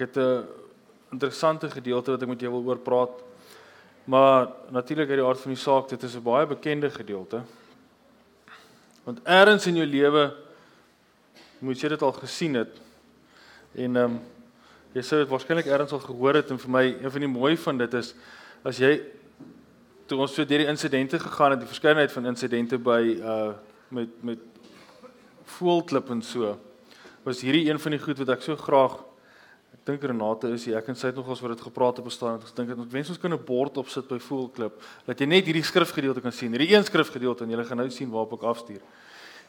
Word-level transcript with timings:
het 0.00 0.16
'n 0.16 0.46
interessante 1.10 1.70
gedeelte 1.70 2.10
wat 2.10 2.22
ek 2.22 2.28
met 2.28 2.40
jou 2.40 2.52
wil 2.52 2.66
oor 2.66 2.78
praat. 2.78 3.22
Maar 4.04 4.48
natuurlik 4.70 5.08
uit 5.08 5.18
die 5.18 5.26
aard 5.26 5.40
van 5.40 5.52
die 5.52 5.60
saak, 5.60 5.88
dit 5.88 6.02
is 6.02 6.16
'n 6.16 6.22
baie 6.22 6.46
bekende 6.46 6.90
gedeelte. 6.90 7.42
Want 9.04 9.20
eers 9.24 9.66
in 9.66 9.76
jou 9.76 9.86
lewe 9.86 10.34
moet 11.58 11.80
jy 11.80 11.88
dit 11.88 12.02
al 12.02 12.12
gesien 12.12 12.54
het. 12.54 12.80
En 13.74 13.96
ehm 13.96 14.04
um, 14.04 14.20
jy 14.92 15.02
sou 15.02 15.20
dit 15.20 15.30
waarskynlik 15.30 15.66
eers 15.66 15.92
al 15.92 16.02
gehoor 16.02 16.34
het 16.34 16.50
en 16.50 16.58
vir 16.58 16.70
my 16.70 16.84
een 17.02 17.10
van 17.10 17.20
die 17.20 17.30
mooi 17.30 17.56
van 17.56 17.78
dit 17.78 17.94
is 17.94 18.14
as 18.64 18.78
jy 18.78 19.00
toe 20.06 20.18
ons 20.18 20.34
so 20.34 20.44
deur 20.44 20.58
die 20.58 20.66
insidente 20.66 21.18
gegaan 21.18 21.50
het, 21.54 21.60
die 21.60 21.70
verskeidenheid 21.70 22.12
van 22.12 22.26
insidente 22.26 22.78
by 22.78 23.02
uh 23.22 23.52
met 23.90 24.08
met 24.22 24.38
voelklip 25.58 26.10
en 26.10 26.22
so. 26.22 26.58
Was 27.24 27.40
hierdie 27.42 27.70
een 27.70 27.78
van 27.78 27.90
die 27.90 28.00
goed 28.00 28.18
wat 28.18 28.28
ek 28.28 28.42
so 28.42 28.56
graag 28.56 28.98
dink 29.90 30.04
Renate 30.06 30.48
is 30.54 30.64
hier. 30.68 30.78
Ek 30.78 30.88
en 30.92 30.96
sy 30.98 31.10
het 31.10 31.18
nogals 31.18 31.42
oor 31.42 31.52
dit 31.54 31.62
gepraat 31.66 32.00
op 32.00 32.06
bestaan 32.08 32.38
en 32.38 32.46
ek 32.46 32.54
dink 32.56 32.72
dit 32.72 32.94
wens 32.94 33.10
ons 33.12 33.20
kan 33.20 33.32
'n 33.34 33.44
bord 33.44 33.76
opsit 33.78 34.08
by 34.08 34.18
voelklip 34.18 34.80
dat 35.06 35.20
jy 35.20 35.26
net 35.26 35.44
hierdie 35.44 35.66
skrifgedeelte 35.66 36.20
kan 36.20 36.32
sien. 36.32 36.52
Hierdie 36.52 36.74
een 36.74 36.84
skrifgedeelte 36.84 37.44
en 37.44 37.50
jy 37.50 37.64
gaan 37.64 37.76
nou 37.76 37.90
sien 37.90 38.10
waarop 38.10 38.32
ek 38.32 38.46
afstuur. 38.46 38.80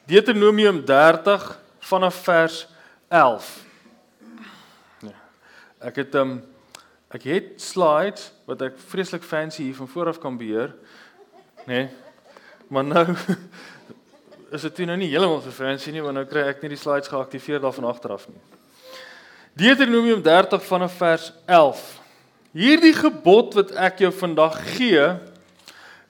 Deuteronomium 0.08 0.86
30 0.86 1.60
vanaf 1.80 2.16
vers 2.24 2.68
11. 3.10 3.66
Ja. 5.02 5.18
Ek 5.80 5.96
het 5.96 6.16
um 6.16 6.42
ek 7.12 7.24
het 7.24 7.62
slides 7.62 8.32
wat 8.48 8.62
ek 8.62 8.78
vreeslik 8.78 9.24
fancy 9.24 9.64
hier 9.64 9.76
van 9.76 9.88
vooraf 9.88 10.20
kan 10.20 10.38
beheer. 10.38 10.74
Nê? 11.68 11.86
Nee. 11.86 11.90
Maar 12.72 12.84
nou 12.84 13.16
is 14.56 14.62
dit 14.62 14.86
nou 14.88 14.98
nie 14.98 15.10
heeltemal 15.12 15.42
so 15.42 15.52
fancy 15.52 15.92
nie 15.92 16.02
want 16.02 16.16
nou 16.16 16.26
kry 16.26 16.46
ek 16.48 16.62
nie 16.62 16.70
die 16.70 16.80
slides 16.80 17.12
geaktiveer 17.12 17.60
daarvan 17.60 17.90
agteraf 17.92 18.28
nie. 18.30 18.40
Deuteronomium 19.52 20.22
30 20.24 20.64
vanaf 20.64 20.94
vers 20.96 21.34
11. 21.46 21.80
Hierdie 22.56 22.94
gebod 22.96 23.58
wat 23.58 23.74
ek 23.76 24.00
jou 24.06 24.12
vandag 24.16 24.56
gee 24.78 25.02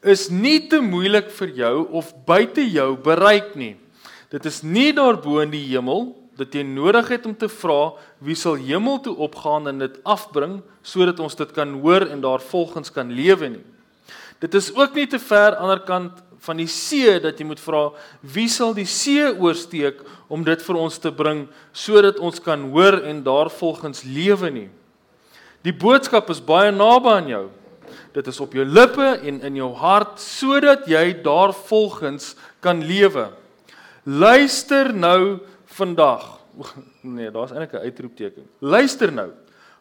is 0.06 0.28
nie 0.30 0.60
te 0.70 0.78
moeilik 0.78 1.32
vir 1.40 1.54
jou 1.58 1.72
of 1.98 2.12
buite 2.28 2.62
jou 2.70 2.92
bereik 3.02 3.56
nie. 3.58 3.74
Dit 4.30 4.46
is 4.46 4.62
nie 4.62 4.92
daarbo 4.94 5.40
in 5.42 5.50
die 5.54 5.64
hemel 5.72 6.12
dat 6.38 6.54
jy 6.54 6.62
nodig 6.70 7.10
het 7.16 7.26
om 7.26 7.34
te 7.34 7.50
vra 7.50 7.96
wie 8.22 8.38
sal 8.38 8.62
hemel 8.62 9.02
toe 9.02 9.18
opgaan 9.18 9.66
en 9.74 9.82
dit 9.82 9.98
afbring 10.06 10.60
sodat 10.86 11.18
ons 11.18 11.38
dit 11.42 11.58
kan 11.58 11.74
hoor 11.82 12.06
en 12.14 12.22
daarvolgens 12.22 12.94
kan 12.94 13.10
lewe 13.10 13.56
nie. 13.58 13.66
Dit 14.38 14.54
is 14.54 14.70
ook 14.78 14.94
nie 14.94 15.10
te 15.10 15.18
ver 15.18 15.58
aan 15.58 15.66
die 15.66 15.66
ander 15.66 15.86
kant 15.90 16.22
van 16.42 16.58
die 16.58 16.70
see 16.70 17.20
dat 17.22 17.38
jy 17.38 17.46
moet 17.46 17.62
vra 17.62 17.92
wie 18.34 18.48
sal 18.50 18.74
die 18.74 18.88
see 18.90 19.28
oorsteek 19.30 20.02
om 20.32 20.44
dit 20.46 20.62
vir 20.66 20.80
ons 20.82 20.98
te 21.02 21.12
bring 21.14 21.46
sodat 21.74 22.20
ons 22.20 22.42
kan 22.42 22.64
hoor 22.74 23.02
en 23.06 23.22
daarvolgens 23.24 24.04
lewe 24.08 24.50
nie. 24.50 24.70
Die 25.62 25.74
boodskap 25.74 26.32
is 26.34 26.42
baie 26.42 26.72
naby 26.74 27.14
aan 27.14 27.30
jou. 27.30 27.44
Dit 28.16 28.28
is 28.28 28.40
op 28.42 28.56
jou 28.58 28.66
lippe 28.66 29.14
en 29.22 29.38
in 29.46 29.60
jou 29.60 29.70
hart 29.78 30.18
sodat 30.24 30.88
jy 30.90 31.12
daarvolgens 31.24 32.34
kan 32.64 32.82
lewe. 32.82 33.30
Luister 34.04 34.94
nou 34.94 35.40
vandag. 35.78 36.40
Nee, 37.02 37.32
daar's 37.34 37.50
eintlik 37.50 37.74
'n 37.74 37.86
uitroepteken. 37.86 38.46
Luister 38.60 39.12
nou. 39.12 39.32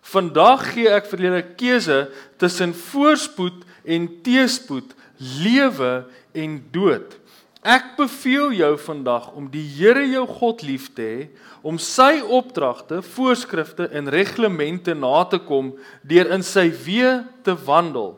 Vandag 0.00 0.72
gee 0.72 0.88
ek 0.88 1.04
vir 1.12 1.20
julle 1.20 1.42
keuse 1.56 1.98
tussen 2.40 2.72
voorspoed 2.72 3.66
en 3.84 4.06
teëspoed, 4.24 4.94
lewe 5.18 6.06
en 6.34 6.58
dood. 6.72 7.16
Ek 7.60 7.92
beveel 7.98 8.54
jou 8.56 8.72
vandag 8.80 9.26
om 9.36 9.50
die 9.52 9.66
Here 9.76 10.06
jou 10.08 10.24
God 10.26 10.62
lief 10.64 10.88
te 10.96 11.04
hê, 11.04 11.24
om 11.60 11.76
sy 11.76 12.22
opdragte, 12.24 13.02
voorskrifte 13.04 13.90
en 13.92 14.08
reglemente 14.08 14.94
na 14.96 15.26
te 15.28 15.36
kom 15.44 15.74
deur 16.00 16.32
in 16.32 16.44
sy 16.46 16.70
weë 16.72 17.18
te 17.44 17.52
wandel. 17.66 18.14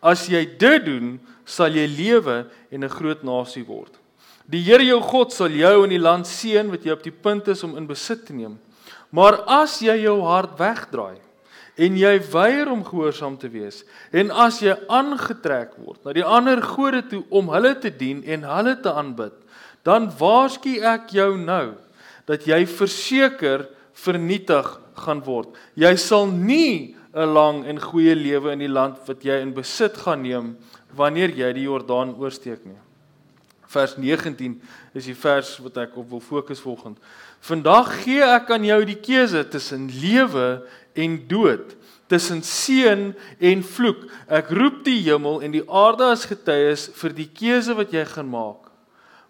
As 0.00 0.24
jy 0.32 0.46
dit 0.56 0.86
doen, 0.86 1.18
sal 1.44 1.76
jy 1.76 1.84
lewe 1.86 2.46
en 2.72 2.84
'n 2.84 2.88
groot 2.88 3.22
nasie 3.22 3.66
word. 3.66 3.92
Die 4.48 4.62
Here 4.64 4.82
jou 4.82 5.00
God 5.00 5.32
sal 5.32 5.50
jou 5.50 5.84
in 5.84 5.90
die 5.90 6.00
land 6.00 6.26
seën 6.26 6.70
wat 6.70 6.84
jy 6.84 6.92
op 6.92 7.02
die 7.02 7.12
punt 7.12 7.48
is 7.48 7.62
om 7.62 7.76
in 7.76 7.86
besit 7.86 8.26
te 8.26 8.32
neem. 8.32 8.58
Maar 9.12 9.42
as 9.46 9.80
jy 9.82 10.02
jou 10.02 10.22
hart 10.22 10.58
wegdraai 10.58 11.18
en 11.80 11.96
jy 11.96 12.12
weier 12.32 12.68
om 12.70 12.82
gehoorsaam 12.84 13.38
te 13.40 13.48
wees. 13.52 13.82
En 14.12 14.32
as 14.44 14.60
jy 14.60 14.74
aangetrek 14.92 15.76
word 15.80 16.04
na 16.04 16.14
die 16.16 16.26
ander 16.26 16.60
gode 16.64 17.02
toe 17.08 17.22
om 17.32 17.48
hulle 17.54 17.72
te 17.80 17.92
dien 17.92 18.20
en 18.28 18.44
hulle 18.48 18.76
te 18.82 18.92
aanbid 18.92 19.36
dan 19.86 20.10
waarsku 20.18 20.76
ek 20.84 21.14
jou 21.16 21.30
nou 21.40 21.72
dat 22.28 22.44
jy 22.44 22.58
verseker 22.68 23.64
vernietig 23.96 24.66
gaan 25.00 25.22
word. 25.24 25.54
Jy 25.74 25.94
sal 25.96 26.28
nie 26.28 26.94
'n 27.14 27.32
lang 27.34 27.64
en 27.64 27.80
goeie 27.80 28.14
lewe 28.14 28.52
in 28.52 28.60
die 28.60 28.68
land 28.68 28.98
wat 29.06 29.24
jy 29.24 29.40
in 29.40 29.54
besit 29.54 29.96
gaan 29.96 30.22
neem 30.22 30.56
wanneer 30.94 31.30
jy 31.30 31.52
die 31.52 31.66
Jordaan 31.66 32.14
oorsteek 32.14 32.64
nie. 32.64 32.78
Vers 33.66 33.96
19 33.96 34.60
is 34.94 35.04
die 35.06 35.14
vers 35.14 35.58
wat 35.58 35.76
ek 35.76 35.96
op 35.96 36.10
wil 36.10 36.20
fokus 36.20 36.60
volgende 36.60 37.00
vandag 37.40 38.02
gee 38.04 38.20
ek 38.24 38.50
aan 38.52 38.64
jou 38.68 38.80
die 38.84 38.98
keuse 39.00 39.42
tussen 39.48 39.88
lewe 39.88 40.60
en 40.94 41.16
dood 41.28 41.76
tussen 42.10 42.42
seën 42.42 43.10
en 43.38 43.62
vloek. 43.62 44.02
Ek 44.26 44.50
roep 44.54 44.82
die 44.86 44.98
hemel 45.06 45.40
en 45.46 45.54
die 45.54 45.64
aarde 45.66 46.10
as 46.10 46.26
getuies 46.26 46.88
vir 46.98 47.14
die 47.14 47.28
keuse 47.30 47.76
wat 47.78 47.94
jy 47.94 48.02
gaan 48.08 48.30
maak. 48.32 48.66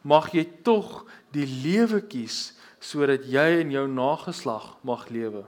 Mag 0.01 0.31
jy 0.33 0.47
tog 0.65 1.05
die 1.37 1.45
lewe 1.45 2.01
kies 2.01 2.55
sodat 2.81 3.27
jy 3.29 3.61
en 3.61 3.73
jou 3.75 3.85
nageslag 3.93 4.73
mag 4.87 5.05
lewe. 5.13 5.45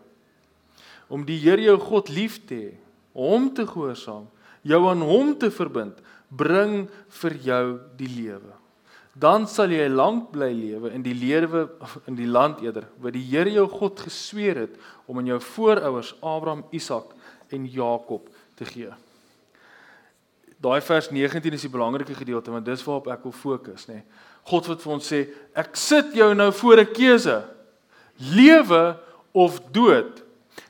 Om 1.09 1.25
die 1.29 1.41
Here 1.41 1.65
jou 1.65 1.79
God 1.81 2.13
lief 2.13 2.43
te 2.49 2.59
hê, 2.61 2.73
hom 3.17 3.49
te 3.57 3.65
gehoorsaam, 3.69 4.29
jou 4.65 4.83
aan 4.89 5.05
hom 5.05 5.33
te 5.41 5.49
verbind, 5.53 5.97
bring 6.29 6.85
vir 7.21 7.39
jou 7.45 7.65
die 7.97 8.13
lewe 8.13 8.62
dan 9.13 9.45
sal 9.47 9.71
jy 9.73 9.89
lank 9.93 10.31
bly 10.33 10.49
lewe 10.57 10.91
in 10.97 11.03
die 11.05 11.15
lewe 11.15 11.67
in 12.09 12.17
die 12.17 12.29
land 12.29 12.63
eerder 12.65 12.87
wat 13.03 13.13
die 13.13 13.25
Here 13.29 13.51
jou 13.53 13.67
God 13.69 14.01
gesweer 14.01 14.65
het 14.65 14.79
om 15.07 15.21
aan 15.21 15.29
jou 15.29 15.41
voorouers 15.41 16.15
Abraham, 16.21 16.65
Isak 16.73 17.13
en 17.53 17.67
Jakob 17.69 18.31
te 18.57 18.65
gee. 18.65 18.89
Daai 20.63 20.81
vers 20.81 21.11
19 21.11 21.53
is 21.53 21.67
die 21.67 21.73
belangrike 21.73 22.15
gedeelte 22.17 22.55
want 22.55 22.65
dis 22.65 22.85
waarop 22.87 23.11
ek 23.13 23.25
wil 23.27 23.37
fokus, 23.37 23.89
nê. 23.91 24.01
God 24.49 24.67
wat 24.71 24.83
vir 24.83 24.93
ons 24.95 25.07
sê, 25.13 25.21
ek 25.55 25.77
sit 25.79 26.15
jou 26.17 26.33
nou 26.35 26.51
voor 26.53 26.81
'n 26.81 26.93
keuse. 26.95 27.43
Lewe 28.19 28.97
of 29.33 29.61
dood. 29.73 30.23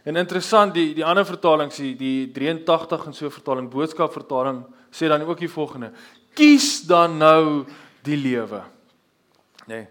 En 0.04 0.16
interessant, 0.16 0.74
die 0.74 0.94
die 0.94 1.04
ander 1.04 1.24
vertalings, 1.24 1.76
die, 1.76 1.94
die 1.97 2.32
83 2.32 3.06
en 3.06 3.14
so 3.14 3.30
vertaling, 3.30 3.70
boodskap 3.70 4.12
vertaling 4.12 4.64
sê 4.91 5.09
dan 5.09 5.22
ook 5.22 5.38
die 5.38 5.48
volgende: 5.48 5.92
Kies 6.34 6.82
dan 6.86 7.19
nou 7.19 7.66
die 8.03 8.17
lewe. 8.17 8.63
Nê. 9.67 9.75
Nee. 9.75 9.89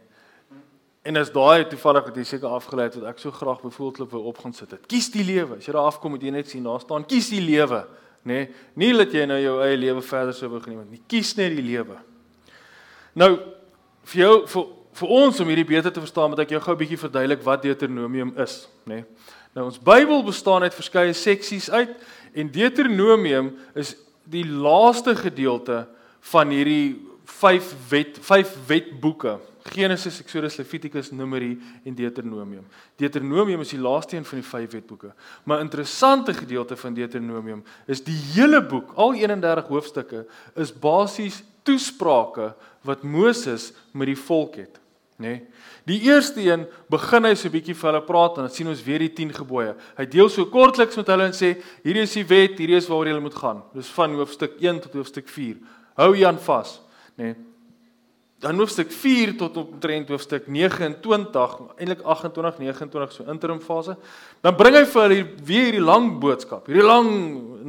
En 1.02 1.18
as 1.18 1.32
daai 1.34 1.66
toevallig 1.66 2.12
het 2.12 2.18
jy 2.22 2.24
seker 2.30 2.52
afgelei 2.54 2.86
het 2.86 2.96
wat 3.00 3.08
ek 3.10 3.22
so 3.24 3.34
graag 3.34 3.64
bevoelklip 3.64 4.12
wou 4.14 4.28
op 4.30 4.38
gaan 4.44 4.54
sit 4.54 4.70
het. 4.70 4.84
Kies 4.90 5.10
die 5.10 5.24
lewe. 5.26 5.58
As 5.58 5.66
jy 5.66 5.74
daar 5.74 5.90
afkom 5.90 6.14
moet 6.14 6.22
jy 6.22 6.34
net 6.36 6.52
sien 6.52 6.68
daar 6.68 6.84
staan 6.84 7.08
kies 7.10 7.32
die 7.34 7.42
lewe, 7.42 7.80
nê? 8.22 8.44
Nee, 8.44 8.44
nie 8.78 8.92
dat 9.00 9.16
jy 9.18 9.26
nou 9.26 9.40
jou 9.42 9.56
eie 9.66 9.80
lewe 9.82 10.04
verder 10.06 10.38
sou 10.38 10.52
wou 10.52 10.62
geneem 10.62 10.86
nie. 10.92 11.02
Kies 11.10 11.34
net 11.40 11.56
die 11.58 11.66
lewe. 11.66 11.98
Nou 13.18 13.32
vir 14.12 14.22
jou 14.22 14.36
vir 14.54 14.70
vir 15.02 15.12
ons 15.24 15.38
om 15.40 15.48
hierdie 15.48 15.70
beter 15.70 15.94
te 15.96 16.02
verstaan, 16.04 16.34
moet 16.34 16.42
ek 16.44 16.50
jou 16.52 16.60
gou 16.60 16.74
'n 16.76 16.82
bietjie 16.84 17.00
verduidelik 17.00 17.44
wat 17.44 17.62
Deuteronomium 17.64 18.34
is, 18.38 18.68
nê? 18.86 19.02
Nee. 19.02 19.06
Nou 19.56 19.66
ons 19.66 19.80
Bybel 19.80 20.24
bestaan 20.24 20.64
uit 20.64 20.74
verskeie 20.74 21.14
seksies 21.14 21.70
uit 21.72 21.96
en 22.34 22.52
Deuteronomium 22.52 23.58
is 23.76 23.96
die 24.24 24.46
laaste 24.46 25.16
gedeelte 25.16 25.88
van 26.32 26.50
hierdie 26.50 27.11
vyf 27.26 27.74
wet 27.90 28.20
vyf 28.22 28.56
wetboeke. 28.68 29.40
Genesis, 29.64 30.20
Exodus, 30.20 30.58
Levitikus, 30.58 31.12
Numeri 31.12 31.60
en 31.86 31.96
Deuteronomium. 31.96 32.66
Deuteronomium 32.98 33.62
is 33.62 33.76
die 33.76 33.80
laaste 33.80 34.18
een 34.18 34.26
van 34.26 34.42
die 34.42 34.48
vyf 34.48 34.72
wetboeke. 34.72 35.14
Maar 35.44 35.58
'n 35.58 35.68
interessante 35.70 36.34
gedeelte 36.34 36.76
van 36.76 36.94
Deuteronomium 36.94 37.64
is 37.86 38.04
die 38.04 38.18
hele 38.34 38.62
boek, 38.62 38.92
al 38.96 39.14
31 39.14 39.68
hoofstukke, 39.68 40.26
is 40.56 40.74
basies 40.80 41.44
toesprake 41.64 42.56
wat 42.82 43.04
Moses 43.04 43.74
met 43.92 44.08
die 44.08 44.18
volk 44.18 44.56
het, 44.56 44.80
nê? 45.18 45.28
Nee? 45.28 45.48
Die 45.84 46.02
eerste 46.02 46.42
een 46.42 46.68
begin 46.90 47.26
hy 47.26 47.34
so 47.36 47.48
'n 47.48 47.52
bietjie 47.52 47.76
vir 47.76 47.92
hulle 47.92 48.06
praat 48.06 48.38
en 48.38 48.44
dan 48.46 48.54
sien 48.54 48.68
ons 48.68 48.84
weer 48.84 49.00
die 49.00 49.14
10 49.14 49.34
gebooie. 49.34 49.76
Hy 49.98 50.06
deel 50.06 50.30
so 50.30 50.46
kortliks 50.46 50.96
met 50.96 51.08
hulle 51.08 51.24
en 51.24 51.34
sê 51.34 51.58
hierdie 51.84 52.04
is 52.04 52.14
die 52.14 52.26
wet, 52.26 52.58
hierdie 52.58 52.78
is 52.78 52.88
waaroor 52.88 53.08
julle 53.08 53.20
moet 53.22 53.36
gaan. 53.36 53.64
Dis 53.74 53.88
van 53.88 54.14
hoofstuk 54.14 54.62
1 54.62 54.80
tot 54.80 54.94
hoofstuk 54.94 55.28
4. 55.28 55.58
Hou 55.96 56.16
Jan 56.16 56.38
vas 56.38 56.82
nê. 57.22 57.32
Nee. 57.32 57.40
Dan 58.42 58.58
hoofstuk 58.58 58.90
4 58.90 59.36
tot 59.38 59.58
omtrent 59.62 60.10
hoofstuk 60.10 60.48
29, 60.50 61.68
eintlik 61.78 62.00
28, 62.02 62.58
29 62.58 63.12
so 63.14 63.26
interim 63.30 63.60
fase. 63.62 63.94
Dan 64.42 64.56
bring 64.58 64.80
hy 64.80 64.82
vir 64.90 65.04
hulle 65.04 65.20
weer 65.46 65.68
hierdie 65.68 65.84
lang 65.86 66.08
boodskap. 66.24 66.66
Hierdie 66.66 66.88
lang 66.88 67.12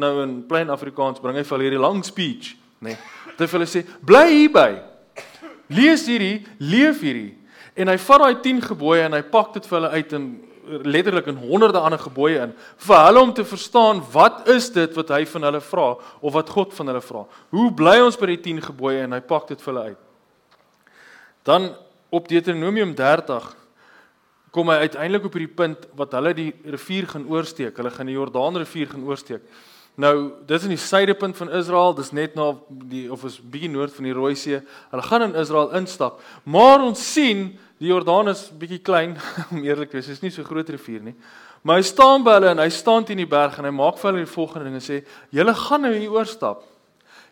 nou 0.00 0.12
in 0.22 0.32
plain 0.48 0.72
Afrikaans 0.72 1.20
bring 1.20 1.36
hy 1.36 1.44
vir 1.44 1.56
hulle 1.58 1.66
hierdie 1.68 1.82
lang 1.82 2.00
speech, 2.08 2.54
nê. 2.80 2.94
Nee. 2.94 3.10
Dit 3.36 3.50
vir 3.50 3.58
hulle 3.58 3.68
sê, 3.68 3.84
bly 4.00 4.24
hierby. 4.30 4.70
Lees 5.76 6.06
hierdie, 6.08 6.40
leef 6.64 7.04
hierdie. 7.04 7.34
En 7.76 7.92
hy 7.92 7.98
vat 8.06 8.24
daai 8.24 8.40
10 8.48 8.64
gebooie 8.70 9.04
en 9.04 9.18
hy 9.18 9.22
pak 9.28 9.52
dit 9.58 9.68
vir 9.68 9.78
hulle 9.78 9.92
uit 9.92 10.16
en 10.16 10.26
letterlik 10.84 11.26
in 11.26 11.36
honderde 11.36 11.80
ander 11.80 12.00
gebooie 12.00 12.40
in 12.46 12.52
vir 12.86 13.04
hulle 13.06 13.20
om 13.20 13.32
te 13.34 13.44
verstaan 13.44 14.02
wat 14.12 14.48
is 14.48 14.70
dit 14.72 14.94
wat 14.96 15.12
hy 15.14 15.24
van 15.34 15.48
hulle 15.48 15.60
vra 15.60 15.88
of 16.20 16.32
wat 16.32 16.50
God 16.50 16.74
van 16.74 16.92
hulle 16.92 17.02
vra. 17.04 17.24
Hoe 17.50 17.70
bly 17.76 17.98
ons 18.04 18.18
by 18.18 18.30
die 18.32 18.40
10 18.50 18.62
gebooie 18.70 19.04
en 19.04 19.16
hy 19.16 19.20
pak 19.20 19.48
dit 19.48 19.60
vir 19.60 19.72
hulle 19.72 19.88
uit. 19.92 20.00
Dan 21.42 21.72
op 22.12 22.28
Deuteronomium 22.28 22.94
30 22.94 23.50
kom 24.52 24.68
hy 24.68 24.84
uiteindelik 24.84 25.26
op 25.26 25.36
hierdie 25.36 25.56
punt 25.56 25.86
wat 25.96 26.14
hulle 26.18 26.34
die 26.36 26.50
rivier 26.74 27.08
gaan 27.08 27.24
oorsteek. 27.30 27.76
Hulle 27.80 27.92
gaan 27.94 28.10
die 28.10 28.18
Jordaanrivier 28.18 28.90
gaan 28.92 29.06
oorsteek. 29.08 29.44
Nou, 30.00 30.32
dis 30.48 30.64
in 30.64 30.72
die 30.72 30.80
suidepunt 30.80 31.36
van 31.36 31.50
Israel, 31.52 31.92
dis 31.96 32.14
net 32.16 32.36
na 32.36 32.54
die 32.88 33.04
of 33.12 33.26
is 33.28 33.36
bietjie 33.40 33.68
noord 33.72 33.92
van 33.92 34.06
die 34.08 34.14
Rooi 34.16 34.32
See. 34.40 34.60
Hulle 34.92 35.04
gaan 35.04 35.26
in 35.26 35.34
Israel 35.40 35.72
instap. 35.76 36.22
Maar 36.48 36.84
ons 36.84 37.00
sien 37.12 37.50
die 37.82 37.90
Jordaan 37.90 38.30
is 38.30 38.44
bietjie 38.54 38.80
klein 38.84 39.16
om 39.52 39.62
eerlik 39.64 39.90
te 39.90 39.98
wees. 39.98 40.12
Is 40.14 40.22
nie 40.22 40.30
so 40.30 40.46
groot 40.46 40.68
rivier 40.70 41.02
nie. 41.02 41.16
Maar 41.66 41.80
hy 41.80 41.86
staan 41.86 42.24
by 42.26 42.36
hulle 42.36 42.52
en 42.54 42.62
hy 42.62 42.68
staan 42.74 43.06
teen 43.06 43.22
die 43.22 43.28
berg 43.28 43.58
en 43.58 43.66
hy 43.66 43.74
maak 43.74 43.98
vir 43.98 44.10
hulle 44.10 44.24
die 44.24 44.30
volgende 44.30 44.68
ding 44.68 44.78
en 44.78 44.84
sê: 44.84 45.00
"Julle 45.34 45.54
gaan 45.58 45.82
nou 45.86 45.92
hier 45.94 46.14
oorstap. 46.14 46.62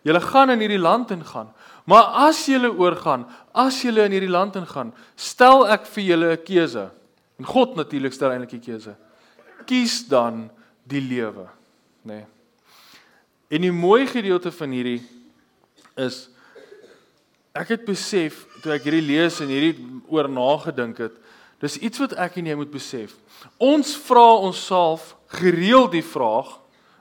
Julle 0.07 0.23
gaan 0.25 0.55
in 0.55 0.63
hierdie 0.63 0.81
land 0.81 1.11
ingaan. 1.15 1.51
Maar 1.91 2.27
as 2.29 2.45
julle 2.49 2.71
oorgaan, 2.71 3.27
as 3.55 3.81
julle 3.83 4.05
in 4.07 4.15
hierdie 4.15 4.31
land 4.31 4.57
ingaan, 4.57 4.93
stel 5.17 5.67
ek 5.71 5.87
vir 5.87 6.05
julle 6.05 6.33
'n 6.35 6.45
keuse." 6.47 6.91
En 7.39 7.47
God 7.47 7.77
natuurlik 7.77 8.13
stel 8.13 8.35
eintlik 8.35 8.59
die 8.61 8.73
keuse. 8.73 8.97
Kies 9.67 10.07
dan 10.09 10.51
die 10.85 11.01
lewe, 11.01 11.47
nê. 12.05 12.15
Nee. 12.15 12.27
En 13.51 13.63
die 13.63 13.73
mooi 13.73 14.07
gedeelte 14.07 14.53
van 14.53 14.71
hierdie 14.71 15.03
is 15.97 16.29
ek 17.53 17.69
het 17.75 17.85
besef 17.85 18.47
toe 18.63 18.75
ek 18.75 18.87
hierdie 18.89 19.05
lees 19.05 19.41
en 19.43 19.51
hierdie 19.53 19.77
oor 20.11 20.29
nagedink 20.31 21.01
het, 21.03 21.17
dis 21.61 21.79
iets 21.81 22.01
wat 22.03 22.17
ek 22.21 22.39
en 22.41 22.49
jy 22.51 22.57
moet 22.57 22.73
besef. 22.73 23.15
Ons 23.61 23.93
vra 24.07 24.27
onsself 24.47 25.15
gereeld 25.37 25.93
die 25.97 26.05
vraag, 26.05 26.57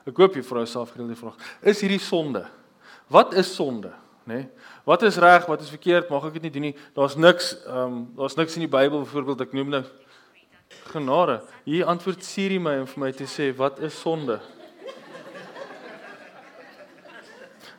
ek 0.08 0.16
hoop 0.16 0.36
jy 0.36 0.44
vra 0.46 0.64
jouself 0.64 0.92
gereeld 0.94 1.14
die 1.14 1.20
vraag, 1.20 1.48
is 1.62 1.80
hierdie 1.84 2.02
sonde? 2.02 2.44
Wat 3.10 3.34
is 3.38 3.50
sonde, 3.56 3.92
nê? 4.24 4.44
Nee? 4.44 4.68
Wat 4.88 5.02
is 5.06 5.16
reg, 5.20 5.44
wat 5.46 5.60
is 5.60 5.70
verkeerd? 5.70 6.08
Mag 6.10 6.24
ek 6.26 6.38
dit 6.38 6.46
nie 6.48 6.52
doen 6.54 6.64
nie? 6.70 6.76
Daar's 6.96 7.14
niks, 7.14 7.52
ehm, 7.66 7.82
um, 7.84 7.98
daar's 8.16 8.34
niks 8.34 8.56
in 8.56 8.64
die 8.64 8.70
Bybel 8.70 9.04
byvoorbeeld 9.04 9.44
ek 9.44 9.52
noem 9.54 9.68
nou 9.76 9.82
genade. 10.90 11.40
Hier 11.64 11.86
antwoord 11.86 12.24
Siri 12.24 12.58
my 12.58 12.78
om 12.80 12.88
vir 12.88 13.02
my 13.04 13.10
te 13.14 13.28
sê 13.28 13.50
wat 13.56 13.78
is 13.84 13.94
sonde? 14.00 14.40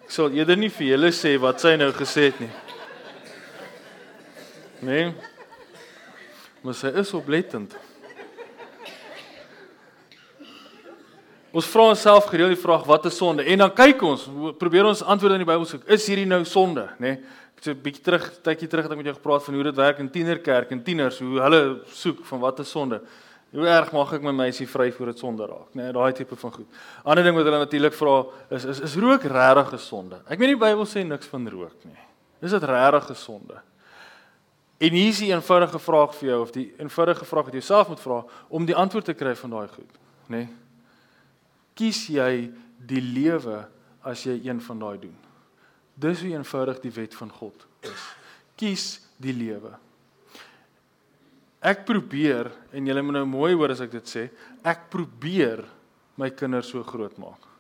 Ek 0.05 0.11
sal 0.11 0.31
eerder 0.35 0.59
nie 0.59 0.69
vir 0.71 0.93
julle 0.93 1.11
sê 1.15 1.37
wat 1.39 1.63
sy 1.63 1.77
nou 1.79 1.91
gesê 1.95 2.29
het 2.29 2.39
nie. 2.43 2.51
Nee. 4.81 5.13
Maar 6.61 6.77
sy 6.77 6.91
is 7.01 7.13
oplettend. 7.13 7.73
Ons 11.51 11.67
vra 11.67 11.89
onsself 11.91 12.29
gereeld 12.31 12.53
die 12.55 12.61
vraag 12.61 12.85
wat 12.87 13.05
is 13.09 13.17
sonde? 13.19 13.43
En 13.43 13.65
dan 13.65 13.73
kyk 13.75 14.01
ons, 14.07 14.23
probeer 14.57 14.87
ons 14.87 15.03
antwoorde 15.03 15.35
in 15.35 15.43
die 15.43 15.49
Bybel 15.49 15.67
soek. 15.67 15.83
Is 15.91 16.05
hierdie 16.07 16.27
nou 16.29 16.43
sonde, 16.47 16.87
nê? 16.95 17.15
Nee? 17.17 17.39
Ek 17.61 17.67
het 17.67 17.75
'n 17.75 17.81
bietjie 17.83 18.03
terug, 18.03 18.23
tydjie 18.41 18.67
terug 18.67 18.83
het 18.87 18.91
ek 18.91 18.97
met 18.97 19.05
jou 19.05 19.15
gepraat 19.15 19.43
van 19.43 19.53
hoe 19.53 19.63
dit 19.63 19.75
werk 19.75 19.99
in 19.99 20.09
tienerkerk 20.09 20.71
en 20.71 20.83
tieners, 20.83 21.19
hoe 21.19 21.39
hulle 21.41 21.81
soek 21.85 22.25
van 22.25 22.39
wat 22.39 22.59
is 22.59 22.69
sonde. 22.69 23.01
Hoe 23.51 23.67
erg 23.67 23.91
maak 23.91 24.13
ek 24.13 24.21
my 24.21 24.31
meisie 24.31 24.67
vry 24.67 24.91
voor 24.91 25.05
dit 25.05 25.19
sonde 25.19 25.45
raak, 25.45 25.73
né? 25.75 25.83
Nee, 25.83 25.91
daai 25.91 26.13
tipe 26.13 26.35
van 26.35 26.51
goed. 26.51 26.67
Ander 27.03 27.23
ding 27.23 27.35
wat 27.35 27.45
hulle 27.45 27.59
natuurlik 27.59 27.93
vra 27.93 28.25
is 28.49 28.65
is 28.65 28.79
is 28.79 28.95
rook 28.95 29.23
regtig 29.23 29.69
gesonde? 29.69 30.21
Ek 30.27 30.39
weet 30.39 30.55
die 30.55 30.57
Bybel 30.57 30.85
sê 30.85 31.03
niks 31.03 31.27
van 31.27 31.49
rook 31.49 31.83
nie. 31.83 31.99
Is 32.41 32.51
dit 32.51 32.63
regtig 32.63 33.05
gesonde? 33.05 33.61
En 34.81 34.91
hier 34.91 35.07
is 35.07 35.19
'n 35.19 35.29
eenvoudige 35.29 35.79
vraag 35.79 36.15
vir 36.15 36.29
jou 36.29 36.41
of 36.41 36.51
die 36.51 36.73
eenvoudige 36.77 37.25
vraag 37.25 37.45
wat 37.45 37.53
jy 37.53 37.59
self 37.59 37.87
moet 37.87 37.99
vra 37.99 38.25
om 38.47 38.65
die 38.65 38.75
antwoord 38.75 39.05
te 39.05 39.13
kry 39.13 39.35
van 39.35 39.49
daai 39.49 39.67
goed, 39.67 39.91
né? 40.27 40.37
Nee. 40.37 40.49
Kies 41.73 42.07
jy 42.07 42.51
die 42.77 43.01
lewe 43.01 43.67
as 44.01 44.23
jy 44.23 44.41
een 44.43 44.61
van 44.61 44.79
daai 44.79 44.99
doen? 44.99 45.17
Dis 45.93 46.21
hoe 46.21 46.29
eenvoudig 46.29 46.79
die 46.79 46.91
wet 46.91 47.15
van 47.15 47.29
God 47.29 47.67
is. 47.79 48.15
Kies 48.55 49.01
die 49.17 49.33
lewe. 49.33 49.77
Ek 51.59 51.85
probeer 51.85 52.51
en 52.71 52.85
julle 52.85 53.01
moet 53.01 53.13
nou 53.13 53.25
mooi 53.25 53.53
hoor 53.53 53.69
as 53.69 53.81
ek 53.81 53.91
dit 53.91 54.09
sê, 54.09 54.29
ek 54.63 54.89
probeer 54.89 55.65
my 56.15 56.29
kinders 56.29 56.69
so 56.69 56.83
groot 56.83 57.17
maak 57.17 57.50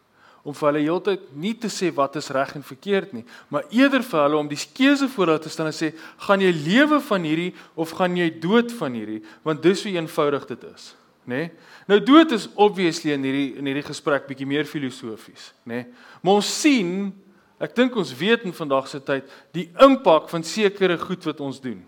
om 0.43 0.55
vir 0.57 0.67
hulle 0.71 0.83
heeltyd 0.85 1.25
nie 1.37 1.53
te 1.57 1.69
sê 1.69 1.91
wat 1.93 2.15
is 2.17 2.31
reg 2.33 2.55
en 2.57 2.65
verkeerd 2.65 3.13
nie, 3.13 3.23
maar 3.53 3.67
eerder 3.69 4.03
vir 4.05 4.23
hulle 4.23 4.39
om 4.39 4.49
die 4.49 4.59
keuse 4.73 5.09
voor 5.13 5.31
hulle 5.33 5.43
te 5.43 5.51
stel 5.53 5.69
en 5.69 5.75
sê, 5.75 5.91
gaan 6.25 6.41
jy 6.41 6.51
lewe 6.55 7.01
van 7.05 7.27
hierdie 7.27 7.51
of 7.75 7.93
gaan 7.97 8.17
jy 8.17 8.29
dood 8.41 8.73
van 8.79 8.97
hierdie? 8.97 9.21
Want 9.45 9.61
dis 9.65 9.85
hoe 9.85 9.93
eenvoudig 9.93 10.47
dit 10.49 10.65
is, 10.71 10.87
nê? 11.25 11.43
Nee? 11.43 11.51
Nou 11.89 11.99
dood 12.05 12.33
is 12.37 12.47
obviously 12.55 13.13
in 13.13 13.25
hierdie 13.25 13.49
in 13.59 13.69
hierdie 13.69 13.85
gesprek 13.85 14.27
bietjie 14.29 14.49
meer 14.49 14.69
filosofies, 14.69 15.51
nê? 15.65 15.83
Nee? 15.83 16.09
Maar 16.21 16.41
ons 16.41 16.49
sien, 16.61 17.11
ek 17.61 17.75
dink 17.77 17.95
ons 17.97 18.13
weet 18.17 18.45
in 18.49 18.55
vandag 18.57 18.89
se 18.89 19.01
tyd 19.05 19.29
die 19.53 19.67
impak 19.81 20.29
van 20.31 20.45
sekere 20.45 20.97
goed 21.01 21.25
wat 21.29 21.41
ons 21.45 21.61
doen. 21.61 21.81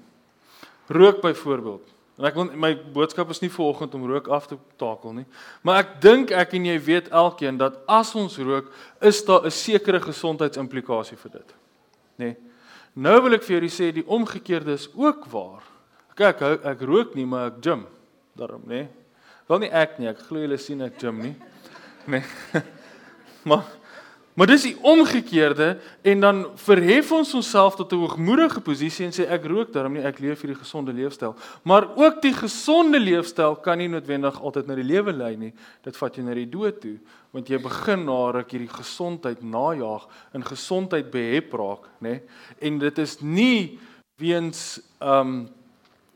Rook 0.94 1.22
byvoorbeeld. 1.24 1.93
En 2.18 2.28
ek 2.30 2.36
wil 2.38 2.52
my 2.62 2.76
boodskap 2.94 3.32
is 3.34 3.42
nie 3.42 3.50
vanoggend 3.50 3.96
om 3.98 4.06
rook 4.06 4.28
af 4.30 4.46
te 4.48 4.58
takel 4.78 5.16
nie, 5.18 5.26
maar 5.66 5.82
ek 5.82 5.96
dink 6.04 6.32
ek 6.32 6.54
en 6.54 6.68
jy 6.70 6.78
weet 6.86 7.10
elkeen 7.10 7.58
dat 7.58 7.80
as 7.90 8.14
ons 8.16 8.38
rook, 8.38 8.70
is 9.02 9.24
daar 9.26 9.46
'n 9.46 9.52
sekere 9.52 10.00
gesondheidsimplikasie 10.00 11.18
vir 11.18 11.32
dit. 11.32 11.54
Nê? 12.18 12.26
Nee. 12.26 12.36
Nou 12.96 13.22
wil 13.22 13.34
ek 13.34 13.44
vir 13.44 13.56
julle 13.58 13.72
sê 13.74 13.92
die 13.92 14.06
omgekeerde 14.06 14.74
is 14.74 14.90
ook 14.94 15.26
waar. 15.26 15.64
Kyk, 16.16 16.42
ek, 16.42 16.66
ek 16.66 16.82
rook 16.82 17.16
nie, 17.16 17.26
maar 17.26 17.48
ek 17.48 17.62
gym. 17.62 17.88
Daarom, 18.38 18.62
nê? 18.68 18.84
Nee. 18.86 18.90
Wel 19.48 19.60
nie 19.60 19.72
ek 19.72 19.98
nie, 20.00 20.08
ek 20.08 20.22
glo 20.28 20.40
julle 20.40 20.58
sien 20.58 20.82
ek 20.82 21.00
gym 21.02 21.20
nie. 21.22 21.36
Nê. 22.06 22.22
Nee. 22.22 22.62
maar 23.50 23.66
Maar 24.34 24.48
dis 24.50 24.62
die 24.66 24.78
omgekeerde 24.82 25.78
en 26.02 26.20
dan 26.20 26.46
verhef 26.58 27.12
ons 27.14 27.34
onsself 27.34 27.76
tot 27.76 27.92
'n 27.92 28.02
hoogmoedige 28.02 28.62
posisie 28.62 29.06
en 29.06 29.14
sê 29.14 29.30
ek 29.30 29.46
rook 29.46 29.74
daarom 29.74 29.94
nie 29.94 30.02
ek 30.02 30.20
leef 30.20 30.42
hierdie 30.42 30.60
gesonde 30.60 30.94
leefstyl. 30.94 31.36
Maar 31.62 31.96
ook 31.96 32.22
die 32.22 32.34
gesonde 32.34 33.00
leefstyl 33.00 33.56
kan 33.56 33.78
nie 33.78 33.88
noodwendig 33.88 34.42
altyd 34.42 34.68
na 34.68 34.76
die 34.76 34.84
lewe 34.84 35.14
lei 35.14 35.36
nie. 35.36 35.54
Dit 35.82 35.98
vat 35.98 36.16
jou 36.16 36.26
na 36.26 36.34
die 36.34 36.50
dood 36.50 36.82
toe 36.82 37.00
want 37.32 37.48
jy 37.48 37.58
begin 37.58 38.06
na 38.06 38.32
ruk 38.32 38.52
hierdie 38.52 38.74
gesondheid 38.74 39.42
najaag 39.42 40.08
en 40.34 40.44
gesondheid 40.46 41.12
behep 41.12 41.54
raak, 41.54 41.90
nê? 42.00 42.22
En 42.62 42.78
dit 42.80 42.98
is 42.98 43.22
nie 43.22 43.80
weens 44.18 44.82
ehm 45.00 45.20
um, 45.20 45.50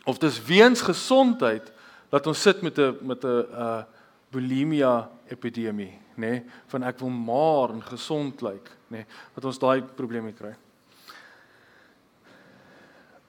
of 0.06 0.18
dis 0.18 0.46
weens 0.46 0.82
gesondheid 0.82 1.72
dat 2.10 2.28
ons 2.28 2.42
sit 2.42 2.62
met 2.62 2.78
'n 2.78 2.98
met 3.02 3.24
'n 3.24 3.46
uh 3.52 3.84
bulimia 4.32 5.10
epidemie 5.30 6.07
nê, 6.18 6.30
nee, 6.30 6.44
van 6.74 6.84
ek 6.90 7.00
wil 7.00 7.14
maar 7.14 7.74
en 7.76 7.82
gesond 7.86 8.42
lyk, 8.42 8.72
nê, 8.90 9.04
nee, 9.04 9.06
wat 9.36 9.46
ons 9.46 9.60
daai 9.62 9.82
probleme 9.98 10.34
kry. 10.34 10.54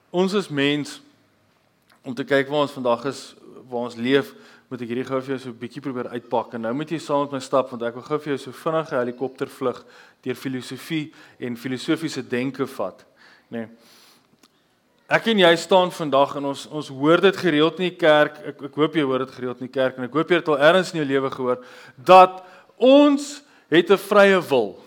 Ons 0.09 0.33
is 0.33 0.49
mens 0.49 0.97
om 2.01 2.15
te 2.17 2.25
kyk 2.25 2.49
waar 2.49 2.65
ons 2.65 2.73
vandag 2.73 3.05
is, 3.11 3.21
waar 3.69 3.85
ons 3.85 3.99
leef, 3.99 4.33
moet 4.69 4.81
ek 4.81 4.91
hierdie 4.91 5.05
gou 5.05 5.19
vir 5.21 5.33
jou 5.35 5.39
so 5.39 5.49
'n 5.49 5.59
bietjie 5.59 5.81
probeer 5.81 6.09
uitpak 6.13 6.53
en 6.53 6.61
nou 6.61 6.73
moet 6.73 6.89
jy 6.89 6.99
saam 6.99 7.21
met 7.21 7.31
my 7.31 7.39
stap 7.39 7.69
want 7.69 7.81
ek 7.83 7.93
wil 7.93 8.03
gou 8.03 8.19
vir 8.19 8.37
jou 8.37 8.37
so 8.37 8.51
vinnige 8.51 8.95
helikoptervlug 8.95 9.85
deur 10.21 10.35
filosofie 10.35 11.13
en 11.39 11.57
filosofiese 11.57 12.21
denke 12.21 12.67
vat, 12.67 13.05
nê. 13.49 13.65
Nee. 13.65 13.67
Ek 15.09 15.25
en 15.25 15.39
jy 15.41 15.55
staan 15.57 15.89
vandag 15.89 16.35
en 16.37 16.51
ons 16.51 16.67
ons 16.69 16.89
hoor 16.93 17.21
dit 17.21 17.37
gereeld 17.37 17.79
in 17.79 17.87
die 17.87 17.97
kerk. 17.97 18.35
Ek 18.45 18.59
ek 18.67 18.75
hoop 18.77 18.93
jy 18.93 19.01
hoor 19.01 19.23
dit 19.23 19.31
gereeld 19.33 19.63
in 19.63 19.65
die 19.65 19.73
kerk 19.73 19.97
en 19.97 20.05
ek 20.05 20.13
hoop 20.13 20.29
jy 20.29 20.37
het 20.37 20.51
al 20.53 20.59
ergens 20.59 20.91
in 20.93 20.99
jou 20.99 21.07
lewe 21.09 21.31
gehoor 21.33 21.63
dat 21.95 22.43
Ons 22.79 23.43
het 23.69 23.91
'n 23.91 23.97
vrye 23.97 24.41
wil. 24.49 24.79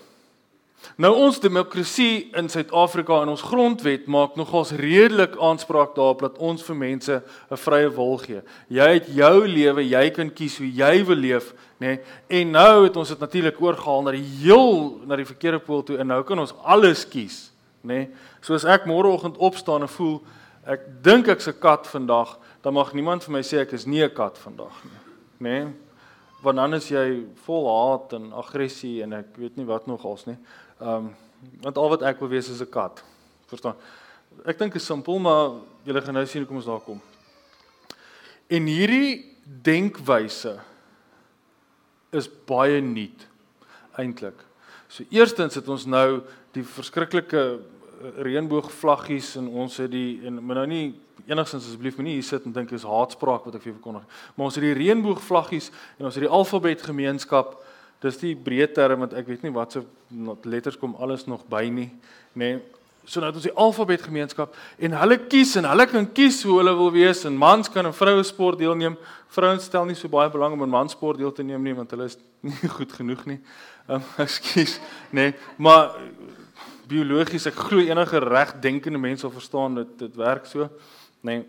Nou 1.01 1.13
ons 1.25 1.39
demokrasie 1.41 2.29
in 2.37 2.49
Suid-Afrika 2.51 3.21
en 3.23 3.31
ons 3.33 3.45
grondwet 3.47 4.09
maak 4.11 4.35
nogals 4.37 4.75
redelik 4.77 5.37
aanspraak 5.41 5.95
daarop 5.97 6.25
dat 6.27 6.39
ons 6.43 6.63
vir 6.67 6.77
mense 6.77 7.23
'n 7.51 7.57
vrye 7.57 7.91
wil 7.91 8.19
gee. 8.19 8.43
Jy 8.69 8.89
het 8.99 9.07
jou 9.07 9.47
lewe, 9.47 9.89
jy 9.89 10.11
kan 10.11 10.31
kies 10.31 10.59
hoe 10.59 10.67
jy 10.67 11.05
wil 11.05 11.17
leef, 11.17 11.55
nê? 11.79 11.87
Nee? 11.87 12.01
En 12.29 12.51
nou 12.51 12.85
het 12.85 12.97
ons 12.97 13.09
dit 13.09 13.19
natuurlik 13.19 13.61
oorgehaal 13.61 14.03
na 14.03 14.11
die 14.11 14.29
heel 14.43 15.01
na 15.07 15.17
die 15.17 15.25
verkeerde 15.25 15.59
pool 15.59 15.83
toe 15.83 15.99
en 15.99 16.07
nou 16.07 16.23
kan 16.23 16.39
ons 16.39 16.55
alles 16.63 17.09
kies, 17.09 17.53
nê? 17.83 17.95
Nee? 17.95 18.09
Soos 18.41 18.65
ek 18.65 18.85
môreoggend 18.87 19.37
opstaan 19.37 19.83
en 19.83 19.89
voel 19.89 20.23
ek 20.67 20.81
dink 21.03 21.29
ek's 21.29 21.49
'n 21.49 21.59
kat 21.59 21.87
vandag, 21.87 22.39
dan 22.63 22.75
mag 22.75 22.93
niemand 22.93 23.25
vir 23.25 23.33
my 23.33 23.43
sê 23.43 23.61
ek 23.61 23.73
is 23.73 23.87
nie 23.87 24.03
'n 24.03 24.15
kat 24.15 24.39
vandag 24.39 24.85
nie, 24.85 25.01
nê? 25.41 25.65
Nee? 25.65 25.73
Want 26.43 26.59
dan 26.59 26.75
is 26.75 26.89
jy 26.91 27.23
vol 27.45 27.69
haat 27.71 28.13
en 28.19 28.33
aggressie 28.33 29.03
en 29.05 29.13
ek 29.21 29.37
weet 29.39 29.57
nie 29.57 29.67
wat 29.69 29.87
nog 29.87 30.05
als 30.05 30.27
nie. 30.27 30.39
Ehm 30.81 31.11
um, 31.11 31.13
want 31.63 31.79
al 31.79 31.89
wat 31.91 32.03
ek 32.07 32.21
wil 32.23 32.31
wees 32.31 32.49
is 32.49 32.63
'n 32.63 32.71
kat. 32.71 33.03
Verstaan? 33.51 33.75
Ek 34.47 34.59
dink 34.59 34.75
is 34.75 34.87
simpel, 34.87 35.19
maar 35.19 35.59
julle 35.85 36.01
gaan 36.01 36.15
nou 36.15 36.27
sien 36.27 36.41
hoe 36.41 36.49
kom 36.49 36.57
ons 36.57 36.67
daar 36.67 36.81
kom. 36.81 37.01
En 38.47 38.67
hierdie 38.67 39.37
denkwyse 39.63 40.61
is 42.11 42.29
baie 42.47 42.81
nuut 42.81 43.27
eintlik. 43.99 44.39
So 44.89 45.05
eerstens 45.11 45.55
het 45.55 45.69
ons 45.69 45.87
nou 45.87 46.23
die 46.53 46.65
verskriklike 46.65 47.61
reënboogvlaggies 48.17 49.37
en 49.37 49.49
ons 49.49 49.77
het 49.77 49.91
die 49.91 50.21
en 50.27 50.41
maar 50.45 50.63
nou 50.63 50.67
nie 50.67 50.87
enigstens 51.27 51.67
asseblief 51.69 51.97
moenie 51.99 52.17
hier 52.19 52.27
sit 52.27 52.45
en 52.49 52.55
dink 52.55 52.71
dis 52.73 52.87
haatspraak 52.87 53.47
wat 53.47 53.57
ek 53.57 53.65
vir 53.65 53.73
julle 53.73 53.81
verkondig. 53.81 54.21
Maar 54.35 54.49
ons 54.49 54.59
het 54.59 54.67
die 54.67 54.77
reënboogvlaggies 54.79 55.71
en 55.99 56.09
ons 56.09 56.19
het 56.19 56.27
die 56.27 56.35
alfabet 56.41 56.85
gemeenskap. 56.87 57.57
Dis 58.03 58.19
die 58.23 58.35
breë 58.35 58.71
term 58.75 59.05
want 59.05 59.17
ek 59.19 59.29
weet 59.31 59.47
nie 59.47 59.55
wat 59.55 59.77
se 59.77 59.85
letters 60.45 60.79
kom 60.79 60.97
alles 60.99 61.27
nog 61.31 61.45
by 61.51 61.67
nie, 61.71 61.91
nê. 62.35 62.55
Nee. 62.55 62.63
So 63.03 63.19
nou 63.19 63.33
het 63.33 63.39
ons 63.41 63.49
die 63.49 63.57
alfabet 63.59 64.05
gemeenskap 64.07 64.55
en 64.79 64.93
hulle 64.95 65.17
kies 65.27 65.57
en 65.59 65.67
hulle 65.67 65.89
kan 65.91 66.05
kies 66.15 66.39
hoe 66.47 66.61
hulle 66.61 66.75
wil 66.79 66.93
wees 66.95 67.25
en 67.27 67.35
mans 67.39 67.71
kan 67.71 67.89
in 67.89 67.97
vroue 67.97 68.23
sport 68.27 68.61
deelneem. 68.61 68.95
Vrouens 69.35 69.67
stel 69.67 69.89
nie 69.89 69.97
so 69.99 70.11
baie 70.13 70.31
belang 70.31 70.55
om 70.55 70.63
in 70.63 70.71
manssport 70.71 71.19
deel 71.19 71.33
te 71.35 71.43
neem 71.43 71.65
nie 71.67 71.75
want 71.75 71.91
hulle 71.91 72.07
is 72.11 72.19
nie 72.47 72.71
goed 72.77 72.95
genoeg 72.95 73.25
nie. 73.27 73.41
Um, 73.89 74.05
ekskuus, 74.25 74.79
nê. 75.11 75.33
Nee. 75.33 75.35
Maar 75.59 75.97
biologies 76.93 77.49
ek 77.51 77.59
glo 77.59 77.83
enige 77.83 78.21
regdenkende 78.23 79.01
mens 79.01 79.25
sal 79.25 79.33
verstaan 79.35 79.81
dit 79.81 79.93
dit 80.05 80.19
werk 80.21 80.47
so, 80.51 80.69
nê. 81.23 81.41
Nee. 81.41 81.43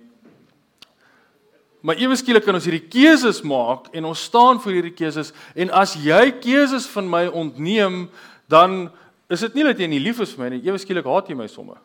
Maar 1.84 2.00
ewe 2.00 2.16
skielik 2.16 2.46
kan 2.48 2.56
ons 2.56 2.64
hierdie 2.64 2.88
keuses 2.88 3.42
maak 3.44 3.90
en 3.92 4.06
ons 4.08 4.22
staan 4.30 4.62
vir 4.64 4.78
hierdie 4.78 4.96
keuses 4.96 5.34
en 5.52 5.72
as 5.76 5.98
jy 6.00 6.30
keuses 6.40 6.86
van 6.94 7.10
my 7.12 7.26
ontneem, 7.28 8.06
dan 8.48 8.86
is 9.28 9.44
dit 9.44 9.58
nie 9.58 9.66
dat 9.68 9.82
jy 9.82 9.90
nie 9.92 10.00
lief 10.00 10.22
is 10.24 10.32
vir 10.32 10.46
my 10.46 10.52
nie, 10.54 10.62
ewe 10.64 10.80
skielik 10.80 11.10
haat 11.12 11.28
jy 11.28 11.36
my 11.36 11.50
somme. 11.52 11.76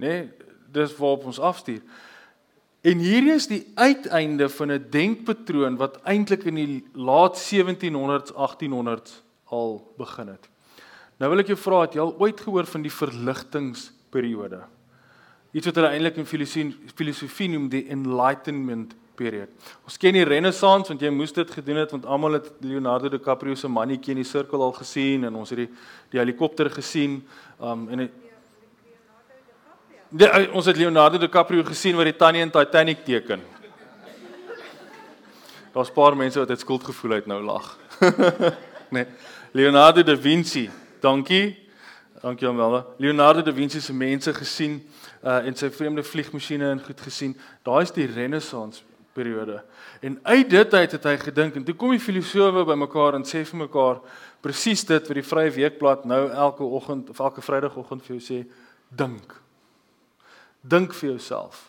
Nê? 0.00 0.08
Nee, 0.08 0.48
dis 0.72 0.94
waarop 0.96 1.26
ons 1.28 1.42
afstuur. 1.42 1.82
En 2.80 3.02
hierdie 3.04 3.34
is 3.36 3.48
die 3.50 3.64
uiteinde 3.76 4.48
van 4.48 4.72
'n 4.72 4.86
denkpatroon 4.90 5.76
wat 5.76 6.00
eintlik 6.08 6.46
in 6.48 6.54
die 6.54 6.84
laat 6.94 7.36
1700s, 7.36 8.32
1800s 8.32 9.20
al 9.50 9.82
begin 9.98 10.28
het. 10.28 10.48
Nou 11.18 11.30
wil 11.30 11.40
ek 11.40 11.52
jou 11.52 11.58
vra, 11.58 11.82
het 11.82 11.94
jy 11.94 12.00
al 12.00 12.16
ooit 12.18 12.40
gehoor 12.40 12.64
van 12.64 12.82
die 12.82 12.92
verligtingsperiode? 12.92 14.64
Iets 15.50 15.66
wat 15.66 15.80
hulle 15.80 15.90
eintlik 15.90 16.16
in 16.22 16.26
filosofie 16.26 16.92
filosofie 16.94 17.48
noem 17.50 17.68
die 17.72 17.86
enlightenment 17.90 18.94
period. 19.18 19.50
Ons 19.84 19.98
ken 20.00 20.16
die 20.16 20.24
renessans 20.24 20.88
want 20.88 21.02
jy 21.02 21.10
moes 21.12 21.34
dit 21.36 21.50
gedoen 21.50 21.82
het 21.82 21.92
want 21.94 22.06
almal 22.06 22.38
het 22.38 22.50
Leonardo 22.64 23.10
DiCaprio 23.12 23.58
se 23.58 23.68
mannetjie 23.68 24.14
in 24.14 24.22
die 24.22 24.28
sirkel 24.28 24.62
al 24.62 24.74
gesien 24.78 25.26
en 25.28 25.38
ons 25.40 25.52
het 25.52 25.64
die 25.64 25.68
die 26.14 26.20
helikopter 26.22 26.70
gesien. 26.72 27.20
Um 27.58 27.88
en 27.90 28.04
het, 28.06 28.12
die, 30.10 30.28
ons 30.54 30.66
het 30.70 30.78
Leonardo 30.78 31.18
DiCaprio 31.18 31.66
gesien 31.66 31.98
wat 31.98 32.08
die 32.08 32.16
tannie 32.16 32.42
in 32.46 32.54
Titanic 32.54 33.04
teken. 33.04 33.42
Daar's 35.74 35.90
'n 35.90 35.94
paar 35.94 36.16
mense 36.16 36.38
wat 36.38 36.48
dit 36.48 36.60
skuldgevoel 36.60 37.10
het 37.10 37.26
nou 37.26 37.42
lag. 37.42 37.78
nee. 38.94 39.06
Leonardo 39.52 40.02
da 40.02 40.16
Vinci 40.16 40.70
Dankie. 41.00 41.56
Dankie 42.22 42.48
Amanda. 42.48 42.86
Leonardo 42.98 43.42
da 43.42 43.52
Vinci 43.52 43.80
se 43.80 43.92
mense 43.92 44.34
gesien 44.34 44.82
uh 45.22 45.46
en 45.46 45.56
sy 45.56 45.68
vreemde 45.70 46.02
vliegmasjiene 46.02 46.70
en 46.70 46.84
goed 46.84 47.00
gesien. 47.00 47.36
Daai 47.62 47.82
is 47.82 47.92
die 47.92 48.06
Renaissance 48.06 48.82
periode. 49.12 49.62
En 50.00 50.18
uit 50.22 50.50
dit 50.50 50.74
uit 50.74 50.92
het 50.92 51.04
hy 51.04 51.16
gedink 51.16 51.56
en 51.58 51.64
toe 51.64 51.74
kom 51.74 51.90
die 51.90 52.00
filosowe 52.02 52.64
bymekaar 52.64 53.18
en 53.18 53.26
sê 53.28 53.42
vir 53.44 53.64
mekaar 53.66 54.00
presies 54.40 54.84
dit 54.88 55.10
wat 55.10 55.18
die 55.18 55.26
Vrye 55.26 55.52
Weekblad 55.56 56.06
nou 56.08 56.22
elke 56.30 56.64
oggend 56.64 57.10
of 57.10 57.20
elke 57.20 57.44
Vrydagoggend 57.44 58.06
vir 58.06 58.16
jou 58.16 58.22
sê, 58.24 58.38
dink. 58.88 59.34
Dink 60.62 60.94
vir 60.96 61.10
jouself. 61.14 61.66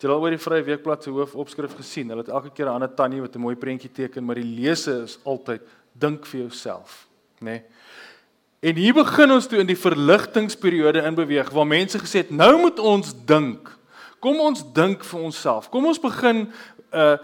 Jy 0.00 0.08
het 0.08 0.12
al 0.12 0.24
oor 0.24 0.34
die 0.34 0.40
Vrye 0.40 0.64
Weekblad 0.64 1.04
se 1.04 1.12
hoofopskrif 1.12 1.76
gesien. 1.78 2.10
Hulle 2.12 2.24
het 2.24 2.32
elke 2.32 2.50
keer 2.52 2.66
'n 2.66 2.76
ander 2.76 2.94
tannie 2.94 3.20
wat 3.20 3.36
'n 3.36 3.40
mooi 3.40 3.56
prentjie 3.56 3.92
teken, 3.92 4.24
maar 4.24 4.36
die 4.36 4.54
lese 4.60 5.02
is 5.02 5.18
altyd 5.24 5.62
dink 5.92 6.26
vir 6.26 6.40
jouself, 6.40 7.06
nê? 7.40 7.44
Nee. 7.44 7.62
En 8.64 8.78
hier 8.80 8.94
begin 8.96 9.32
ons 9.34 9.46
toe 9.46 9.58
in 9.60 9.68
die 9.68 9.76
verligtingsperiode 9.76 11.02
in 11.04 11.16
beweeg 11.18 11.50
waar 11.52 11.68
mense 11.68 11.98
gesê 12.00 12.22
het 12.22 12.30
nou 12.32 12.54
moet 12.62 12.78
ons 12.80 13.10
dink. 13.28 13.68
Kom 14.24 14.40
ons 14.40 14.62
dink 14.72 15.04
vir 15.04 15.26
onsself. 15.26 15.68
Kom 15.68 15.84
ons 15.90 16.00
begin 16.00 16.46
uh 16.94 17.16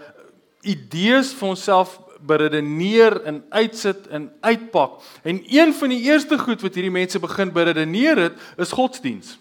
idees 0.61 1.31
vir 1.33 1.47
onsself 1.55 1.95
beredeneer 2.21 3.15
en 3.25 3.39
uitsit 3.49 4.03
en 4.13 4.27
uitpak. 4.45 4.99
En 5.25 5.39
een 5.49 5.73
van 5.73 5.89
die 5.89 6.03
eerste 6.05 6.37
goed 6.37 6.61
wat 6.61 6.77
hierdie 6.77 6.93
mense 6.93 7.17
begin 7.19 7.49
beredeneer 7.49 8.21
het, 8.27 8.35
is 8.61 8.75
godsdiens. 8.77 9.39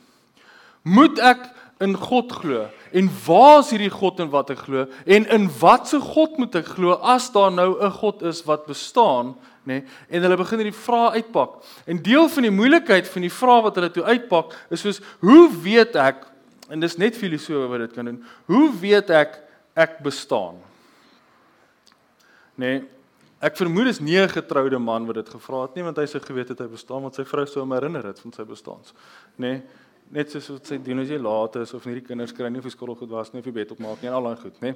Moet 0.88 1.21
ek 1.21 1.45
in 1.85 1.92
God 2.00 2.33
glo? 2.33 2.64
En 2.97 3.12
waar 3.26 3.59
is 3.61 3.75
hierdie 3.75 3.92
God 3.92 4.25
en 4.25 4.33
wat 4.33 4.54
ek 4.57 4.64
glo? 4.64 4.87
En 5.04 5.28
in 5.28 5.50
watter 5.61 6.00
God 6.00 6.40
moet 6.40 6.57
ek 6.62 6.73
glo 6.78 6.97
as 7.04 7.28
daar 7.37 7.52
nou 7.52 7.76
'n 7.76 7.92
God 8.00 8.23
is 8.23 8.40
wat 8.49 8.64
bestaan? 8.64 9.37
Nê? 9.64 9.80
Nee, 9.80 9.84
en 10.08 10.22
hulle 10.24 10.36
begin 10.40 10.62
hierdie 10.62 10.76
vrae 10.76 11.10
uitpak. 11.20 11.58
En 11.86 12.02
deel 12.02 12.28
van 12.28 12.46
die 12.46 12.54
moeilikheid 12.54 13.08
van 13.08 13.26
die 13.26 13.32
vrae 13.32 13.64
wat 13.66 13.76
hulle 13.78 13.90
toe 13.92 14.04
uitpak 14.04 14.56
is 14.70 14.84
soos 14.84 15.02
hoe 15.20 15.48
weet 15.62 15.98
ek 16.00 16.24
en 16.70 16.80
dis 16.80 16.96
net 16.96 17.18
filosowe 17.18 17.68
wat 17.68 17.84
dit 17.84 17.92
kan 17.98 18.08
doen. 18.08 18.22
Hoe 18.46 18.70
weet 18.80 19.10
ek 19.10 19.36
ek 19.78 20.00
bestaan? 20.06 20.58
Nê? 22.60 22.72
Nee, 22.78 22.80
ek 23.40 23.56
vermoed 23.56 23.88
dis 23.88 24.00
nie 24.00 24.18
'n 24.20 24.28
getroude 24.28 24.78
man 24.78 25.06
wat 25.06 25.14
dit 25.16 25.28
gevra 25.28 25.62
het 25.62 25.74
nie 25.74 25.84
want 25.84 25.96
hy 25.96 26.06
sou 26.06 26.20
geweet 26.20 26.48
het 26.48 26.58
hy 26.58 26.66
bestaan 26.66 27.02
want 27.02 27.14
sy 27.14 27.24
vrou 27.24 27.46
sou 27.46 27.60
hom 27.60 27.72
herinner 27.72 28.04
het 28.04 28.20
van 28.20 28.32
sy 28.32 28.44
bestaans. 28.44 28.92
Nê? 29.38 29.38
Nee, 29.38 29.62
net 30.10 30.32
soos 30.32 30.48
wat 30.50 30.66
sy 30.66 30.78
doen 30.82 31.02
as 31.04 31.10
jy 31.12 31.18
laat 31.22 31.56
is 31.60 31.72
of 31.76 31.84
nie 31.86 32.00
die 32.00 32.06
kinders 32.06 32.34
kry 32.34 32.48
nie 32.50 32.58
of 32.58 32.66
die 32.66 32.74
skool 32.74 32.96
goed 32.98 33.12
was 33.14 33.30
nie 33.32 33.42
of 33.42 33.46
die 33.46 33.54
bed 33.54 33.70
opmaak 33.76 34.02
nie 34.02 34.10
en 34.10 34.16
al 34.18 34.30
daai 34.30 34.42
goed? 34.42 34.56
Nee. 34.64 34.74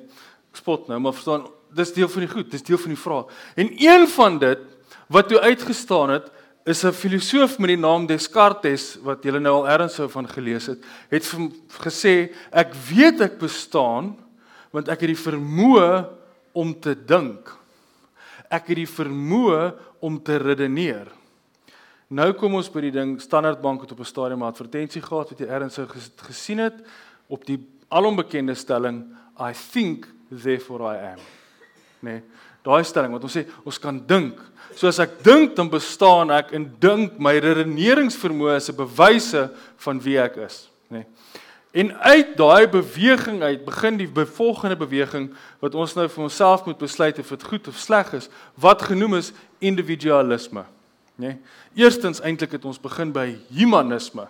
Ek 0.55 0.61
spot 0.61 0.87
nou, 0.89 1.01
maar 1.03 1.17
verstaan, 1.17 1.49
dis 1.75 1.93
deel 1.97 2.11
van 2.13 2.23
die 2.23 2.31
goed, 2.31 2.51
dis 2.53 2.63
deel 2.63 2.79
van 2.79 2.95
die 2.95 3.01
vraag. 3.01 3.33
En 3.59 3.73
een 3.83 4.07
van 4.15 4.39
dit 4.39 4.63
wat 5.11 5.29
toe 5.29 5.41
uitgestaan 5.43 6.15
het 6.15 6.31
is 6.65 6.85
'n 6.85 6.93
filosoof 6.93 7.59
met 7.59 7.75
die 7.75 7.77
naam 7.77 8.07
Descartes 8.07 8.97
wat 9.03 9.23
julle 9.23 9.41
nou 9.41 9.55
al 9.55 9.69
ergens 9.69 9.95
sou 9.95 10.09
van 10.09 10.29
gelees 10.29 10.67
het, 10.67 10.79
het 11.11 11.25
gesê 11.83 12.33
ek 12.51 12.73
weet 12.75 13.21
ek 13.21 13.39
bestaan 13.39 14.17
want 14.71 14.89
ek 14.89 15.01
het 15.01 15.13
die 15.13 15.25
vermoë 15.31 16.07
om 16.53 16.81
te 16.81 16.95
dink. 16.95 17.51
Ek 18.51 18.67
het 18.67 18.77
die 18.77 18.91
vermoë 18.91 19.75
om 20.01 20.23
te 20.23 20.37
redeneer. 20.37 21.07
Nou 22.09 22.33
kom 22.33 22.55
ons 22.55 22.71
by 22.71 22.81
die 22.81 22.91
ding 22.91 23.21
Standard 23.21 23.61
Bank 23.61 23.81
het 23.81 23.93
op 23.93 24.01
'n 24.01 24.05
stadium 24.05 24.43
'n 24.43 24.51
advertensie 24.51 25.03
gehad 25.03 25.29
wat 25.31 25.39
jy 25.39 25.47
ergens 25.47 25.75
sou 25.75 25.87
gesien 26.17 26.59
het 26.59 26.75
op 27.29 27.45
die 27.45 27.59
alombekende 27.89 28.55
stelling 28.55 29.05
I 29.41 29.53
think 29.73 30.07
therefore 30.31 30.85
I 30.85 31.13
am. 31.13 31.19
Nee, 32.01 32.23
daai 32.63 32.85
stelling 32.85 33.13
wat 33.13 33.23
ons 33.23 33.37
sê 33.37 33.47
ons 33.65 33.79
kan 33.79 34.07
dink 34.07 34.41
So 34.75 34.89
as 34.91 34.99
ek 35.03 35.21
dink 35.23 35.55
dan 35.55 35.71
bestaan 35.71 36.33
ek 36.35 36.51
en 36.57 36.67
dink 36.83 37.19
my 37.23 37.37
redeneringsvermoë 37.39 38.57
is 38.59 38.71
'n 38.71 38.77
bewyse 38.77 39.51
van 39.77 40.01
wie 40.01 40.19
ek 40.19 40.37
is, 40.37 40.69
nê. 40.91 41.05
Nee. 41.05 41.07
En 41.75 41.91
uit 41.99 42.37
daai 42.37 42.69
beweging 42.69 43.43
uit 43.43 43.65
begin 43.65 43.97
die 43.97 44.07
volgende 44.07 44.77
beweging 44.77 45.35
wat 45.61 45.75
ons 45.75 45.95
nou 45.95 46.09
vir 46.09 46.23
onsself 46.23 46.67
moet 46.67 46.79
besluit 46.79 47.19
of 47.19 47.29
dit 47.29 47.43
goed 47.43 47.69
of 47.69 47.77
sleg 47.77 48.13
is, 48.13 48.29
wat 48.55 48.83
genoem 48.83 49.15
is 49.15 49.33
individualisme, 49.59 50.65
nê. 51.17 51.35
Nee. 51.35 51.37
Eerstens 51.85 52.21
eintlik 52.21 52.57
het 52.59 52.65
ons 52.65 52.81
begin 52.81 53.13
by 53.15 53.33
humanisme 53.55 54.27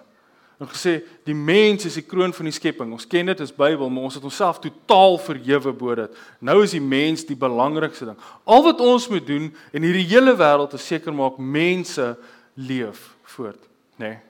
en 0.61 0.69
gesê 0.71 1.01
die 1.27 1.35
mens 1.35 1.85
is 1.89 1.97
die 1.99 2.07
kroon 2.07 2.33
van 2.35 2.47
die 2.49 2.55
skepping. 2.55 2.93
Ons 2.95 3.09
ken 3.11 3.27
dit 3.27 3.41
as 3.43 3.53
Bybel, 3.55 3.91
maar 3.91 4.07
ons 4.09 4.19
het 4.19 4.25
onsself 4.25 4.61
totaal 4.63 5.19
verhewe 5.23 5.73
bo 5.77 5.97
dit. 5.99 6.21
Nou 6.39 6.61
is 6.63 6.77
die 6.77 6.83
mens 6.83 7.27
die 7.27 7.39
belangrikste 7.39 8.09
ding. 8.11 8.21
Al 8.47 8.63
wat 8.67 8.83
ons 8.85 9.09
moet 9.11 9.27
doen 9.27 9.51
in 9.75 9.87
hierdie 9.87 10.07
hele 10.13 10.37
wêreld 10.39 10.77
is 10.79 10.87
seker 10.87 11.15
maak 11.15 11.41
mense 11.41 12.13
leef 12.55 13.11
voort, 13.35 13.61
nê. 13.99 14.15
Nee. 14.15 14.23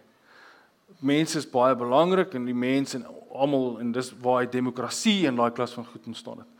Mense 1.04 1.36
is 1.36 1.48
baie 1.50 1.74
belangrik 1.76 2.32
en 2.38 2.46
die 2.48 2.56
mense 2.56 2.96
en 2.96 3.04
almal 3.34 3.80
en 3.82 3.90
dis 3.92 4.08
waar 4.22 4.40
hy 4.40 4.48
demokrasie 4.48 5.26
en 5.28 5.36
daai 5.36 5.52
klas 5.52 5.74
van 5.76 5.84
goed 5.84 6.06
ontstaan 6.08 6.40
het. 6.40 6.50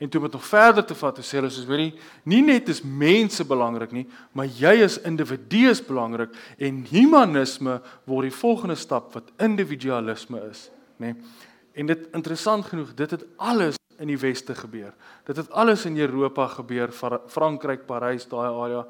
En 0.00 0.08
toe 0.08 0.20
met 0.20 0.32
nog 0.32 0.44
verder 0.48 0.84
te 0.84 0.94
vat, 0.96 1.18
sê 1.20 1.36
hulle 1.36 1.50
soos 1.52 1.68
jy, 1.68 1.90
nie 2.24 2.40
net 2.40 2.70
is 2.72 2.80
mense 2.80 3.44
belangrik 3.44 3.92
nie, 3.92 4.06
maar 4.32 4.48
jy 4.48 4.78
as 4.86 4.96
individu 5.04 5.66
is 5.68 5.82
belangrik 5.84 6.32
en 6.56 6.78
humanisme 6.88 7.76
word 8.08 8.30
die 8.30 8.38
volgende 8.38 8.78
stap 8.80 9.12
wat 9.12 9.28
individualisme 9.44 10.40
is, 10.48 10.70
nê? 10.96 11.12
Nee. 11.12 11.36
En 11.80 11.86
dit 11.86 12.08
interessant 12.16 12.64
genoeg, 12.66 12.94
dit 12.98 13.12
het 13.14 13.22
alles 13.38 13.76
in 14.00 14.08
die 14.10 14.18
weste 14.18 14.56
gebeur. 14.58 14.90
Dit 15.28 15.36
het 15.38 15.50
alles 15.52 15.84
in 15.86 15.98
Europa 16.00 16.46
gebeur, 16.56 16.90
Frankryk, 17.30 17.84
Parys, 17.86 18.26
daai 18.28 18.48
area. 18.48 18.82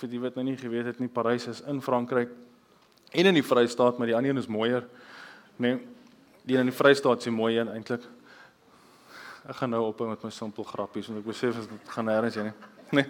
Vir 0.00 0.10
die 0.10 0.20
wat 0.20 0.36
nou 0.36 0.44
nie 0.48 0.56
geweet 0.58 0.88
het 0.90 1.00
nie, 1.00 1.08
Parys 1.12 1.46
is 1.52 1.60
in 1.68 1.82
Frankryk 1.84 2.32
en 3.10 3.26
in 3.26 3.36
die 3.36 3.44
Vrystaat, 3.44 3.98
maar 3.98 4.08
die 4.08 4.16
ander 4.16 4.32
een 4.32 4.42
is 4.42 4.48
mooier, 4.50 4.86
nê? 5.58 5.74
Nee. 5.74 5.80
Die 6.48 6.56
in 6.56 6.70
die 6.70 6.74
Vrystaat 6.74 7.20
is 7.20 7.32
mooi 7.34 7.58
eintlik. 7.60 8.06
Ek 9.50 9.56
gaan 9.58 9.72
nou 9.74 9.82
ophou 9.88 10.06
met 10.06 10.22
my 10.22 10.30
simpel 10.30 10.62
grappies 10.64 11.08
want 11.10 11.18
ek 11.18 11.26
besef 11.26 11.56
dit 11.58 11.94
gaan 11.94 12.06
nêrens 12.06 12.38
heen 12.38 12.52
nie. 12.52 12.58
Nee. 12.90 13.06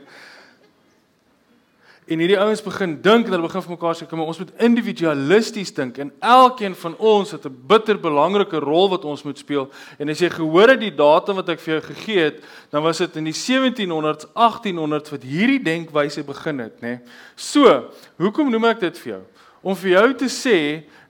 En 2.10 2.18
hierdie 2.18 2.38
ouens 2.40 2.60
begin 2.64 2.96
dink 3.00 3.28
en 3.28 3.32
hulle 3.32 3.46
begin 3.46 3.62
vir 3.62 3.72
mekaar 3.72 3.94
sê 3.96 4.06
kom 4.08 4.20
ons 4.24 4.40
moet 4.40 4.50
individualisties 4.66 5.70
dink 5.76 6.00
en 6.02 6.10
elkeen 6.26 6.74
van 6.82 6.96
ons 6.98 7.30
het 7.36 7.44
'n 7.46 7.60
bitter 7.70 8.00
belangrike 8.00 8.58
rol 8.64 8.88
wat 8.90 9.04
ons 9.04 9.22
moet 9.22 9.38
speel. 9.38 9.68
En 9.98 10.08
as 10.08 10.18
jy 10.18 10.28
gehoor 10.28 10.74
het 10.74 10.80
die 10.80 10.94
datum 10.94 11.36
wat 11.36 11.48
ek 11.48 11.60
vir 11.60 11.74
jou 11.74 11.82
gegee 11.92 12.24
het, 12.24 12.42
dan 12.70 12.82
was 12.82 12.98
dit 12.98 13.16
in 13.16 13.24
die 13.24 13.36
1700s, 13.36 14.26
1800s 14.34 15.10
wat 15.10 15.22
hierdie 15.22 15.62
denkwyse 15.62 16.24
begin 16.24 16.58
het, 16.58 16.80
nê. 16.80 16.88
Nee. 16.88 17.00
So, 17.36 17.90
hoekom 18.18 18.50
noem 18.50 18.64
ek 18.64 18.80
dit 18.80 18.98
vir 18.98 19.12
jou? 19.12 19.22
Om 19.62 19.76
vir 19.76 19.90
jou 19.90 20.08
te 20.14 20.28
sê 20.32 20.58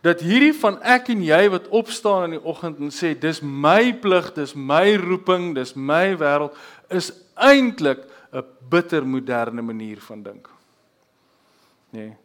dat 0.03 0.23
hierdie 0.25 0.55
van 0.57 0.79
ek 0.83 1.11
en 1.13 1.23
jy 1.23 1.43
wat 1.53 1.69
opstaan 1.69 2.29
in 2.29 2.39
die 2.39 2.45
oggend 2.49 2.81
en 2.81 2.93
sê 2.95 3.13
dis 3.19 3.43
my 3.43 3.93
plig, 4.01 4.33
dis 4.35 4.55
my 4.57 4.97
roeping, 5.01 5.53
dis 5.55 5.75
my 5.77 6.17
wêreld 6.19 6.57
is 6.91 7.13
eintlik 7.37 8.07
'n 8.33 8.45
bitter 8.71 9.07
moderne 9.07 9.63
manier 9.63 10.01
van 10.01 10.23
dink. 10.23 10.49
Nee. 11.91 12.17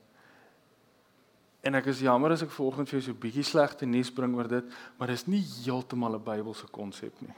En 1.66 1.76
ek 1.76 1.86
is 1.86 2.00
jammer 2.00 2.32
as 2.32 2.44
ek 2.46 2.52
vanoggend 2.54 2.90
vir 2.90 3.00
jou 3.00 3.06
so 3.06 3.12
'n 3.12 3.20
bietjie 3.20 3.44
slegte 3.44 3.86
nuus 3.86 4.12
bring 4.12 4.36
oor 4.36 4.48
dit, 4.48 4.66
maar 4.98 5.08
dis 5.08 5.28
nie 5.28 5.44
heeltemal 5.64 6.16
'n 6.16 6.24
Bybelse 6.24 6.68
konsep 6.72 7.14
nie. 7.22 7.34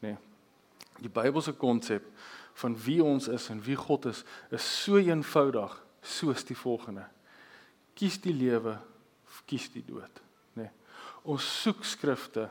Nee. 0.00 0.16
Die 1.00 1.08
Bybelse 1.08 1.52
konsep 1.52 2.02
van 2.54 2.76
wie 2.76 3.04
ons 3.04 3.28
is 3.28 3.48
en 3.48 3.62
wie 3.62 3.76
God 3.76 4.06
is, 4.06 4.24
is 4.50 4.82
so 4.84 4.96
eenvoudig 4.96 5.84
soos 6.02 6.44
die 6.44 6.56
volgende. 6.56 7.04
Kies 8.00 8.16
die 8.24 8.32
lewe 8.32 8.78
of 9.28 9.42
kies 9.46 9.68
die 9.74 9.84
dood, 9.84 10.22
nê. 10.56 10.64
Nee. 10.64 10.72
Ons 11.28 11.44
soek 11.60 11.84
skrifte 11.84 12.48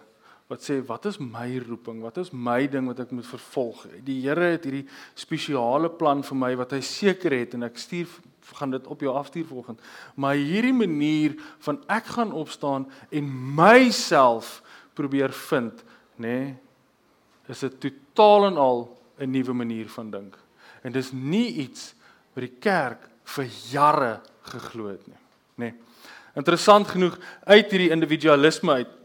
wat 0.49 0.63
sê 0.65 0.79
wat 0.85 1.05
is 1.05 1.19
my 1.21 1.59
roeping? 1.61 2.01
Wat 2.01 2.17
is 2.21 2.31
my 2.33 2.63
ding 2.69 2.87
wat 2.89 3.03
ek 3.03 3.11
moet 3.13 3.27
vervolg? 3.29 3.83
Die 4.05 4.17
Here 4.23 4.55
het 4.55 4.65
hierdie 4.65 4.87
spesiale 5.17 5.91
plan 5.93 6.23
vir 6.25 6.39
my 6.41 6.49
wat 6.57 6.73
hy 6.73 6.79
seker 6.85 7.35
het 7.37 7.53
en 7.57 7.67
ek 7.67 7.77
stuur 7.77 8.09
gaan 8.57 8.73
dit 8.73 8.87
op 8.89 9.05
jou 9.05 9.13
afstuur 9.13 9.45
volgende. 9.45 9.85
Maar 10.17 10.39
hierdie 10.41 10.73
manier 10.73 11.35
van 11.65 11.77
ek 11.89 12.09
gaan 12.15 12.33
opstaan 12.33 12.87
en 13.13 13.29
myself 13.57 14.59
probeer 14.97 15.33
vind, 15.49 15.85
nê, 16.17 16.25
nee, 16.25 16.57
is 17.49 17.63
'n 17.63 17.77
totaal 17.77 18.49
en 18.49 18.57
al 18.57 18.97
'n 19.19 19.31
nuwe 19.31 19.53
manier 19.53 19.89
van 19.89 20.11
dink. 20.11 20.37
En 20.83 20.91
dis 20.91 21.11
nie 21.11 21.53
iets 21.65 21.93
wat 22.33 22.41
die 22.41 22.57
kerk 22.59 23.09
vir 23.23 23.45
jare 23.71 24.21
geglo 24.41 24.87
het 24.87 25.07
nie, 25.07 25.17
nê. 25.59 25.71
Nee. 25.71 25.73
Interessant 26.39 26.87
genoeg 26.87 27.17
uit 27.43 27.71
hierdie 27.73 27.91
individualisme 27.91 28.79
uit 28.79 28.95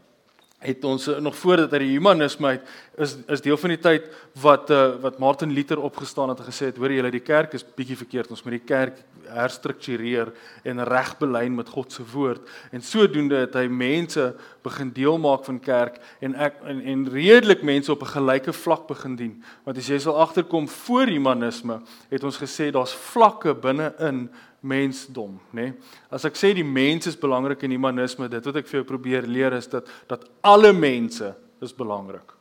het 0.65 0.83
ons 0.83 1.07
eh, 1.07 1.17
nog 1.17 1.35
voordat 1.35 1.71
uit 1.71 1.81
die 1.83 1.95
humanisme 1.95 2.47
uit 2.47 2.61
is 2.97 3.15
is 3.27 3.43
deel 3.43 3.57
van 3.59 3.73
die 3.73 3.81
tyd 3.81 4.05
wat 4.41 4.69
uh, 4.71 4.95
wat 5.03 5.19
Martin 5.19 5.51
Luther 5.53 5.81
opgestaan 5.83 6.31
het 6.31 6.39
en 6.39 6.47
gesê 6.47 6.69
het 6.71 6.79
hoor 6.79 6.93
julle 6.93 7.11
die 7.11 7.23
kerk 7.23 7.53
is 7.53 7.65
bietjie 7.75 7.97
verkeerd 7.99 8.31
ons 8.31 8.43
moet 8.45 8.55
die 8.55 8.67
kerk 8.67 9.01
herstruktureer 9.35 10.31
en 10.63 10.83
regbelyn 10.87 11.57
met 11.57 11.69
God 11.69 11.91
se 11.91 12.05
woord 12.13 12.47
en 12.71 12.81
sodoende 12.81 13.43
het 13.43 13.57
hy 13.59 13.65
mense 13.67 14.29
begin 14.63 14.93
deel 14.95 15.19
maak 15.19 15.43
van 15.49 15.59
kerk 15.59 15.99
en 16.23 16.37
ek 16.47 16.61
en, 16.63 16.81
en 16.81 17.05
redelik 17.11 17.63
mense 17.63 17.91
op 17.91 18.07
'n 18.07 18.15
gelyke 18.15 18.53
vlak 18.53 18.87
begin 18.87 19.15
dien 19.15 19.35
want 19.65 19.77
as 19.77 19.91
jy 19.91 19.99
sal 19.99 20.21
agterkom 20.23 20.67
voor 20.67 21.11
humanisme 21.11 21.81
het 22.09 22.23
ons 22.23 22.39
gesê 22.39 22.71
daar's 22.71 22.95
vlakke 23.11 23.53
binne-in 23.53 24.29
mensdom, 24.65 25.37
nê? 25.53 25.69
Nee? 25.69 25.73
As 26.13 26.25
ek 26.27 26.37
sê 26.39 26.51
die 26.57 26.65
mens 26.65 27.07
is 27.11 27.19
belangrik 27.19 27.63
in 27.63 27.75
humanisme, 27.75 28.29
dit 28.31 28.49
wat 28.49 28.61
ek 28.61 28.69
vir 28.69 28.81
jou 28.81 28.87
probeer 28.89 29.27
leer 29.29 29.55
is 29.57 29.69
dat 29.71 29.89
dat 30.09 30.25
alle 30.45 30.73
mense 30.73 31.33
is 31.63 31.75
belangrik. 31.75 32.33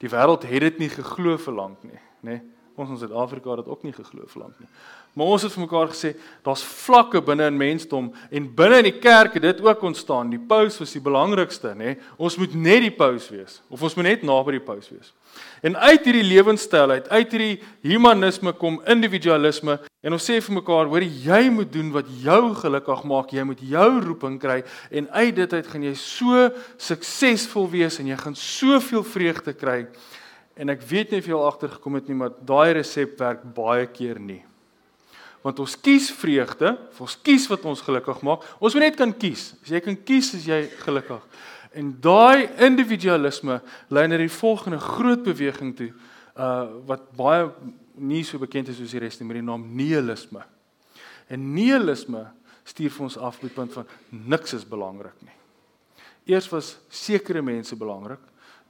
Die 0.00 0.10
wêreld 0.10 0.46
het 0.48 0.66
dit 0.66 0.80
nie 0.82 0.90
geglo 0.92 1.36
vir 1.38 1.56
lank 1.56 1.84
nie, 1.84 2.00
nê? 2.24 2.40
Nee? 2.40 2.40
Ons 2.80 2.94
in 2.94 3.00
Suid-Afrika 3.02 3.50
het 3.50 3.60
dit 3.60 3.68
ook 3.68 3.82
nie 3.84 3.92
geglo 3.92 4.24
vir 4.30 4.40
lank 4.40 4.60
nie. 4.62 4.68
Maar 5.18 5.32
ons 5.34 5.42
het 5.42 5.52
vir 5.52 5.64
mekaar 5.66 5.90
gesê 5.90 6.12
daar's 6.46 6.62
vlakke 6.64 7.20
binne 7.24 7.48
in 7.50 7.58
mensdom 7.58 8.08
en 8.30 8.46
binne 8.56 8.78
in 8.80 8.88
die 8.88 9.00
kerk 9.02 9.34
het 9.36 9.44
dit 9.44 9.60
ook 9.66 9.82
ontstaan. 9.90 10.30
Die 10.32 10.40
paus 10.40 10.78
was 10.80 10.94
die 10.94 11.02
belangrikste, 11.02 11.74
nê? 11.76 11.96
Ons 12.16 12.38
moet 12.40 12.54
net 12.54 12.84
die 12.86 12.94
paus 12.94 13.26
wees 13.32 13.58
of 13.68 13.82
ons 13.82 13.98
moet 13.98 14.08
net 14.12 14.24
naby 14.24 14.56
die 14.56 14.64
paus 14.64 14.88
wees. 14.92 15.12
En 15.66 15.76
uit 15.76 16.06
hierdie 16.06 16.24
lewenstyl 16.24 16.96
uit, 16.96 17.08
uit 17.10 17.36
hierdie 17.36 17.56
humanisme 17.90 18.54
kom 18.56 18.80
individualisme 18.88 19.80
en 20.00 20.16
ons 20.16 20.24
sê 20.24 20.38
vir 20.40 20.56
mekaar, 20.56 20.88
hoor 20.88 21.04
jy 21.04 21.40
moet 21.52 21.72
doen 21.72 21.90
wat 21.92 22.08
jou 22.22 22.54
gelukkig 22.56 23.02
maak, 23.08 23.34
jy 23.36 23.44
moet 23.44 23.60
jou 23.60 23.88
roeping 24.04 24.38
kry 24.40 24.60
en 24.90 25.08
uit 25.12 25.34
dit 25.36 25.56
uit 25.56 25.72
gaan 25.72 25.88
jy 25.88 25.94
so 25.98 26.46
suksesvol 26.80 27.68
wees 27.72 28.00
en 28.00 28.08
jy 28.08 28.16
gaan 28.20 28.38
soveel 28.38 29.04
vreugde 29.04 29.54
kry. 29.56 29.82
En 30.60 30.72
ek 30.72 30.82
weet 30.88 31.12
nie 31.12 31.20
of 31.22 31.28
jy 31.28 31.36
al 31.36 31.48
agtergekom 31.48 31.96
het 31.96 32.08
nie, 32.08 32.16
maar 32.20 32.32
daai 32.44 32.76
resep 32.80 33.18
werk 33.20 33.44
baie 33.56 33.86
keer 33.88 34.18
nie. 34.20 34.42
Want 35.40 35.60
ons 35.62 35.76
kies 35.80 36.10
vreugde, 36.12 36.74
ons 37.00 37.16
kies 37.24 37.46
wat 37.48 37.64
ons 37.68 37.80
gelukkig 37.84 38.20
maak. 38.26 38.44
Ons 38.60 38.76
moet 38.76 38.90
net 38.90 38.98
kan 38.98 39.12
kies. 39.16 39.54
As 39.64 39.72
jy 39.72 39.80
kan 39.84 39.96
kies, 39.96 40.34
is 40.36 40.44
jy 40.48 40.66
gelukkig. 40.82 41.22
En 41.80 41.94
daai 42.02 42.50
individualisme 42.66 43.60
lei 43.88 44.04
na 44.10 44.18
die 44.20 44.32
volgende 44.32 44.80
groot 44.82 45.22
beweging 45.24 45.76
toe 45.78 45.92
uh 46.40 46.66
wat 46.88 47.08
baie 47.18 47.48
nie 48.00 48.22
so 48.24 48.40
bekend 48.40 48.70
is 48.72 48.78
soos 48.80 48.94
die 48.94 49.02
res 49.02 49.20
nie 49.20 49.28
met 49.28 49.38
die 49.40 49.46
naam 49.46 49.66
nihilisme. 49.76 50.42
En 51.30 51.44
nihilisme 51.54 52.24
stuur 52.66 52.92
vir 52.94 53.06
ons 53.06 53.18
af 53.20 53.38
by 53.40 53.48
die 53.48 53.56
punt 53.56 53.76
van 53.76 53.86
niks 54.10 54.56
is 54.58 54.66
belangrik 54.66 55.16
nie. 55.24 55.36
Eers 56.30 56.48
was 56.52 56.74
sekere 56.92 57.42
mense 57.42 57.76
belangrik, 57.76 58.20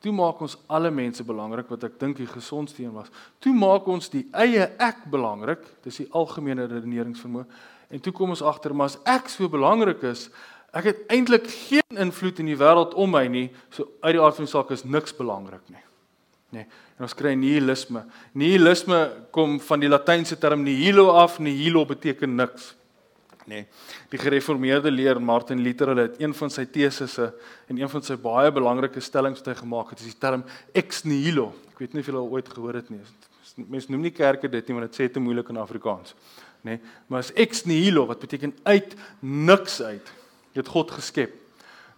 toe 0.00 0.12
maak 0.16 0.38
ons 0.40 0.56
alle 0.72 0.90
mense 0.94 1.24
belangrik 1.26 1.68
wat 1.68 1.82
ek 1.84 1.98
dink 2.00 2.20
die 2.20 2.28
gesondste 2.30 2.84
een 2.84 2.94
was. 2.94 3.10
Toe 3.42 3.52
maak 3.52 3.88
ons 3.90 4.08
die 4.12 4.24
eie 4.32 4.70
ek 4.80 5.04
belangrik, 5.12 5.60
dis 5.84 6.00
die 6.02 6.08
algemene 6.16 6.68
redeneringsvermoë. 6.70 7.44
En 7.90 8.00
toe 8.00 8.14
kom 8.14 8.32
ons 8.32 8.44
agter 8.46 8.72
maar 8.72 8.92
as 8.92 9.00
ek 9.08 9.28
so 9.28 9.50
belangrik 9.50 10.06
is, 10.08 10.28
Ek 10.70 10.86
het 10.86 10.98
eintlik 11.10 11.48
geen 11.50 11.98
invloed 11.98 12.38
in 12.38 12.50
die 12.52 12.58
wêreld 12.58 12.94
om 12.94 13.10
my 13.10 13.24
nie. 13.30 13.48
So 13.74 13.88
uit 14.04 14.14
die 14.14 14.22
aard 14.22 14.36
van 14.38 14.46
die 14.46 14.52
saak 14.52 14.70
is 14.74 14.86
niks 14.86 15.14
belangrik 15.16 15.64
nie. 15.66 15.82
Nee, 16.50 16.66
en 16.98 17.06
ons 17.06 17.14
kry 17.14 17.36
nihilisme. 17.38 18.02
Nihilisme 18.34 18.98
kom 19.34 19.60
van 19.62 19.82
die 19.82 19.90
latynse 19.90 20.34
term 20.38 20.64
nihilo 20.66 21.12
af, 21.14 21.38
nihilo 21.38 21.84
beteken 21.86 22.34
niks. 22.34 22.72
Nee. 23.50 23.64
Die 24.10 24.18
gereformeerde 24.18 24.90
leer 24.90 25.20
Martin 25.22 25.62
Luther 25.62 25.94
het 25.96 26.18
een 26.20 26.34
van 26.36 26.50
sy 26.52 26.66
tesisse 26.70 27.30
en 27.70 27.78
een 27.78 27.90
van 27.90 28.02
sy 28.06 28.16
baie 28.20 28.50
belangrike 28.54 29.02
stellings 29.02 29.40
wat 29.40 29.52
hy 29.52 29.56
gemaak 29.62 29.94
het, 29.94 30.02
is 30.02 30.12
die 30.12 30.22
term 30.22 30.42
ex 30.76 31.04
nihilo. 31.06 31.52
Ek 31.72 31.82
weet 31.82 31.94
nie 31.94 32.02
of 32.04 32.10
julle 32.10 32.22
al 32.22 32.34
ooit 32.34 32.50
gehoor 32.50 32.78
het 32.78 32.90
nie. 32.92 33.00
Mense 33.70 33.90
noem 33.90 34.04
nie 34.06 34.14
kerke 34.14 34.50
dit 34.50 34.68
nie 34.68 34.76
want 34.76 34.90
dit 34.90 35.00
sê 35.00 35.08
te 35.10 35.22
moeilik 35.22 35.50
in 35.54 35.62
Afrikaans. 35.62 36.14
Nee, 36.66 36.82
maar 37.08 37.24
is 37.24 37.32
ex 37.38 37.64
nihilo 37.64 38.04
wat 38.10 38.20
beteken 38.26 38.52
uit 38.66 38.92
niks 39.22 39.78
uit. 39.82 40.12
Jy 40.52 40.60
het 40.60 40.74
God 40.74 40.92
geskep. 40.98 41.32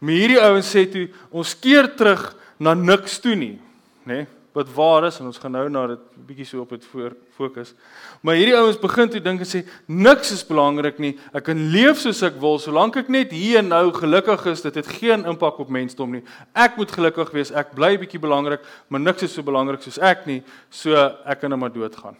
Maar 0.03 0.19
hierdie 0.19 0.41
ouens 0.45 0.69
sê 0.69 0.85
toe 0.93 1.09
ons 1.31 1.57
keer 1.59 1.89
terug 1.97 2.29
na 2.63 2.77
niks 2.79 3.17
toe 3.23 3.35
nie, 3.39 3.57
nê? 4.05 4.23
Nee, 4.23 4.31
wat 4.53 4.69
waar 4.75 5.07
is 5.09 5.19
en 5.21 5.27
ons 5.31 5.39
gaan 5.41 5.55
nou 5.57 5.65
na 5.73 5.87
dit 5.95 6.01
bietjie 6.29 6.47
so 6.47 6.61
op 6.61 6.73
dit 6.75 6.85
voor 6.93 7.15
fokus. 7.37 7.73
Maar 8.21 8.37
hierdie 8.37 8.57
ouens 8.59 8.79
begin 8.81 9.09
toe 9.13 9.23
dink 9.25 9.41
en 9.41 9.49
sê 9.49 9.63
niks 9.89 10.33
is 10.37 10.45
belangrik 10.47 11.01
nie. 11.01 11.15
Ek 11.33 11.47
kan 11.47 11.63
leef 11.73 12.03
soos 12.03 12.21
ek 12.27 12.37
wil 12.43 12.59
solank 12.61 12.99
ek 13.01 13.09
net 13.13 13.33
hier 13.33 13.63
en 13.63 13.71
nou 13.73 13.87
gelukkig 13.97 14.45
is. 14.53 14.65
Dit 14.65 14.77
het 14.81 14.91
geen 15.01 15.25
impak 15.29 15.61
op 15.65 15.73
mensdom 15.73 16.13
nie. 16.19 16.23
Ek 16.53 16.77
moet 16.77 16.93
gelukkig 16.93 17.33
wees. 17.33 17.53
Ek 17.55 17.73
bly 17.77 17.95
bietjie 18.03 18.21
belangrik, 18.21 18.65
maar 18.93 19.01
niks 19.01 19.25
is 19.25 19.33
so 19.33 19.47
belangrik 19.47 19.85
soos 19.85 20.01
ek 20.03 20.27
nie. 20.29 20.43
So 20.71 20.97
ek 21.25 21.41
kan 21.41 21.53
net 21.53 21.61
maar 21.63 21.73
doodgaan, 21.73 22.19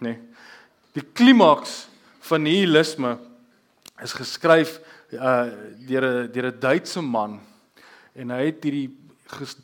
nê? 0.00 0.14
Nee. 0.14 0.18
Die 0.94 1.02
klimaks 1.02 1.88
van 2.24 2.44
nihilisme 2.46 3.16
is 4.02 4.14
geskryf 4.14 4.78
uh 5.12 5.50
deur 5.86 6.04
'n 6.04 6.32
deur 6.32 6.46
'n 6.48 6.60
Duitse 6.60 7.02
man 7.02 7.40
en 8.14 8.30
hy 8.30 8.46
het 8.46 8.62
hierdie 8.62 8.90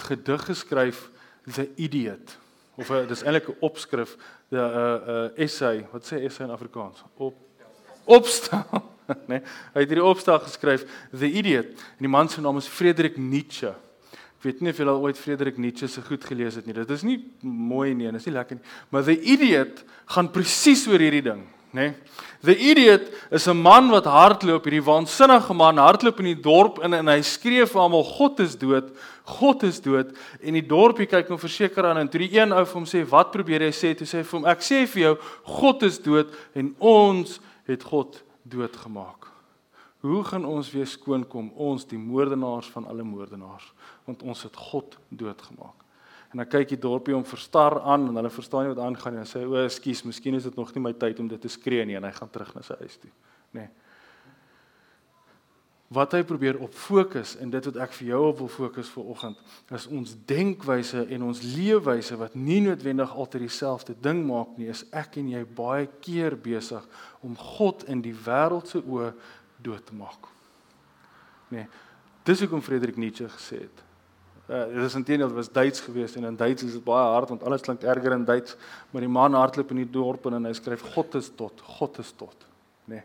gedig 0.03 0.45
geskryf 0.47 1.09
The 1.55 1.69
Idiot. 1.77 2.37
Of 2.81 2.91
uh, 2.91 3.03
dis 3.09 3.23
eintlik 3.23 3.49
'n 3.49 3.57
opskrif 3.61 4.17
'n 4.51 4.57
'n 4.57 5.33
essay. 5.37 5.87
Wat 5.93 6.05
sê 6.05 6.25
essay 6.25 6.47
in 6.47 6.53
Afrikaans? 6.53 7.03
Op 7.17 7.37
opstel. 8.05 8.65
Nê 9.11 9.17
nee, 9.31 9.43
hy 9.75 9.81
het 9.83 9.91
hierdie 9.91 10.07
opstel 10.07 10.39
geskryf 10.39 10.87
The 11.11 11.27
Idiot. 11.27 11.71
En 11.99 12.07
die 12.07 12.09
man 12.09 12.29
se 12.29 12.41
naam 12.41 12.57
is 12.57 12.69
Friedrich 12.69 13.17
Nietzsche. 13.17 13.75
Ek 14.41 14.47
weet 14.47 14.61
nie 14.61 14.71
of 14.71 14.79
julle 14.79 14.91
al 14.91 15.03
ooit 15.03 15.19
Friedrich 15.19 15.59
Nietzsche 15.59 15.89
se 15.89 16.03
goed 16.03 16.25
gelees 16.25 16.55
het 16.55 16.67
nie. 16.67 16.75
Dit 16.75 16.91
is 16.91 17.03
nie 17.03 17.19
mooi 17.43 17.95
nie 17.95 18.07
en 18.07 18.17
dit 18.17 18.23
is 18.23 18.27
nie 18.27 18.39
lekker 18.39 18.57
nie. 18.57 18.65
Maar 18.89 19.05
The 19.05 19.19
Idiot 19.21 19.85
gaan 20.07 20.31
presies 20.31 20.87
oor 20.89 20.99
hierdie 20.99 21.27
ding 21.27 21.45
nê. 21.71 21.83
Nee. 21.83 21.95
The 22.43 22.57
idiot 22.57 23.11
is 23.31 23.47
'n 23.47 23.57
man 23.57 23.91
wat 23.91 24.05
hardloop, 24.05 24.65
hierdie 24.65 24.83
waansinnige 24.83 25.55
man 25.55 25.77
hardloop 25.77 26.19
in 26.19 26.35
die 26.35 26.41
dorp 26.41 26.83
in 26.83 26.95
en 26.95 27.07
hy 27.07 27.21
skree 27.23 27.67
vir 27.67 27.81
almal 27.81 28.03
God 28.03 28.41
is 28.41 28.57
dood, 28.57 28.91
God 29.31 29.65
is 29.69 29.81
dood 29.83 30.13
en 30.41 30.57
die 30.59 30.67
dorpie 30.67 31.09
kyk 31.11 31.31
hom 31.33 31.41
verseker 31.41 31.87
aan 31.89 32.03
en 32.03 32.11
toe 32.11 32.23
die 32.25 32.33
een 32.37 32.55
ou 32.55 32.65
vir 32.65 32.79
hom 32.79 32.89
sê 32.89 33.03
wat 33.09 33.33
probeer 33.35 33.67
jy 33.69 33.73
sê? 33.77 33.93
Toe 33.99 34.09
sê 34.09 34.21
hy 34.21 34.27
vir 34.27 34.39
hom 34.39 34.49
ek 34.51 34.65
sê 34.67 34.85
vir 34.91 35.03
jou 35.05 35.15
God 35.59 35.87
is 35.89 36.01
dood 36.03 36.33
en 36.59 36.73
ons 36.79 37.37
het 37.71 37.85
God 37.87 38.23
doodgemaak. 38.51 39.29
Hoe 40.01 40.23
gaan 40.25 40.47
ons 40.49 40.71
weer 40.73 40.89
skoon 40.89 41.27
kom 41.29 41.51
ons 41.61 41.85
die 41.89 42.01
moordenaars 42.01 42.71
van 42.73 42.89
alle 42.89 43.05
moordenaars 43.05 43.69
want 44.09 44.25
ons 44.25 44.47
het 44.49 44.57
God 44.57 44.97
doodgemaak. 45.09 45.77
En 46.31 46.41
dan 46.41 46.49
kyk 46.49 46.73
die 46.73 46.81
dorpie 46.81 47.15
om 47.17 47.27
verstar 47.27 47.81
aan 47.83 48.09
en 48.09 48.19
hulle 48.21 48.31
verstaan 48.31 48.67
nie 48.67 48.75
wat 48.75 48.85
aangaan 48.85 49.17
nie. 49.19 49.25
Hulle 49.25 49.33
sê 49.33 49.43
o, 49.45 49.59
ekskuus, 49.65 50.05
miskien 50.07 50.39
is 50.39 50.47
dit 50.47 50.57
nog 50.59 50.71
nie 50.75 50.83
my 50.85 50.93
tyd 50.95 51.19
om 51.21 51.29
dit 51.31 51.41
te 51.43 51.51
skree 51.51 51.85
nie 51.89 51.99
en 51.99 52.07
hy 52.07 52.13
gaan 52.17 52.31
terug 52.33 52.53
na 52.55 52.63
sy 52.65 52.79
huis 52.83 53.01
toe, 53.03 53.11
nê. 53.53 53.67
Nee. 53.67 53.90
Wat 55.91 56.13
hy 56.15 56.21
probeer 56.23 56.55
op 56.63 56.75
fokus 56.77 57.33
en 57.43 57.51
dit 57.51 57.65
wat 57.67 57.79
ek 57.83 57.95
vir 57.99 58.13
jou 58.13 58.21
op 58.29 58.39
wil 58.45 58.51
fokus 58.55 58.91
vir 58.95 59.09
oggend, 59.11 59.41
is 59.75 59.89
ons 59.91 60.13
denkwyse 60.31 61.03
en 61.11 61.25
ons 61.27 61.41
leefwyse 61.43 62.15
wat 62.21 62.37
nie 62.39 62.61
noodwendig 62.63 63.11
altyd 63.11 63.43
dieselfde 63.49 63.97
ding 63.99 64.21
maak 64.29 64.53
nie. 64.55 64.69
Is 64.71 64.85
ek 64.95 65.19
en 65.19 65.33
jy 65.33 65.43
baie 65.43 65.89
keer 66.05 66.39
besig 66.39 66.87
om 67.27 67.35
God 67.35 67.83
in 67.91 68.05
die 68.07 68.15
wêreld 68.15 68.71
se 68.71 68.79
oë 68.79 69.11
dood 69.59 69.83
te 69.89 69.99
maak. 69.99 70.31
Nee. 71.51 71.67
Dis 72.23 72.45
hoekom 72.45 72.63
Frederik 72.63 72.99
Nietzsche 73.01 73.27
gesê 73.33 73.65
het. 73.65 73.87
Uh, 74.47 74.65
dit 74.71 74.83
is 74.87 74.95
intendeel 74.99 75.31
was 75.35 75.51
Duits 75.51 75.83
geweest 75.83 76.17
en 76.19 76.31
in 76.31 76.39
Duits 76.39 76.63
is 76.67 76.79
dit 76.79 76.85
baie 76.87 77.11
hard 77.17 77.35
want 77.35 77.43
alles 77.47 77.67
klink 77.67 77.83
erger 77.83 78.15
in 78.15 78.25
Duits, 78.27 78.55
maar 78.91 79.03
die 79.03 79.11
man 79.11 79.35
hardloop 79.39 79.75
in 79.75 79.85
die 79.85 79.91
dorp 79.91 80.27
en 80.31 80.47
hy 80.47 80.55
skryf 80.55 80.87
God 80.95 81.19
is 81.19 81.35
tot, 81.35 81.63
God 81.79 81.99
is 82.03 82.11
tot. 82.19 82.47
Nee. 82.91 83.03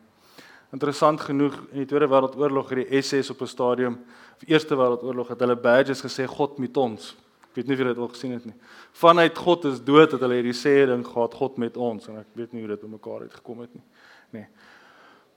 Interessant 0.76 1.22
genoeg 1.24 1.56
in 1.72 1.86
die 1.86 1.88
Tweede 1.88 2.08
Wêreldoorlog 2.12 2.72
het 2.74 2.82
die 2.84 3.02
SS 3.02 3.30
op 3.32 3.42
'n 3.42 3.48
stadium, 3.48 3.94
of 4.36 4.48
Eerste 4.48 4.76
Wêreldoorlog 4.76 5.28
het 5.28 5.40
hulle 5.40 5.56
badges 5.56 6.02
gesê 6.02 6.26
God 6.28 6.58
met 6.58 6.78
ons. 6.78 7.16
Ek 7.50 7.56
weet 7.56 7.68
nie 7.68 7.74
of 7.74 7.80
julle 7.80 7.94
dit 7.94 8.04
al 8.04 8.08
gesien 8.08 8.32
het 8.32 8.46
nie. 8.46 8.56
Vanuit 8.92 9.38
God 9.38 9.66
is 9.66 9.80
dood 9.84 10.12
het 10.12 10.22
hulle 10.22 10.34
hierdie 10.34 10.54
sê 10.54 10.86
ding 10.86 11.06
gehad 11.08 11.34
God 11.34 11.58
met 11.58 11.78
ons 11.78 12.08
en 12.08 12.18
ek 12.18 12.28
weet 12.34 12.52
nie 12.54 12.62
hoe 12.62 12.70
dit 12.70 12.82
bymekaar 12.82 13.22
het 13.22 13.34
gekom 13.34 13.60
het 13.60 13.74
nie. 13.74 13.84
Nee. 14.30 14.48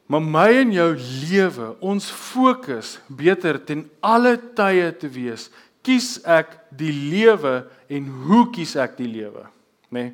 Maar 0.06 0.22
my 0.22 0.48
en 0.56 0.72
jou 0.72 0.96
lewe, 1.30 1.76
ons 1.80 2.10
fokus 2.10 2.98
beter 3.06 3.64
ten 3.64 3.90
alle 4.00 4.36
tye 4.54 4.96
te 4.96 5.08
wees. 5.08 5.50
Kies 5.82 6.18
ek 6.24 6.58
die 6.70 6.92
lewe 6.92 7.68
en 7.88 8.06
hoe 8.06 8.50
kies 8.50 8.74
ek 8.76 8.96
die 8.96 9.06
lewe? 9.06 9.46
Nê? 9.90 10.02
Nee. 10.02 10.12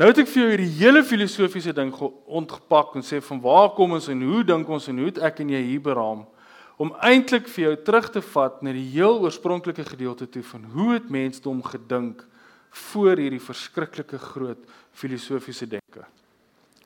Nou 0.00 0.06
het 0.08 0.22
ek 0.22 0.30
vir 0.32 0.40
jou 0.40 0.48
hierdie 0.48 0.74
hele 0.78 1.00
filosofiese 1.04 1.74
ding 1.76 1.90
ontgepak 1.92 2.94
en 2.96 3.02
sê 3.04 3.18
van 3.20 3.40
waar 3.44 3.66
kom 3.76 3.98
ons 3.98 4.06
en 4.08 4.22
hoe 4.24 4.38
dink 4.48 4.68
ons 4.72 4.86
en 4.88 4.96
hoe 4.96 5.10
het 5.10 5.18
ek 5.28 5.42
en 5.44 5.50
jy 5.52 5.60
hier 5.66 5.82
beraam 5.84 6.22
om 6.80 6.94
eintlik 7.04 7.50
vir 7.52 7.66
jou 7.66 7.72
terug 7.84 8.08
te 8.14 8.22
vat 8.24 8.62
na 8.64 8.72
die 8.72 8.86
heel 8.94 9.20
oorspronklike 9.20 9.84
gedeelte 9.90 10.24
toe 10.32 10.40
van 10.54 10.64
hoe 10.72 10.94
het 10.94 11.12
mensdom 11.12 11.60
gedink 11.66 12.24
voor 12.94 13.20
hierdie 13.20 13.42
verskriklike 13.44 14.22
groot 14.22 14.64
filosofiese 14.96 15.68
denke. 15.68 16.06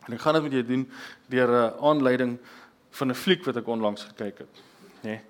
En 0.09 0.19
ek 0.19 0.27
gaan 0.27 0.41
dit 0.41 0.49
met 0.49 0.59
jou 0.59 0.65
doen 0.73 0.85
deur 1.31 1.55
'n 1.55 1.73
aanleiding 1.93 2.39
van 2.91 3.11
'n 3.11 3.15
fliek 3.15 3.47
wat 3.47 3.57
ek 3.57 3.69
onlangs 3.69 4.11
gekyk 4.11 4.39
het, 4.39 4.55
nê. 5.05 5.09
Nee. 5.09 5.21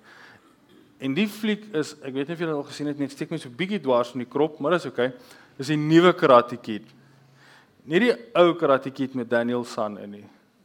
En 0.97 1.13
die 1.13 1.27
fliek 1.27 1.69
is, 1.73 1.93
ek 2.01 2.13
weet 2.13 2.27
nie 2.27 2.33
of 2.33 2.39
julle 2.39 2.53
al 2.53 2.63
gesien 2.63 2.87
het 2.87 2.97
nie, 2.97 3.09
steek 3.09 3.29
my 3.29 3.37
so 3.37 3.49
bietjie 3.49 3.81
dwars 3.81 4.13
in 4.13 4.19
die 4.19 4.29
krop, 4.29 4.59
maar 4.59 4.71
dis 4.71 4.85
oukei. 4.85 5.13
Dis 5.57 5.69
'n 5.69 5.87
nuwe 5.87 6.13
Karate 6.13 6.57
Kid. 6.57 6.95
Nie 7.85 7.99
die 8.01 8.13
ou 8.33 8.55
Karate 8.57 8.89
Kid 8.89 9.13
met 9.13 9.29
Daniel 9.29 9.61
San 9.69 9.99
in 10.01 10.15
nie. 10.15 10.23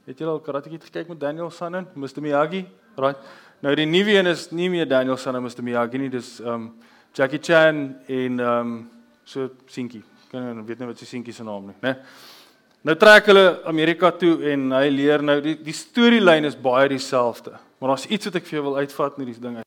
Het 0.08 0.22
julle 0.22 0.38
al 0.38 0.40
Karate 0.40 0.70
Kid 0.72 0.86
gekyk 0.86 1.10
met 1.12 1.18
Daniel 1.20 1.50
San 1.52 1.74
in? 1.76 1.86
Mr 1.92 2.22
Miyagi? 2.24 2.62
Right. 2.96 3.20
Nou 3.60 3.74
die 3.76 3.84
nuwe 3.84 4.14
een 4.16 4.30
is 4.30 4.46
nie 4.56 4.70
meer 4.72 4.88
Daniel 4.88 5.18
San 5.20 5.36
en 5.36 5.44
Mr 5.44 5.60
Miyagi 5.62 6.00
nie, 6.00 6.08
dis 6.08 6.38
um 6.40 6.70
Jackie 7.12 7.42
Chan 7.44 7.82
en 8.08 8.40
um 8.40 8.72
so 9.28 9.50
Sinky. 9.68 10.00
Kan 10.32 10.48
jy 10.48 10.64
weet 10.64 10.80
nie 10.80 10.88
wat 10.88 11.04
sy 11.04 11.10
Sinky 11.10 11.36
se 11.36 11.44
naam 11.44 11.68
nie, 11.68 11.76
né? 11.84 11.98
Nou 12.88 12.96
trek 12.96 13.28
hulle 13.28 13.46
Amerika 13.68 14.14
toe 14.16 14.38
en 14.54 14.70
hy 14.78 14.86
leer 14.88 15.20
nou 15.20 15.36
die 15.44 15.58
die 15.60 15.76
storielyn 15.76 16.48
is 16.48 16.56
baie 16.56 16.88
dieselfde. 16.88 17.52
Maar 17.80 17.92
daar's 17.92 18.08
iets 18.08 18.30
wat 18.30 18.40
ek 18.40 18.48
vir 18.48 18.62
jou 18.62 18.68
wil 18.70 18.80
uitvat 18.80 19.20
met 19.20 19.28
hierdie 19.28 19.44
ding. 19.44 19.60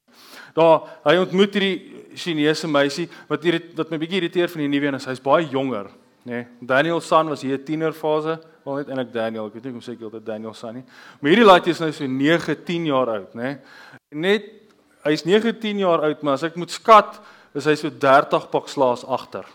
Daar 0.57 0.87
hy 1.05 1.19
ontmoet 1.21 1.53
hierdie 1.53 2.17
Chinese 2.17 2.65
meisie 2.65 3.11
wat 3.29 3.45
hier 3.45 3.61
wat 3.77 3.93
my 3.93 4.01
bietjie 4.01 4.23
irriteer 4.23 4.49
van 4.49 4.65
die 4.65 4.73
nuwe 4.73 4.89
een 4.89 4.97
is 5.03 5.11
hy's 5.11 5.21
baie 5.21 5.45
jonger, 5.53 5.93
nê. 6.23 6.31
Nee, 6.31 6.47
Daniel 6.61 7.01
San 7.01 7.29
was 7.29 7.41
hier 7.41 7.57
'n 7.57 7.63
tienerfase, 7.63 8.39
wel 8.63 8.75
net 8.75 8.87
eintlik 8.87 9.13
Daniel, 9.13 9.47
ek 9.47 9.53
weet 9.53 9.63
nie 9.63 9.71
hoe 9.71 9.81
seker 9.81 10.11
dit 10.11 10.25
Daniel 10.25 10.53
San 10.53 10.75
nie. 10.75 10.83
Maar 11.19 11.31
hierdie 11.31 11.45
laaitjie 11.45 11.71
is 11.71 11.79
nou 11.79 11.91
so 11.91 12.05
9, 12.05 12.63
10 12.63 12.85
jaar 12.85 13.07
oud, 13.07 13.33
nê. 13.33 13.41
Nee. 13.41 13.57
Net 14.11 14.43
hy's 15.03 15.23
9, 15.25 15.59
10 15.59 15.79
jaar 15.79 16.01
oud, 16.01 16.21
maar 16.23 16.33
as 16.33 16.43
ek 16.43 16.55
moet 16.55 16.71
skat, 16.71 17.19
is 17.53 17.65
hy 17.65 17.75
so 17.75 17.89
30 17.89 18.49
pak 18.49 18.67
slaas 18.67 19.05
agter. 19.05 19.45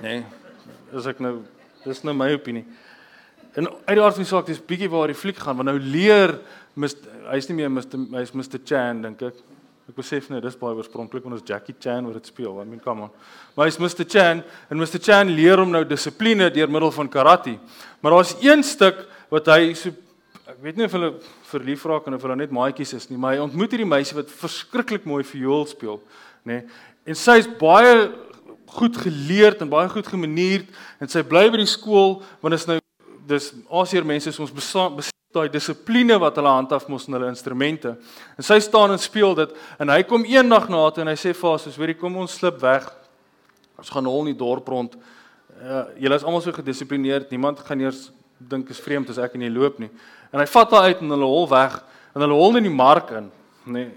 Nê. 0.00 0.02
Nee, 0.02 0.24
as 0.92 1.06
ek 1.06 1.20
nou 1.20 1.42
Dis 1.84 2.02
nou 2.04 2.14
my 2.16 2.28
opinie. 2.36 2.64
En 3.56 3.66
uit 3.66 3.96
die 3.96 4.02
aard 4.02 4.16
van 4.18 4.24
die 4.24 4.30
saak, 4.30 4.48
dis 4.48 4.60
bietjie 4.62 4.90
waar 4.92 5.10
die 5.10 5.18
fliek 5.18 5.38
gaan, 5.40 5.56
want 5.58 5.70
nou 5.70 5.78
leer 5.80 6.36
mis 6.78 6.94
hy's 7.30 7.48
nie 7.50 7.56
meer 7.58 7.72
Mr 7.72 8.04
hy's 8.18 8.34
Mr 8.36 8.60
Chan 8.68 9.00
dink 9.06 9.24
ek. 9.30 9.40
Ek 9.90 9.96
besef 9.98 10.28
nou 10.30 10.38
dis 10.38 10.54
baie 10.54 10.76
oorspronklik 10.78 11.24
want 11.26 11.34
ons 11.34 11.46
Jackie 11.46 11.74
Chan 11.82 12.06
wat 12.06 12.14
dit 12.20 12.28
speel. 12.30 12.60
I 12.62 12.66
mean, 12.68 12.78
come 12.84 13.08
on. 13.08 13.10
Maar 13.56 13.66
hy's 13.66 13.78
Mr 13.82 14.06
Chan 14.06 14.44
en 14.70 14.78
Mr 14.78 15.00
Chan 15.02 15.32
leer 15.34 15.58
hom 15.58 15.72
nou 15.74 15.82
dissipline 15.88 16.46
deur 16.54 16.70
middel 16.70 16.92
van 16.94 17.10
karate. 17.10 17.56
Maar 17.98 18.14
daar's 18.14 18.36
een 18.38 18.62
stuk 18.62 19.02
wat 19.34 19.50
hy 19.50 19.74
so 19.74 19.90
ek 20.46 20.62
weet 20.62 20.78
nie 20.78 20.86
of 20.86 20.94
hulle 20.94 21.10
verlief 21.50 21.82
raak 21.90 22.06
en 22.06 22.14
of 22.14 22.22
hulle 22.26 22.38
net 22.38 22.54
maatjies 22.54 22.94
is 23.00 23.10
nie, 23.10 23.18
maar 23.18 23.34
hy 23.34 23.42
ontmoet 23.42 23.74
hierdie 23.74 23.88
meisie 23.88 24.18
wat 24.18 24.30
verskriklik 24.30 25.06
mooi 25.08 25.22
viool 25.26 25.62
speel, 25.70 26.00
nê? 26.46 26.60
Nee, 26.60 26.80
en 27.10 27.18
sy's 27.18 27.48
baie 27.58 27.94
goed 28.78 28.98
geleerd 29.02 29.62
en 29.64 29.70
baie 29.70 29.90
goed 29.90 30.06
gemanierd 30.06 30.70
en 31.02 31.10
sy 31.10 31.24
bly 31.26 31.48
by 31.50 31.62
die 31.62 31.70
skool 31.70 32.20
want 32.42 32.54
is 32.54 32.66
nou 32.70 32.78
dis 33.30 33.50
Asiër 33.82 34.06
mense 34.06 34.30
ons 34.38 34.54
besit 34.54 35.09
daai 35.34 35.48
dissipline 35.50 36.16
wat 36.18 36.38
hulle 36.40 36.50
handhaaf 36.50 36.88
mos 36.90 37.06
in 37.06 37.14
hulle 37.14 37.28
instrumente. 37.30 37.94
En 38.38 38.46
sy 38.46 38.58
staan 38.62 38.90
en 38.90 38.98
speel 38.98 39.36
dit 39.38 39.52
en 39.78 39.92
hy 39.92 40.02
kom 40.08 40.26
eendag 40.26 40.66
na 40.72 40.82
toe 40.90 41.04
en 41.04 41.12
hy 41.12 41.18
sê 41.18 41.34
vir 41.36 41.52
haar 41.52 41.62
soos 41.62 41.78
hoorie 41.78 41.98
kom 41.98 42.16
ons 42.18 42.34
slip 42.40 42.58
weg. 42.62 42.88
Ons 43.78 43.92
gaan 43.94 44.08
hol 44.10 44.24
in 44.24 44.32
die 44.32 44.40
dorp 44.40 44.68
rond. 44.68 44.96
Uh, 45.60 45.84
julle 46.02 46.18
is 46.18 46.26
almal 46.26 46.42
so 46.42 46.54
gedissiplineerd. 46.56 47.30
Niemand 47.30 47.62
gaan 47.62 47.84
eers 47.84 48.08
dink 48.40 48.70
is 48.74 48.80
vreemd 48.82 49.12
as 49.12 49.20
ek 49.22 49.36
en 49.38 49.46
jy 49.46 49.52
loop 49.54 49.78
nie. 49.82 49.90
En 50.34 50.42
hy 50.42 50.48
vat 50.50 50.74
haar 50.74 50.90
uit 50.90 51.04
en 51.04 51.14
hulle 51.14 51.30
hol 51.30 51.48
weg 51.50 51.78
en 52.14 52.24
hulle 52.24 52.38
hol 52.40 52.58
in 52.58 52.66
die 52.66 52.74
mark 52.74 53.12
in, 53.14 53.30
nê. 53.66 53.86
Nee. 53.86 53.90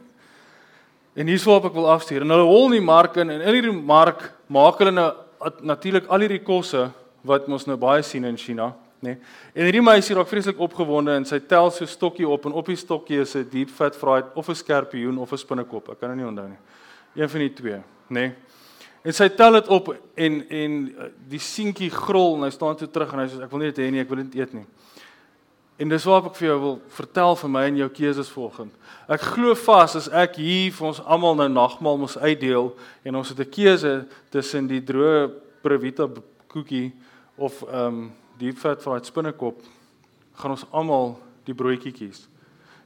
En 1.13 1.29
hierso 1.29 1.53
op 1.53 1.67
ek 1.69 1.75
wil 1.77 1.91
afstuur. 1.93 2.23
En 2.25 2.33
hulle 2.33 2.45
hol 2.45 2.71
in 2.71 2.79
die 2.79 2.85
mark 2.85 3.17
in 3.21 3.29
en 3.29 3.41
in 3.41 3.53
hierdie 3.53 3.73
mark 3.73 4.31
maak 4.53 4.79
hulle 4.81 4.93
nou 4.93 5.09
natuurlik 5.65 6.07
al 6.09 6.23
hierdie 6.25 6.43
kosse 6.45 6.87
wat 7.25 7.49
ons 7.49 7.65
nou 7.67 7.77
baie 7.79 8.03
sien 8.05 8.25
in 8.27 8.37
China, 8.39 8.71
nê. 9.03 9.13
Nee. 9.13 9.17
En 9.53 9.67
hierdie 9.67 9.83
meisie 9.83 10.15
raak 10.15 10.29
vreeslik 10.31 10.59
opgewonde 10.63 11.15
en 11.19 11.25
sy 11.27 11.39
tel 11.39 11.69
so 11.71 11.85
stokkie 11.85 12.27
op 12.27 12.47
en 12.47 12.55
op 12.55 12.71
die 12.71 12.79
stokkie 12.79 13.19
is 13.21 13.35
'n 13.35 13.49
deep 13.51 13.69
fat 13.69 13.95
fried 13.95 14.25
of 14.35 14.49
'n 14.49 14.55
skorpioen 14.55 15.17
of 15.17 15.31
'n 15.31 15.37
spinnekop. 15.37 15.89
Ek 15.89 15.99
kan 15.99 16.09
dit 16.09 16.17
nie 16.17 16.27
onthou 16.27 16.47
nie. 16.47 16.61
Een 17.15 17.29
van 17.29 17.39
die 17.39 17.53
twee, 17.53 17.77
nê. 17.77 17.83
Nee. 18.09 18.35
En 19.03 19.13
sy 19.13 19.27
tel 19.35 19.51
dit 19.51 19.67
op 19.67 19.89
en 20.15 20.49
en 20.49 20.95
die 21.27 21.39
seentjie 21.39 21.89
grol 21.91 22.37
en 22.37 22.43
hy 22.43 22.49
staan 22.49 22.75
toe 22.75 22.87
terug 22.87 23.11
en 23.13 23.19
hy 23.19 23.27
sê 23.27 23.41
ek 23.43 23.51
wil 23.51 23.59
nie 23.59 23.71
dit 23.71 23.81
hê 23.83 23.91
nie, 23.91 23.99
ek 23.99 24.09
wil 24.09 24.21
dit 24.23 24.35
eet 24.39 24.53
nie. 24.53 24.65
En 25.77 25.89
dis 25.89 26.05
waar 26.07 26.29
ek 26.29 26.37
vir 26.37 26.47
jou 26.47 26.59
wil 26.61 26.81
vertel 26.87 27.35
vir 27.35 27.49
my 27.49 27.63
en 27.67 27.79
jou 27.81 27.89
keuses 27.89 28.29
volgend. 28.31 28.71
Ek 29.11 29.25
glo 29.33 29.55
vas 29.65 29.95
as 29.99 30.07
ek 30.07 30.37
hier 30.39 30.71
vir 30.71 30.87
ons 30.87 31.01
almal 31.03 31.35
nou 31.35 31.49
nagmaal 31.51 31.97
mos 31.97 32.15
uitdeel 32.15 32.71
en 33.03 33.15
ons 33.19 33.29
het 33.29 33.39
'n 33.39 33.49
keuse 33.51 34.07
tussen 34.31 34.67
die 34.67 34.81
droë 34.81 35.31
Previta 35.61 36.07
koekie 36.47 36.93
of 37.35 37.63
ehm 37.63 37.87
um, 37.87 38.11
deep 38.43 38.59
fat 38.59 38.83
fried 38.83 39.07
spinnekop, 39.07 39.63
gaan 40.39 40.55
ons 40.55 40.67
almal 40.75 41.15
die 41.47 41.55
broodjie 41.55 41.93
kies. 41.95 42.25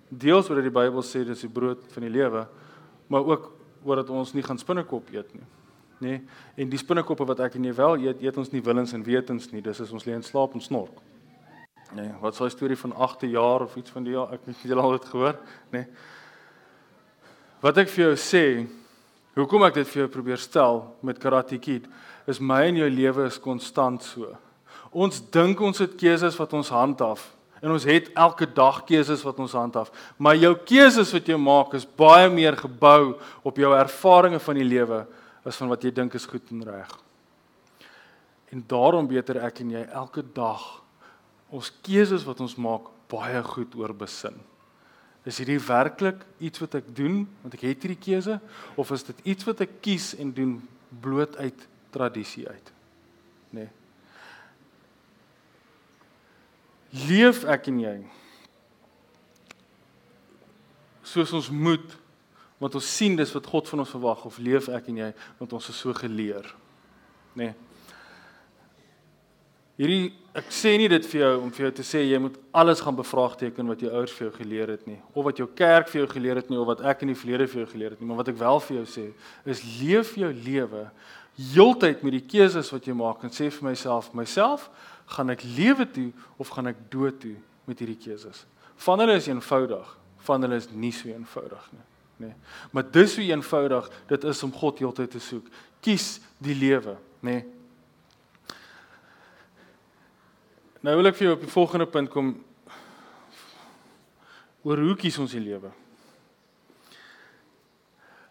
Deels 0.07 0.47
omdat 0.51 0.67
die 0.69 0.73
Bybel 0.73 1.03
sê 1.03 1.23
dis 1.27 1.43
die 1.43 1.51
brood 1.51 1.83
van 1.93 2.05
die 2.05 2.13
lewe, 2.13 2.45
maar 3.11 3.25
ook 3.27 3.51
omdat 3.87 4.09
ons 4.13 4.33
nie 4.35 4.43
gaan 4.45 4.59
spinnekop 4.59 5.09
eet 5.15 5.33
nie. 5.35 5.47
Nê? 5.97 6.07
Nee? 6.07 6.21
En 6.61 6.69
die 6.69 6.79
spinnekoppe 6.79 7.25
wat 7.25 7.41
ek 7.47 7.57
en 7.57 7.65
jy 7.65 7.73
wel 7.75 8.03
eet, 8.05 8.21
eet 8.21 8.37
ons 8.37 8.51
nie 8.53 8.61
willens 8.63 8.93
en 8.93 9.05
wetens 9.05 9.49
nie. 9.51 9.63
Dis 9.65 9.81
as 9.81 9.93
ons 9.95 10.05
lê 10.05 10.13
en 10.13 10.25
slaap 10.25 10.53
en 10.53 10.61
snork. 10.61 11.01
Nee, 11.95 12.11
wat 12.21 12.35
is 12.35 12.41
daai 12.41 12.51
storie 12.51 12.77
van 12.77 12.93
8de 13.07 13.29
jaar 13.31 13.63
of 13.63 13.75
iets 13.79 13.93
van 13.95 14.03
die 14.03 14.13
jaar? 14.13 14.33
Ek 14.35 14.43
weet 14.45 14.65
jy 14.67 14.75
al 14.75 14.97
dit 14.97 15.07
gehoor, 15.07 15.37
nê? 15.71 15.85
Nee. 15.85 15.85
Wat 17.63 17.79
ek 17.81 17.89
vir 17.89 18.03
jou 18.03 18.17
sê, 18.21 18.43
hoekom 19.37 19.63
ek 19.65 19.79
dit 19.79 19.87
vir 19.89 20.03
jou 20.03 20.09
probeer 20.13 20.41
stel 20.41 20.83
met 21.01 21.17
Karate 21.17 21.57
Kid, 21.57 21.87
is 22.29 22.41
my 22.43 22.59
en 22.67 22.83
jou 22.83 22.89
lewe 22.91 23.25
is 23.31 23.39
konstant 23.41 24.03
so. 24.05 24.35
Ons 24.91 25.19
dink 25.33 25.59
ons 25.61 25.79
het 25.83 25.95
keuses 25.99 26.37
wat 26.39 26.53
ons 26.57 26.69
handhaaf 26.71 27.33
en 27.57 27.73
ons 27.73 27.85
het 27.89 28.11
elke 28.13 28.45
dag 28.45 28.83
keuses 28.85 29.23
wat 29.25 29.39
ons 29.41 29.55
handhaaf, 29.57 29.89
maar 30.21 30.37
jou 30.37 30.53
keuses 30.61 31.09
wat 31.15 31.29
jy 31.29 31.37
maak 31.41 31.73
is 31.73 31.87
baie 31.97 32.29
meer 32.29 32.53
gebou 32.59 33.15
op 33.41 33.57
jou 33.57 33.71
ervarings 33.73 34.43
van 34.45 34.59
die 34.59 34.67
lewe 34.67 34.99
as 35.47 35.57
van 35.57 35.71
wat 35.71 35.83
jy 35.83 35.91
dink 35.95 36.13
is 36.19 36.27
goed 36.29 36.51
en 36.53 36.61
reg. 36.67 36.91
En 38.53 38.61
daarom 38.67 39.09
beter 39.09 39.41
ek 39.43 39.63
en 39.63 39.73
jy 39.73 39.81
elke 39.89 40.21
dag 40.35 40.61
ons 41.49 41.71
keuses 41.81 42.27
wat 42.27 42.43
ons 42.43 42.55
maak 42.61 42.91
baie 43.09 43.41
goed 43.43 43.73
oor 43.79 43.95
besin. 43.95 44.35
Is 45.27 45.41
hierdie 45.41 45.59
werklik 45.59 46.21
iets 46.39 46.61
wat 46.63 46.77
ek 46.79 46.93
doen 46.95 47.25
want 47.41 47.57
ek 47.57 47.65
het 47.67 47.83
hierdie 47.83 47.99
keuse 47.99 48.37
of 48.79 48.93
is 48.95 49.07
dit 49.09 49.25
iets 49.33 49.47
wat 49.47 49.65
ek 49.65 49.79
kies 49.83 50.13
en 50.19 50.31
doen 50.35 50.59
bloot 51.01 51.35
uit 51.41 51.67
tradisie 51.95 52.45
uit? 52.47 52.71
Nê. 53.51 53.65
Nee. 53.65 53.86
Leef 56.93 57.43
ek 57.49 57.67
en 57.71 57.79
jy 57.83 57.95
soos 61.07 61.31
ons 61.35 61.49
moet 61.51 61.95
want 62.57 62.75
ons 62.75 62.89
sien 62.89 63.15
dis 63.15 63.31
wat 63.35 63.47
God 63.47 63.69
van 63.69 63.83
ons 63.83 63.93
verwag 63.93 64.23
of 64.27 64.39
leef 64.41 64.67
ek 64.73 64.89
en 64.91 65.03
jy 65.03 65.09
want 65.37 65.53
ons 65.53 65.69
is 65.69 65.77
so 65.77 65.93
geleer. 65.95 66.47
Nê. 67.37 67.51
Nee. 67.51 67.55
Hierdie 69.77 70.07
ek 70.37 70.49
sê 70.53 70.71
nie 70.81 70.87
dit 70.89 71.05
vir 71.05 71.19
jou 71.21 71.33
om 71.37 71.51
vir 71.53 71.67
jou 71.67 71.69
te 71.79 71.83
sê 71.85 72.01
jy 72.01 72.17
moet 72.21 72.37
alles 72.61 72.81
gaan 72.81 72.97
bevraagteken 72.97 73.69
wat 73.69 73.83
jou 73.85 73.91
ouers 73.91 74.13
vir 74.17 74.25
jou 74.25 74.31
geleer 74.39 74.71
het 74.73 74.87
nie 74.89 74.97
of 75.13 75.25
wat 75.27 75.37
jou 75.41 75.47
kerk 75.57 75.91
vir 75.91 76.01
jou 76.01 76.07
geleer 76.15 76.41
het 76.41 76.49
nie 76.49 76.57
of 76.57 76.65
wat 76.69 76.81
ek 76.85 77.03
in 77.05 77.11
die 77.13 77.17
verlede 77.17 77.47
vir 77.51 77.61
jou 77.61 77.69
geleer 77.75 77.93
het 77.93 78.01
nie, 78.01 78.09
maar 78.09 78.23
wat 78.23 78.31
ek 78.33 78.39
wel 78.41 78.61
vir 78.65 78.79
jou 78.79 78.87
sê 78.89 79.05
is 79.53 79.61
leef 79.77 80.15
jou 80.17 80.31
lewe 80.33 80.87
heeltyd 81.37 82.01
met 82.05 82.17
die 82.17 82.25
keuses 82.25 82.73
wat 82.73 82.89
jy 82.89 82.95
maak 82.97 83.21
en 83.25 83.33
sê 83.33 83.51
vir 83.53 83.69
myself, 83.69 84.09
myself, 84.17 84.65
gaan 85.15 85.31
ek 85.33 85.43
lewe 85.55 85.87
toe 85.91 86.09
of 86.37 86.51
gaan 86.53 86.71
ek 86.71 86.79
dood 86.91 87.19
toe 87.23 87.35
met 87.67 87.79
hierdie 87.79 87.99
keuses? 87.99 88.45
Van 88.83 88.99
hulle 89.01 89.17
is 89.17 89.29
eenvoudig, 89.29 89.93
van 90.27 90.43
hulle 90.45 90.59
is 90.59 90.69
nie 90.71 90.93
so 90.95 91.09
eenvoudig 91.09 91.69
nie. 91.73 91.85
nê. 92.17 92.31
Nee. 92.31 92.35
Maar 92.71 92.91
dis 92.91 93.15
hoe 93.15 93.25
eenvoudig 93.29 93.91
dit 94.07 94.23
is 94.23 94.43
om 94.43 94.53
God 94.53 94.79
heeltyd 94.79 95.11
te 95.11 95.21
soek. 95.21 95.47
Kies 95.81 96.17
die 96.43 96.55
lewe, 96.57 96.97
nê. 97.21 97.37
Nee. 97.39 97.45
Nou 100.85 100.93
wil 100.99 101.09
ek 101.09 101.17
vir 101.17 101.27
jou 101.27 101.35
op 101.35 101.41
die 101.43 101.51
volgende 101.51 101.87
punt 101.89 102.09
kom 102.13 102.35
oor 104.67 104.79
hoe 104.83 104.95
kies 104.99 105.17
ons 105.19 105.33
die 105.33 105.41
lewe? 105.41 105.71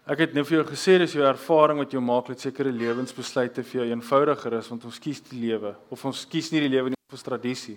Ek 0.06 0.20
het 0.22 0.36
nou 0.36 0.44
vir 0.46 0.60
jou 0.60 0.64
gesê 0.68 1.00
dis 1.02 1.16
jou 1.16 1.24
ervaring 1.26 1.80
wat 1.82 1.90
jou 1.90 1.98
maak 1.98 2.28
dat 2.30 2.38
sekere 2.38 2.70
lewensbesluite 2.70 3.64
vir 3.66 3.80
jou 3.80 3.86
eenvoudiger 3.88 4.54
is 4.60 4.68
want 4.70 4.84
ons 4.86 5.00
kies 5.02 5.18
die 5.26 5.40
lewe 5.48 5.72
of 5.90 6.04
ons 6.06 6.20
kies 6.30 6.52
nie 6.52 6.60
die 6.62 6.70
lewe 6.76 6.92
nie 6.92 7.00
vir 7.10 7.22
tradisie. 7.26 7.74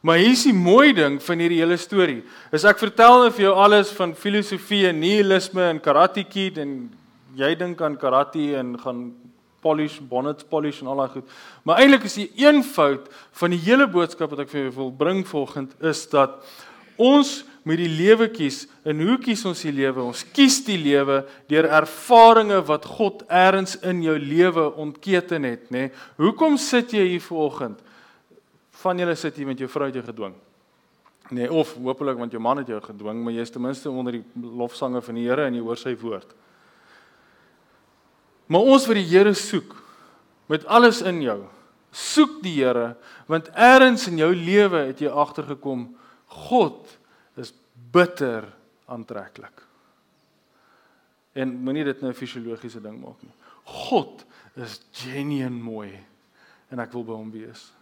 Maar 0.00 0.16
hier 0.22 0.32
is 0.32 0.46
die 0.48 0.54
mooi 0.56 0.94
ding 0.96 1.18
van 1.20 1.42
hierdie 1.42 1.58
hele 1.60 1.76
storie. 1.76 2.22
Is 2.56 2.64
ek 2.64 2.80
vertel 2.80 3.20
nou 3.20 3.28
vir 3.34 3.44
jou 3.50 3.52
alles 3.60 3.90
van 3.98 4.14
filosofie 4.16 4.86
en 4.88 4.96
nihilisme 5.02 5.66
en 5.74 5.82
karate 5.84 6.24
kid 6.24 6.56
en 6.62 6.72
jy 7.36 7.52
dink 7.60 7.84
aan 7.84 8.00
karate 8.00 8.46
en 8.56 8.72
gaan 8.80 9.04
polish 9.60 9.98
bonnets 10.00 10.48
polish 10.48 10.80
en 10.80 10.88
al 10.88 11.02
daai 11.02 11.18
goed. 11.18 11.36
Maar 11.68 11.82
eintlik 11.84 12.08
is 12.08 12.16
die 12.22 12.30
een 12.46 12.62
fout 12.64 13.12
van 13.42 13.52
die 13.52 13.60
hele 13.68 13.90
boodskap 13.92 14.32
wat 14.32 14.46
ek 14.46 14.54
vir 14.54 14.62
jou 14.70 14.74
wil 14.78 14.92
bring 15.04 15.20
volgend 15.28 15.76
is 15.84 16.06
dat 16.08 16.40
ons 16.96 17.42
moet 17.68 17.82
die 17.82 17.90
lewe 17.92 18.30
kies. 18.32 18.62
En 18.88 19.00
hoe 19.04 19.18
kies 19.20 19.44
ons 19.48 19.60
die 19.66 19.74
lewe? 19.76 20.00
Ons 20.00 20.24
kies 20.32 20.62
die 20.64 20.78
lewe 20.80 21.20
deur 21.50 21.68
ervarings 21.82 22.64
wat 22.68 22.88
God 22.88 23.26
eers 23.28 23.76
in 23.84 24.00
jou 24.06 24.16
lewe 24.16 24.70
ontketen 24.80 25.44
het, 25.44 25.68
nê? 25.68 25.88
Nee? 25.88 25.94
Hoekom 26.16 26.56
sit 26.60 26.94
jy 26.96 27.04
hier 27.12 27.24
vanoggend? 27.24 27.82
Van 28.80 29.00
julle 29.00 29.16
sit 29.18 29.36
hier 29.36 29.48
met 29.50 29.60
jou 29.60 29.68
vrou 29.68 29.90
jou 29.92 30.04
gedwing. 30.06 30.36
Nee, 31.34 31.50
of 31.52 31.74
hopelik 31.76 32.16
want 32.16 32.32
jou 32.32 32.40
man 32.40 32.62
het 32.62 32.70
jou 32.72 32.78
gedwing, 32.80 33.20
maar 33.20 33.34
jy 33.36 33.44
is 33.44 33.52
ten 33.52 33.60
minste 33.60 33.90
onder 33.92 34.16
die 34.16 34.24
lofsange 34.40 35.02
van 35.04 35.18
die 35.18 35.26
Here 35.26 35.44
en 35.44 35.58
jy 35.58 35.64
hoor 35.64 35.76
sy 35.76 35.92
woord. 36.00 36.30
Maar 38.48 38.70
ons 38.72 38.86
wat 38.88 38.96
die 38.96 39.08
Here 39.10 39.34
soek 39.36 39.74
met 40.48 40.64
alles 40.64 41.02
in 41.04 41.20
jou, 41.20 41.42
soek 41.92 42.38
die 42.40 42.54
Here 42.62 42.94
want 43.28 43.50
eers 43.52 44.08
in 44.08 44.22
jou 44.22 44.30
lewe 44.32 44.86
het 44.88 45.02
jy 45.04 45.12
agtergekom 45.12 45.90
God 46.48 46.96
bitter 47.92 48.48
aantreklik. 48.86 49.64
En 51.32 51.54
moenie 51.62 51.84
dit 51.84 52.00
nou 52.00 52.12
'n 52.12 52.16
fisiologiese 52.16 52.80
ding 52.80 53.00
maak 53.00 53.22
nie. 53.22 53.34
God 53.64 54.24
is 54.56 54.80
genuine 54.92 55.62
mooi 55.62 55.98
en 56.70 56.78
ek 56.78 56.92
wil 56.92 57.04
by 57.04 57.12
hom 57.12 57.30
wees. 57.30 57.72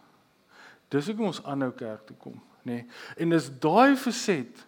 Dis 0.89 1.07
hoekom 1.07 1.27
ons 1.27 1.43
aanhou 1.45 1.73
kerk 1.73 2.07
toe 2.07 2.17
kom, 2.17 2.41
nê? 2.63 2.73
Nee. 2.73 2.87
En 3.17 3.31
dis 3.31 3.51
daai 3.61 3.97
verset 3.97 4.67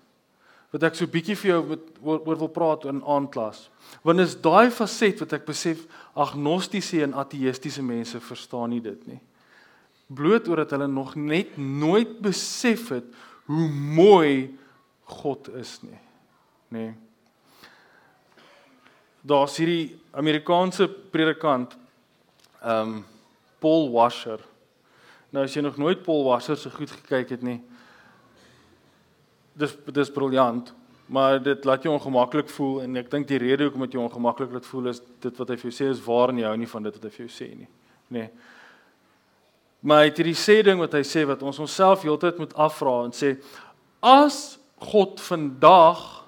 wat 0.74 0.82
ek 0.82 0.98
so 0.98 1.08
bietjie 1.08 1.36
vir 1.36 1.50
jou 1.50 1.60
oor, 2.02 2.20
oor 2.26 2.40
wil 2.42 2.50
praat 2.52 2.84
in 2.90 3.00
aandklas. 3.00 3.70
Want 4.04 4.20
is 4.20 4.36
daai 4.36 4.68
faset 4.74 5.20
wat 5.22 5.32
ek 5.38 5.46
besef 5.48 5.86
agnostiese 6.18 7.00
en 7.06 7.16
ateïstiese 7.16 7.84
mense 7.84 8.20
verstaan 8.20 8.74
nie 8.74 8.82
dit 8.84 9.06
nie. 9.08 9.20
Bloot 10.12 10.48
omdat 10.48 10.74
hulle 10.76 10.88
nog 10.88 11.14
net 11.16 11.56
nooit 11.56 12.18
besef 12.24 12.90
het 12.92 13.08
hoe 13.48 13.68
mooi 13.72 14.58
God 15.08 15.48
is 15.56 15.78
nie. 15.82 16.00
Nê. 16.68 16.78
Nee. 16.78 16.94
Daar's 19.28 19.56
hierdie 19.58 19.98
Amerikaanse 20.14 20.88
predikant 21.12 21.76
ehm 22.62 22.98
um, 22.98 23.04
Paul 23.58 23.88
Washer. 23.90 24.38
Nou 25.34 25.42
as 25.44 25.54
jy 25.56 25.64
nog 25.64 25.76
nooit 25.76 26.02
Paul 26.06 26.22
Washer 26.28 26.56
se 26.56 26.70
goed 26.70 26.90
gekyk 26.90 27.32
het 27.34 27.42
nie. 27.42 27.58
Dis 29.58 29.74
dis 29.90 30.12
briljant, 30.14 30.70
maar 31.06 31.42
dit 31.42 31.64
laat 31.64 31.82
jou 31.82 31.94
ongemaklik 31.96 32.48
voel 32.54 32.84
en 32.84 33.00
ek 33.02 33.10
dink 33.10 33.26
die 33.26 33.40
rede 33.42 33.66
hoekom 33.66 33.82
dit 33.88 33.96
jou 33.98 34.04
ongemaklik 34.04 34.54
laat 34.54 34.68
voel 34.68 34.92
is 34.92 35.02
dit 35.24 35.42
wat 35.42 35.50
hy 35.50 35.56
vir 35.58 35.70
jou 35.70 35.74
sê 35.80 35.90
is 35.90 36.04
waar 36.04 36.30
en 36.30 36.38
jy 36.38 36.46
hou 36.46 36.60
nie 36.60 36.70
van 36.70 36.86
dit 36.86 37.00
wat 37.00 37.08
hy 37.08 37.10
vir 37.16 37.24
jou 37.26 37.34
sê 37.34 37.50
nie. 37.50 37.68
Nê. 38.08 38.28
Nee. 38.28 38.30
Maar 39.80 40.02
hy 40.02 40.10
het 40.10 40.18
hierdie 40.18 40.38
sê 40.38 40.60
ding 40.66 40.80
wat 40.82 40.94
hy 40.94 41.04
sê 41.06 41.22
wat 41.26 41.42
ons 41.46 41.58
onsself 41.62 42.02
heeltyd 42.02 42.38
moet 42.38 42.54
afvra 42.58 43.04
en 43.06 43.14
sê 43.14 43.36
as 44.02 44.57
God 44.78 45.20
vandag 45.20 46.24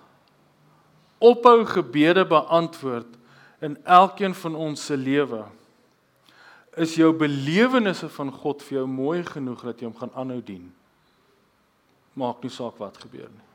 ophou 1.19 1.65
gebede 1.69 2.25
beantwoord 2.27 3.19
in 3.61 3.77
elkeen 3.85 4.35
van 4.35 4.55
ons 4.55 4.85
se 4.85 4.97
lewe? 4.97 5.45
Is 6.81 6.95
jou 6.95 7.13
belewennisse 7.17 8.09
van 8.09 8.33
God 8.33 8.63
vir 8.63 8.81
jou 8.81 8.87
mooi 8.89 9.25
genoeg 9.27 9.63
dat 9.67 9.81
jy 9.81 9.91
hom 9.91 9.99
gaan 9.99 10.15
aanhou 10.15 10.41
dien? 10.45 10.69
Maak 12.19 12.43
nie 12.43 12.53
saak 12.53 12.79
wat 12.79 12.99
gebeur 13.03 13.29
nie. 13.29 13.47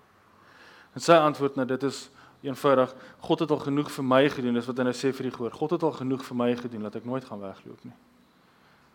En 0.95 1.03
sy 1.03 1.15
antwoord 1.19 1.57
nou 1.59 1.67
dit 1.67 1.83
is 1.83 2.05
eenvoudig 2.45 2.91
God 3.25 3.39
het 3.39 3.51
al 3.51 3.63
genoeg 3.63 3.89
vir 3.91 4.05
my 4.05 4.21
gedoen 4.29 4.59
dis 4.59 4.67
wat 4.69 4.77
hy 4.77 4.85
nou 4.87 4.95
sê 4.95 5.11
vir 5.15 5.29
die 5.29 5.33
gehoor 5.33 5.55
God 5.55 5.75
het 5.75 5.83
al 5.83 5.95
genoeg 5.95 6.23
vir 6.27 6.37
my 6.37 6.51
gedoen 6.59 6.85
dat 6.87 6.99
ek 6.99 7.07
nooit 7.07 7.25
gaan 7.25 7.41
wegloop 7.41 7.87
nie. 7.87 7.95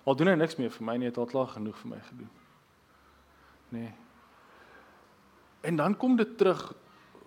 Al 0.08 0.16
doen 0.16 0.30
hy 0.32 0.36
niks 0.38 0.56
meer 0.56 0.70
vir 0.72 0.86
my 0.86 0.96
nie, 0.96 1.10
het 1.10 1.18
al 1.20 1.28
klaar 1.28 1.50
genoeg 1.52 1.76
vir 1.82 1.90
my 1.92 1.98
gedoen. 2.06 2.30
Nee. 3.74 3.90
En 5.60 5.76
dan 5.76 5.96
kom 5.96 6.16
dit 6.16 6.38
terug 6.38 6.72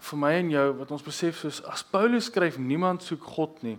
vir 0.04 0.20
my 0.20 0.32
en 0.40 0.50
jou 0.52 0.66
wat 0.80 0.92
ons 0.92 1.06
besef 1.06 1.38
soos 1.40 1.62
as 1.70 1.84
Paulus 1.88 2.28
skryf 2.32 2.58
niemand 2.58 3.04
soek 3.06 3.24
God 3.36 3.62
nie, 3.64 3.78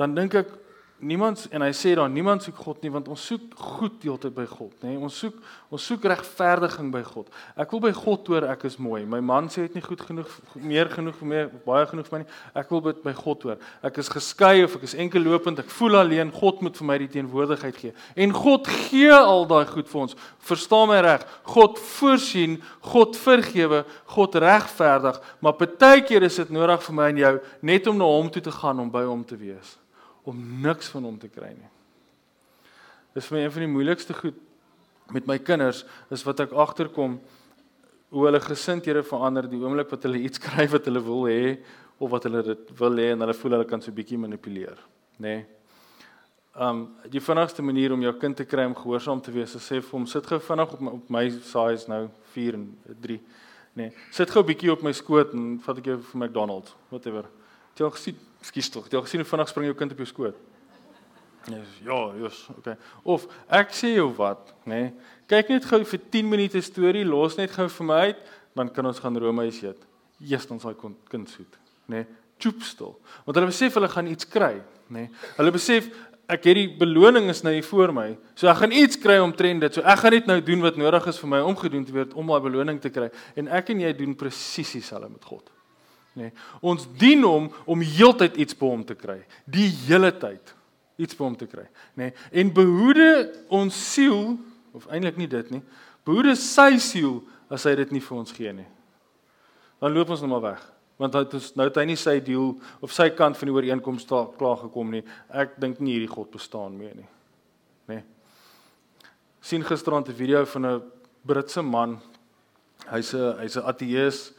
dan 0.00 0.14
dink 0.16 0.36
ek 0.38 0.54
niemand 0.98 1.46
en 1.54 1.62
hy 1.62 1.70
sê 1.76 1.92
daar 1.96 2.10
niemand 2.10 2.42
soek 2.42 2.58
God 2.64 2.82
nie 2.82 2.90
want 2.92 3.08
ons 3.12 3.22
soek 3.30 3.54
goed 3.78 3.98
deeltyd 4.02 4.34
by 4.34 4.44
God, 4.50 4.72
nê? 4.82 4.94
Nee? 4.94 5.00
Ons 5.06 5.18
soek 5.22 5.36
ons 5.74 5.84
soek 5.84 6.04
regverdiging 6.10 6.88
by 6.92 7.02
God. 7.04 7.28
Ek 7.60 7.72
wil 7.74 7.82
by 7.84 7.92
God 7.96 8.28
hoor 8.32 8.46
ek 8.48 8.64
is 8.68 8.78
mooi. 8.80 9.02
My 9.08 9.20
man 9.24 9.50
sê 9.52 9.66
dit 9.66 9.76
nie 9.76 9.84
goed 9.84 10.00
genoeg 10.00 10.32
meer 10.56 10.90
genoeg 10.92 11.18
my 11.20 11.44
baie 11.66 11.86
genoeg 11.90 12.08
vir 12.08 12.16
my 12.16 12.20
nie. 12.22 12.30
Ek 12.62 12.72
wil 12.72 12.82
by 13.04 13.14
God 13.18 13.46
hoor. 13.46 13.64
Ek 13.84 14.00
is 14.02 14.10
geskei 14.12 14.62
of 14.64 14.78
ek 14.78 14.86
is 14.88 14.96
enkel 14.98 15.26
lopend, 15.26 15.60
ek 15.62 15.72
voel 15.78 16.00
alleen. 16.02 16.32
God 16.34 16.62
moet 16.64 16.78
vir 16.80 16.88
my 16.90 16.98
die 17.04 17.10
teenwoordigheid 17.18 17.80
gee. 17.82 17.96
En 18.16 18.32
God 18.34 18.70
gee 18.88 19.12
al 19.14 19.44
daai 19.50 19.66
goed 19.70 19.90
vir 19.90 20.04
ons. 20.06 20.16
Verstaan 20.48 20.88
my 20.90 21.02
reg? 21.04 21.26
God 21.52 21.78
voorsien, 21.98 22.56
God 22.92 23.18
vergewe, 23.18 23.84
God 24.14 24.38
regverdig, 24.40 25.20
maar 25.44 25.58
partykeer 25.60 26.24
is 26.26 26.40
dit 26.40 26.54
nodig 26.54 26.80
vir 26.86 26.96
my 26.96 27.10
en 27.12 27.20
jou 27.26 27.34
net 27.68 27.92
om 27.92 28.00
na 28.00 28.08
hom 28.08 28.32
toe 28.32 28.42
te 28.44 28.54
gaan 28.54 28.80
om 28.80 28.90
by 28.92 29.04
hom 29.06 29.26
te 29.26 29.36
wees 29.36 29.76
om 30.28 30.44
niks 30.62 30.90
van 30.92 31.08
hom 31.08 31.18
te 31.20 31.30
kry 31.32 31.54
nie. 31.56 31.72
Dis 33.16 33.28
vir 33.28 33.38
my 33.38 33.44
een 33.46 33.54
van 33.54 33.64
die 33.64 33.72
moeilikste 33.72 34.16
goed 34.16 34.38
met 35.14 35.28
my 35.28 35.38
kinders 35.40 35.84
is 36.12 36.24
wat 36.26 36.44
ek 36.44 36.52
agterkom 36.52 37.16
hoe 38.12 38.24
hulle 38.26 38.40
gesindhede 38.44 39.02
verander 39.04 39.48
die 39.48 39.60
oomblik 39.60 39.90
wat 39.92 40.04
hulle 40.04 40.20
iets 40.24 40.40
kry 40.46 40.68
wat 40.72 40.88
hulle 40.88 41.02
wil 41.04 41.28
hê 41.28 41.56
of 41.98 42.12
wat 42.12 42.28
hulle 42.28 42.44
dit 42.52 42.74
wil 42.78 43.00
hê 43.00 43.12
en 43.14 43.24
hulle 43.24 43.36
voel 43.36 43.56
hulle 43.56 43.68
kan 43.68 43.82
so 43.82 43.94
bietjie 43.94 44.20
manipuleer, 44.20 44.76
nê? 45.18 45.38
Nee. 45.38 45.46
Um 46.58 46.80
die 47.06 47.22
vinnigste 47.22 47.62
manier 47.62 47.92
om 47.94 48.00
jou 48.02 48.12
kind 48.18 48.34
te 48.38 48.46
kry 48.48 48.64
om 48.66 48.74
gehoorsaam 48.74 49.20
te 49.22 49.30
wees 49.30 49.52
is 49.54 49.66
sê 49.66 49.78
vir 49.78 49.94
hom 49.94 50.06
sit 50.10 50.26
gou 50.26 50.40
vinnig 50.42 50.72
op 50.74 50.80
my, 50.82 50.94
op 50.96 51.10
my 51.14 51.24
size 51.30 51.90
nou 51.90 52.08
4 52.34 52.58
en 52.58 52.64
3, 53.06 53.18
nê. 53.78 53.88
Nee. 53.88 54.06
Sit 54.14 54.32
gou 54.34 54.42
bietjie 54.46 54.72
op 54.74 54.82
my 54.82 54.92
skoot 54.96 55.34
en 55.38 55.52
vat 55.62 55.82
ek 55.82 55.92
jou 55.92 55.98
vir 56.10 56.24
McDonald's, 56.24 56.74
whatever. 56.90 57.28
Jy 57.78 57.86
al 57.86 57.94
gesien, 57.94 58.22
skus 58.42 58.70
tog. 58.74 58.88
Jy 58.90 58.98
al 58.98 59.04
gesien 59.06 59.22
hoe 59.22 59.28
vinnig 59.30 59.50
spring 59.50 59.68
jou 59.68 59.76
kind 59.78 59.92
op 59.94 60.00
jou 60.02 60.08
skoot? 60.10 60.38
Ja, 61.48 61.60
ja, 61.86 61.98
jy's 62.18 62.40
okay. 62.56 62.74
Of 63.08 63.28
ek 63.54 63.70
sê 63.76 63.94
jou 63.94 64.08
wat, 64.18 64.50
nê? 64.68 64.88
Nee, 64.88 65.12
kyk 65.30 65.52
net 65.54 65.68
gou 65.68 65.78
vir 65.86 66.00
10 66.12 66.28
minute 66.28 66.60
storie, 66.64 67.06
los 67.06 67.38
net 67.38 67.54
gou 67.54 67.68
vir 67.72 67.88
my 67.88 68.00
uit, 68.10 68.24
dan 68.58 68.72
kan 68.74 68.88
ons 68.90 68.98
gaan 69.00 69.16
Romeis 69.22 69.62
eet. 69.62 69.86
Eers 70.18 70.48
ons 70.50 70.66
daai 70.66 70.74
kind 71.08 71.30
soet, 71.30 71.60
nê? 71.86 72.02
Nee, 72.02 72.08
Choop 72.38 72.62
stil. 72.62 72.92
Want 73.26 73.34
hulle 73.34 73.48
besef 73.50 73.74
hulle 73.74 73.88
gaan 73.90 74.06
iets 74.06 74.28
kry, 74.30 74.60
nê? 74.94 75.08
Nee. 75.08 75.24
Hulle 75.40 75.50
besef 75.50 75.88
ek 76.30 76.44
het 76.46 76.58
die 76.58 76.68
beloning 76.78 77.26
is 77.32 77.40
nou 77.42 77.50
hier 77.54 77.66
voor 77.66 77.90
my. 77.96 78.12
So 78.38 78.50
ek 78.52 78.60
gaan 78.60 78.74
iets 78.78 79.00
kry 79.00 79.16
omtrent 79.18 79.64
dit. 79.64 79.74
So 79.74 79.82
ek 79.82 80.04
gaan 80.04 80.14
net 80.14 80.28
nou 80.30 80.38
doen 80.44 80.62
wat 80.62 80.78
nodig 80.78 81.08
is 81.10 81.18
vir 81.18 81.32
my 81.34 81.40
om 81.42 81.56
gedoen 81.58 81.86
te 81.88 81.94
word 81.96 82.14
om 82.14 82.30
daai 82.30 82.44
beloning 82.44 82.78
te 82.84 82.92
kry. 82.94 83.08
En 83.40 83.50
ek 83.58 83.72
en 83.74 83.82
jy 83.82 83.94
doen 83.98 84.14
presies 84.18 84.76
dieselfde 84.76 85.10
met 85.10 85.26
God 85.26 85.48
nê. 86.18 86.28
Nee. 86.28 86.32
Ons 86.60 86.86
dien 86.98 87.22
hom 87.24 87.48
om 87.64 87.82
heeltyd 87.84 88.36
iets 88.42 88.56
by 88.58 88.72
hom 88.72 88.84
te 88.86 88.96
kry, 88.98 89.20
die 89.46 89.68
hele 89.86 90.10
tyd 90.12 90.54
iets 90.98 91.14
by 91.14 91.28
hom 91.28 91.36
te 91.38 91.46
kry, 91.46 91.66
nê. 91.94 92.10
Nee. 92.10 92.14
En 92.42 92.50
behoede 92.54 93.10
ons 93.54 93.76
siel 93.94 94.34
of 94.74 94.88
eintlik 94.90 95.16
nie 95.20 95.30
dit 95.30 95.54
nie, 95.54 95.62
behoede 96.06 96.34
sy 96.38 96.74
siel 96.82 97.20
as 97.52 97.64
hy 97.68 97.76
dit 97.78 97.94
nie 97.94 98.02
vir 98.04 98.18
ons 98.18 98.34
gee 98.34 98.52
nie. 98.52 98.66
Dan 99.78 99.94
loop 99.94 100.10
ons 100.10 100.24
net 100.24 100.30
maar 100.32 100.44
weg. 100.44 100.64
Want 100.98 101.14
hy 101.14 101.22
het 101.22 101.56
nou 101.58 101.68
hy 101.70 101.84
nie 101.86 101.98
sy 101.98 102.16
deel 102.26 102.56
of 102.82 102.92
sy 102.94 103.06
kant 103.14 103.38
van 103.38 103.48
die 103.48 103.54
ooreenkoms 103.54 104.08
klaar 104.10 104.58
gekom 104.64 104.90
nie. 104.90 105.04
Ek 105.30 105.54
dink 105.62 105.78
nie 105.78 105.94
hierdie 105.94 106.10
God 106.10 106.32
bestaan 106.34 106.74
meer 106.78 106.96
nie. 106.98 107.06
Nê. 107.88 108.00
Nee. 108.00 108.04
sien 109.40 109.62
gisterand 109.62 110.08
'n 110.08 110.12
video 110.12 110.44
van 110.44 110.66
'n 110.66 110.82
Britse 111.24 111.62
man. 111.62 112.00
Hy's 112.90 113.14
'n 113.14 113.38
hy's 113.38 113.56
'n 113.56 113.62
ateïs 113.62 114.32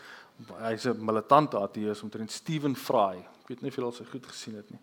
hy's 0.61 0.85
'n 0.85 1.05
militante 1.05 1.57
ateïs 1.57 2.03
omtrent 2.03 2.31
Stephen 2.31 2.75
Fry. 2.75 3.17
Ek 3.17 3.47
weet 3.47 3.61
nie 3.61 3.69
of 3.69 3.75
julle 3.75 3.87
al 3.87 3.93
sy 3.93 4.05
goed 4.05 4.25
gesien 4.25 4.55
het 4.55 4.69
nie. 4.71 4.79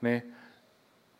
Nê. 0.00 0.10
Nee. 0.10 0.22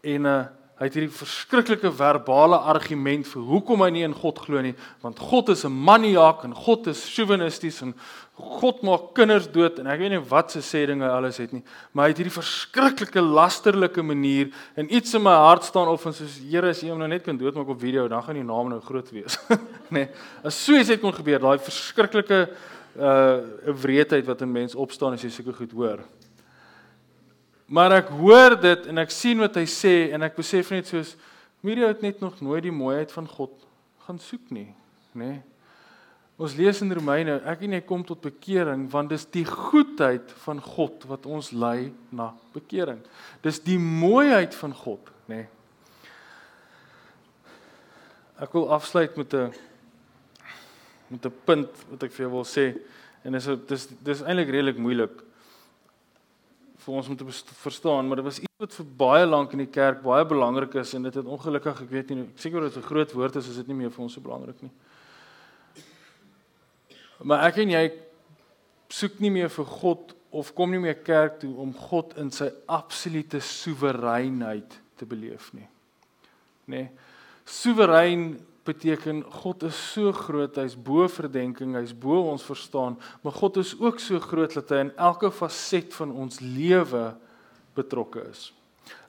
En 0.02 0.24
uh 0.24 0.46
Hy 0.76 0.90
het 0.90 0.96
hierdie 0.98 1.16
verskriklike 1.16 1.88
verbale 1.96 2.58
argument 2.68 3.24
vir 3.30 3.44
hoekom 3.48 3.80
hy 3.80 3.86
nie 3.94 4.02
in 4.04 4.12
God 4.12 4.42
glo 4.44 4.60
nie, 4.60 4.74
want 5.00 5.16
God 5.24 5.48
is 5.48 5.64
'n 5.64 5.72
maniak 5.72 6.44
en 6.44 6.52
God 6.52 6.88
is 6.92 7.00
chauvinisties 7.16 7.80
en 7.80 7.94
God 8.36 8.82
maak 8.82 9.14
kinders 9.14 9.48
dood 9.48 9.78
en 9.78 9.86
ek 9.86 10.00
weet 10.00 10.10
nie 10.10 10.28
wat 10.28 10.50
se 10.50 10.60
sê 10.60 10.86
dinge 10.86 11.08
alles 11.08 11.38
het 11.38 11.52
nie, 11.52 11.64
maar 11.94 12.04
hy 12.04 12.10
het 12.10 12.18
hierdie 12.20 12.42
verskriklike 12.42 13.22
lasterlike 13.24 14.02
manier 14.02 14.52
en 14.76 14.92
iets 14.92 15.14
in 15.14 15.22
my 15.22 15.32
hart 15.32 15.64
staan 15.64 15.88
of 15.88 16.04
en 16.04 16.12
soos 16.12 16.36
Here 16.44 16.68
as 16.68 16.82
jy 16.82 16.90
hom 16.90 16.98
nou 16.98 17.08
net 17.08 17.24
kan 17.24 17.38
doodmaak 17.38 17.68
op 17.68 17.80
video, 17.80 18.06
dan 18.06 18.22
gaan 18.22 18.34
die 18.34 18.44
naam 18.44 18.68
nou 18.68 18.80
groot 18.80 19.10
wees. 19.12 19.38
nê. 19.48 19.56
Nee, 19.90 20.08
as 20.44 20.62
so 20.62 20.76
iets 20.76 20.90
het 20.90 21.00
kon 21.00 21.12
gebeur, 21.12 21.40
daai 21.40 21.58
verskriklike 21.58 22.50
uh 22.96 23.74
wreedheid 23.82 24.26
wat 24.26 24.42
in 24.42 24.52
mens 24.52 24.74
opstaan 24.74 25.12
as 25.16 25.22
jy 25.22 25.30
sulke 25.30 25.52
goed 25.52 25.72
hoor. 25.72 26.04
Maar 27.66 27.98
ek 28.00 28.12
hoor 28.14 28.54
dit 28.60 28.86
en 28.86 28.98
ek 29.02 29.10
sien 29.10 29.40
wat 29.42 29.56
hy 29.58 29.66
sê 29.66 30.12
en 30.14 30.22
ek 30.22 30.36
besef 30.38 30.70
net 30.70 30.86
soos 30.86 31.16
Miriam 31.66 31.90
het 31.90 32.02
net 32.04 32.20
nog 32.20 32.40
nooit 32.40 32.62
die 32.62 32.74
mooiheid 32.74 33.10
van 33.10 33.26
God 33.26 33.50
gaan 34.06 34.18
soek 34.22 34.52
nie, 34.54 34.68
nê? 35.18 35.32
Nee. 35.32 35.42
Ons 36.36 36.52
lees 36.54 36.82
in 36.84 36.92
Romeine, 36.92 37.38
ek 37.48 37.62
en 37.64 37.72
jy 37.78 37.80
kom 37.88 38.02
tot 38.04 38.20
bekering 38.20 38.84
want 38.92 39.08
dis 39.10 39.24
die 39.32 39.46
goedheid 39.48 40.30
van 40.44 40.60
God 40.60 41.06
wat 41.08 41.24
ons 41.26 41.48
lei 41.56 41.94
na 42.12 42.28
bekering. 42.52 43.00
Dis 43.42 43.58
die 43.64 43.78
mooiheid 43.80 44.54
van 44.54 44.76
God, 44.76 45.10
nê? 45.26 45.46
Nee. 45.46 45.52
Ek 48.36 48.52
wil 48.52 48.68
afsluit 48.68 49.16
met 49.16 49.32
'n 49.32 49.52
met 51.08 51.26
'n 51.26 51.32
punt 51.44 51.70
wat 51.90 52.02
ek 52.02 52.12
vir 52.12 52.26
jou 52.26 52.32
wil 52.32 52.44
sê 52.44 52.76
en 53.24 53.32
dis 53.32 53.48
dis 53.66 53.88
dis 54.02 54.22
eintlik 54.22 54.50
redelik 54.50 54.78
moeilik 54.78 55.22
vir 56.86 56.94
ons 56.94 57.08
om 57.08 57.16
te 57.16 57.24
verstaan, 57.62 58.06
maar 58.06 58.16
dit 58.16 58.24
was 58.24 58.38
iets 58.38 58.60
wat 58.62 58.74
vir 58.74 58.86
baie 58.96 59.26
lank 59.26 59.52
in 59.52 59.64
die 59.64 59.72
kerk 59.72 60.02
baie 60.02 60.24
belangrik 60.24 60.74
is 60.74 60.94
en 60.94 61.02
dit 61.02 61.14
het 61.14 61.26
ongelukkig, 61.26 61.82
ek 61.82 61.90
weet 61.90 62.10
nie, 62.10 62.22
ek 62.22 62.38
seker 62.38 62.60
dit 62.60 62.70
is 62.70 62.78
'n 62.78 62.86
groot 62.86 63.12
woord 63.12 63.36
is, 63.36 63.48
is 63.48 63.56
dit 63.56 63.68
nie 63.68 63.74
meer 63.74 63.90
vir 63.90 64.02
ons 64.02 64.12
so 64.12 64.20
belangrik 64.20 64.62
nie. 64.62 64.70
Maar 67.24 67.48
ek 67.48 67.58
en 67.58 67.70
jy 67.70 67.92
soek 68.88 69.20
nie 69.20 69.30
meer 69.30 69.48
vir 69.48 69.64
God 69.64 70.14
of 70.30 70.54
kom 70.54 70.70
nie 70.70 70.78
meer 70.78 70.98
kerk 71.02 71.40
toe 71.40 71.54
om 71.56 71.72
God 71.74 72.16
in 72.18 72.30
sy 72.30 72.50
absolute 72.68 73.40
soewereinheid 73.40 74.78
te 74.96 75.06
beleef 75.06 75.52
nie. 75.52 75.68
Nê? 76.66 76.76
Nee, 76.76 76.90
soewerein 77.44 78.40
beteken 78.66 79.22
God 79.42 79.64
is 79.68 79.78
so 79.92 80.12
groot, 80.14 80.58
hy's 80.60 80.76
bo 80.76 81.06
verdenking, 81.10 81.76
hy's 81.78 81.94
bo 81.96 82.18
ons 82.32 82.44
verstaan, 82.46 82.98
maar 83.22 83.36
God 83.38 83.60
is 83.62 83.74
ook 83.78 84.02
so 84.02 84.20
groot 84.22 84.54
dat 84.58 84.74
hy 84.74 84.82
in 84.88 84.92
elke 84.98 85.30
faset 85.34 85.94
van 85.96 86.12
ons 86.12 86.42
lewe 86.42 87.08
betrokke 87.78 88.26
is. 88.30 88.50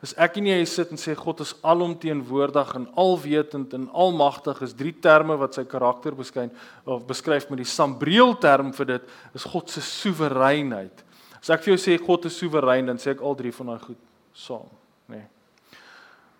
As 0.02 0.14
ek 0.22 0.40
en 0.40 0.48
jy 0.50 0.58
sit 0.70 0.92
en 0.94 1.00
sê 1.02 1.14
God 1.18 1.42
is 1.46 1.54
alomteenwoordig 1.66 2.74
en 2.80 2.88
alwetend 2.98 3.74
en 3.78 3.88
almagtig 3.94 4.62
is 4.66 4.76
drie 4.78 4.94
terme 4.94 5.38
wat 5.38 5.58
sy 5.58 5.66
karakter 5.70 6.18
beskyn 6.18 6.52
of 6.86 7.06
beskryf 7.10 7.50
met 7.52 7.62
die 7.62 7.70
sambreel 7.70 8.36
term 8.42 8.72
vir 8.78 8.92
dit 8.96 9.08
is 9.38 9.46
God 9.46 9.70
se 9.74 9.84
soewereinheid. 9.86 11.04
As 11.38 11.54
ek 11.54 11.66
vir 11.66 11.76
jou 11.76 11.82
sê 11.82 11.98
God 12.02 12.26
is 12.30 12.38
soewerein 12.38 12.90
dan 12.90 13.02
sê 13.02 13.14
ek 13.14 13.22
al 13.26 13.38
drie 13.38 13.54
van 13.54 13.74
daai 13.74 13.82
goed 13.86 14.02
saam, 14.38 14.70
nê. 15.10 15.22
Nee. 15.22 15.28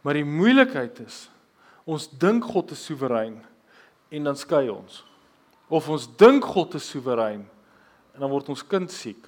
Maar 0.06 0.22
die 0.22 0.28
moeilikheid 0.30 1.02
is 1.04 1.26
ons 1.88 2.08
dink 2.20 2.44
God 2.44 2.74
is 2.76 2.84
soewerein 2.84 3.40
en 4.12 4.28
dan 4.28 4.38
skei 4.40 4.68
ons. 4.72 5.02
Of 5.72 5.88
ons 5.92 6.06
dink 6.20 6.46
God 6.46 6.76
is 6.80 6.88
soewerein 6.92 7.46
en 8.14 8.24
dan 8.24 8.32
word 8.32 8.52
ons 8.52 8.64
kind 8.68 8.92
siek. 8.92 9.24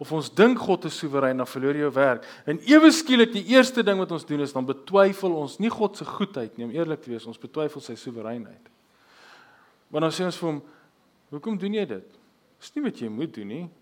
Of 0.00 0.10
ons 0.16 0.30
dink 0.32 0.58
God 0.58 0.88
is 0.88 0.96
soewerein 0.98 1.38
dan 1.38 1.48
verloor 1.48 1.76
jy 1.76 1.84
jou 1.84 1.92
werk. 1.94 2.24
En 2.50 2.58
ewe 2.66 2.90
skielik 2.92 3.34
die 3.36 3.44
eerste 3.52 3.84
ding 3.86 4.00
wat 4.00 4.12
ons 4.16 4.26
doen 4.26 4.42
is 4.42 4.54
dan 4.56 4.66
betwyfel 4.66 5.36
ons 5.44 5.58
nie 5.62 5.70
God 5.72 6.00
se 6.00 6.06
goedheid 6.08 6.56
nie, 6.56 6.66
om 6.66 6.74
eerlik 6.74 7.04
te 7.04 7.12
wees, 7.12 7.26
ons 7.30 7.40
betwyfel 7.40 7.84
sy 7.84 7.96
soewereinheid. 8.00 8.72
Want 9.94 10.08
dan 10.08 10.14
sê 10.14 10.26
ons 10.26 10.40
vir 10.40 10.48
hom, 10.50 10.62
"Hoekom 11.30 11.58
doen 11.58 11.74
jy 11.74 11.86
dit? 11.86 12.18
Dis 12.58 12.74
nie 12.74 12.84
wat 12.84 13.00
jy 13.00 13.08
moet 13.08 13.34
doen 13.34 13.48
nie." 13.48 13.70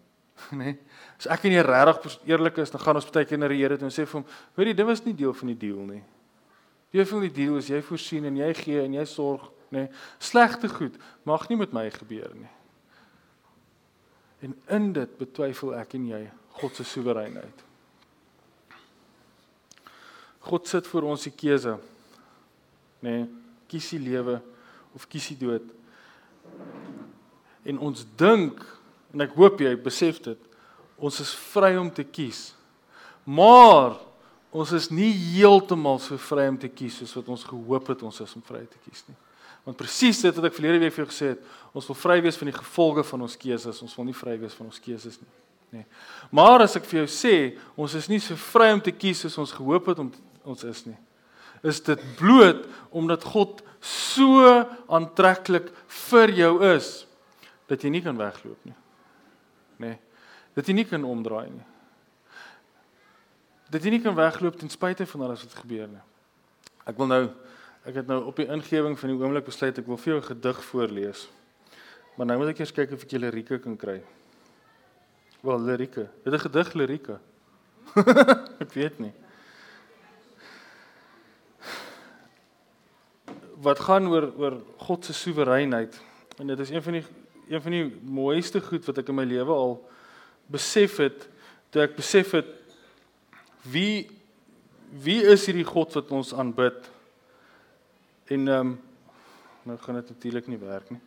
Nee. 0.53 0.79
As 1.19 1.27
ek 1.27 1.45
en 1.45 1.53
jy 1.53 1.63
regtig 1.63 2.19
eerlik 2.27 2.59
is, 2.59 2.71
dan 2.71 2.81
gaan 2.81 2.97
ons 2.97 3.11
baie 3.11 3.25
keer 3.25 3.39
na 3.39 3.49
die 3.49 3.59
Here 3.59 3.77
toe 3.77 3.87
en 3.87 3.93
sê 3.93 4.07
vir 4.07 4.21
hom, 4.21 4.25
"Weet 4.57 4.67
jy, 4.67 4.75
dit 4.75 4.87
was 4.87 5.05
nie 5.05 5.15
deel 5.15 5.33
van 5.33 5.49
die 5.49 5.59
deal 5.59 5.87
nie." 5.87 6.03
Jy 6.93 7.05
voel 7.09 7.27
die 7.27 7.35
deal 7.35 7.57
is 7.57 7.71
jy 7.73 7.81
voorsien 7.85 8.29
en 8.29 8.37
jy 8.37 8.51
gee 8.59 8.83
en 8.85 8.97
jy 8.99 9.05
sorg, 9.09 9.49
nê. 9.73 9.87
Nee, 9.87 9.91
slegte 10.21 10.69
goed 10.69 10.99
mag 11.25 11.47
nie 11.49 11.57
met 11.57 11.73
my 11.73 11.87
gebeur 11.95 12.33
nie. 12.37 12.51
En 14.45 14.57
in 14.77 14.91
dit 14.93 15.19
betwyfel 15.19 15.73
ek 15.79 15.95
en 15.97 16.09
jy 16.11 16.23
God 16.59 16.77
se 16.77 16.85
soewereinheid. 16.85 17.63
God 20.43 20.69
sit 20.69 20.89
vir 20.91 21.07
ons 21.09 21.25
die 21.25 21.33
keuse. 21.33 21.79
Nê, 23.01 23.23
nee, 23.23 23.29
kies 23.71 23.89
die 23.95 24.03
lewe 24.03 24.37
of 24.93 25.07
kies 25.09 25.31
die 25.33 25.39
dood. 25.41 25.65
En 27.65 27.79
ons 27.81 28.05
dink 28.21 28.61
en 29.15 29.25
ek 29.25 29.37
hoop 29.39 29.63
jy 29.63 29.73
besef 29.81 30.19
dit, 30.25 30.49
ons 31.01 31.21
is 31.23 31.33
vry 31.53 31.73
om 31.81 31.89
te 31.93 32.05
kies. 32.05 32.51
Maar 33.25 33.97
ons 34.53 34.73
is 34.77 34.91
nie 34.93 35.11
heeltemal 35.33 35.99
so 36.03 36.19
vry 36.21 36.45
om 36.51 36.59
te 36.61 36.69
kies 36.69 36.99
soos 37.01 37.15
wat 37.17 37.29
ons 37.33 37.45
gehoop 37.49 37.89
het 37.89 38.03
ons 38.05 38.21
is 38.21 38.35
om 38.37 38.45
vry 38.45 38.61
te 38.69 38.81
kies 38.85 39.05
nie. 39.09 39.17
Want 39.65 39.79
presies 39.79 40.21
dit 40.25 40.37
wat 40.37 40.49
ek 40.49 40.57
verlede 40.57 40.83
week 40.83 40.93
vir 40.93 41.05
jou 41.05 41.11
gesê 41.13 41.31
het, 41.33 41.47
ons 41.73 41.87
wil 41.89 41.97
vry 41.97 42.19
wees 42.25 42.37
van 42.37 42.51
die 42.51 42.57
gevolge 42.57 43.05
van 43.09 43.25
ons 43.25 43.39
keuses, 43.41 43.81
ons 43.85 43.95
wil 43.97 44.09
nie 44.11 44.17
vry 44.19 44.35
wees 44.43 44.57
van 44.59 44.69
ons 44.69 44.83
keuses 44.83 45.17
nie. 45.23 45.31
Nee. 45.73 45.87
Maar 46.37 46.67
as 46.67 46.77
ek 46.77 46.85
vir 46.91 47.01
jou 47.01 47.09
sê, 47.09 47.35
ons 47.81 47.95
is 47.97 48.11
nie 48.13 48.21
so 48.21 48.37
vry 48.53 48.69
om 48.75 48.83
te 48.85 48.93
kies 48.93 49.23
soos 49.25 49.39
ons 49.41 49.55
gehoop 49.57 49.89
het 49.89 50.03
om 50.05 50.11
ons 50.45 50.67
is 50.69 50.85
nie. 50.91 50.99
Is 51.65 51.81
dit 51.87 52.05
bloot 52.19 52.67
omdat 52.93 53.25
God 53.25 53.63
so 53.81 54.45
aantreklik 54.93 55.71
vir 56.11 56.37
jou 56.37 56.53
is 56.75 56.93
dat 57.71 57.81
jy 57.81 57.95
nie 57.95 58.05
kan 58.05 58.19
wegloop 58.21 58.69
nie. 58.69 58.77
Nee. 59.81 59.97
Dat 60.53 60.69
jy 60.69 60.77
nie 60.77 60.91
kan 60.91 61.07
omdraai 61.09 61.49
nie 61.49 61.72
dat 63.73 63.85
jy 63.85 63.95
nie 63.95 64.03
kan 64.05 64.17
wegloop 64.17 64.59
ten 64.61 64.71
spyte 64.73 65.07
van 65.09 65.25
alles 65.25 65.45
wat 65.47 65.55
gebeur 65.63 65.89
nie. 65.89 66.03
Ek 66.89 66.99
wil 66.99 67.09
nou 67.09 67.23
ek 67.89 67.97
het 67.99 68.07
nou 68.07 68.21
op 68.31 68.37
die 68.39 68.47
ingewing 68.47 68.95
van 68.99 69.11
die 69.11 69.17
oomblik 69.19 69.49
besluit 69.49 69.79
ek 69.81 69.89
wil 69.89 69.99
vir 69.99 70.13
jou 70.13 70.21
'n 70.21 70.29
gedig 70.29 70.65
voorlees. 70.65 71.29
Maar 72.17 72.27
nou 72.27 72.39
moet 72.39 72.53
ek 72.53 72.61
eers 72.61 72.73
kyk 72.73 72.93
of 72.93 73.03
ek 73.03 73.11
julle 73.11 73.31
lirieke 73.31 73.59
kan 73.59 73.77
kry. 73.77 74.03
Wel 75.43 75.61
lirieke. 75.61 76.09
Is 76.25 76.33
'n 76.33 76.39
gedig 76.39 76.73
lirieke. 76.75 77.19
ek 78.65 78.73
weet 78.73 78.99
nie. 78.99 79.13
Wat 83.57 83.79
gaan 83.81 84.07
oor 84.07 84.33
oor 84.37 84.63
God 84.77 85.05
se 85.05 85.13
soewereinheid 85.13 86.01
en 86.39 86.47
dit 86.47 86.59
is 86.59 86.71
een 86.71 86.83
van 86.83 86.93
die 86.93 87.05
een 87.49 87.63
van 87.63 87.71
die 87.71 88.01
mooiste 88.05 88.61
goed 88.61 88.85
wat 88.85 88.99
ek 88.99 89.09
in 89.09 89.15
my 89.15 89.25
lewe 89.25 89.53
al 89.53 89.89
besef 90.47 90.97
het 90.97 91.29
toe 91.71 91.83
ek 91.83 91.97
besef 91.97 92.31
het 92.31 92.62
wie 93.63 94.11
wie 95.05 95.23
is 95.25 95.47
hierdie 95.49 95.65
God 95.65 95.95
wat 95.97 96.11
ons 96.13 96.35
aanbid? 96.35 96.91
En 98.29 98.49
ehm 98.49 98.61
um, 98.61 98.81
nou 99.63 99.79
gaan 99.79 99.95
dit 99.95 100.09
natuurlik 100.09 100.47
nie 100.51 100.59
werk 100.59 100.91
nie. 100.91 101.01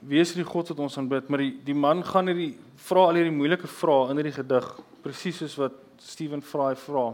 Wie 0.00 0.20
is 0.20 0.32
hierdie 0.34 0.50
God 0.50 0.68
wat 0.68 0.78
ons 0.78 0.98
aanbid? 0.98 1.28
Maar 1.28 1.38
die 1.38 1.52
die 1.64 1.74
man 1.74 2.02
gaan 2.04 2.26
hierdie 2.26 2.56
vra 2.76 3.06
al 3.08 3.20
hierdie 3.20 3.36
moeilike 3.36 3.68
vrae 3.70 4.10
in 4.10 4.20
hierdie 4.20 4.34
gedig, 4.34 4.66
presies 5.04 5.38
soos 5.38 5.54
wat 5.60 5.76
Steven 6.00 6.42
hy 6.42 6.74
vra. 6.74 7.04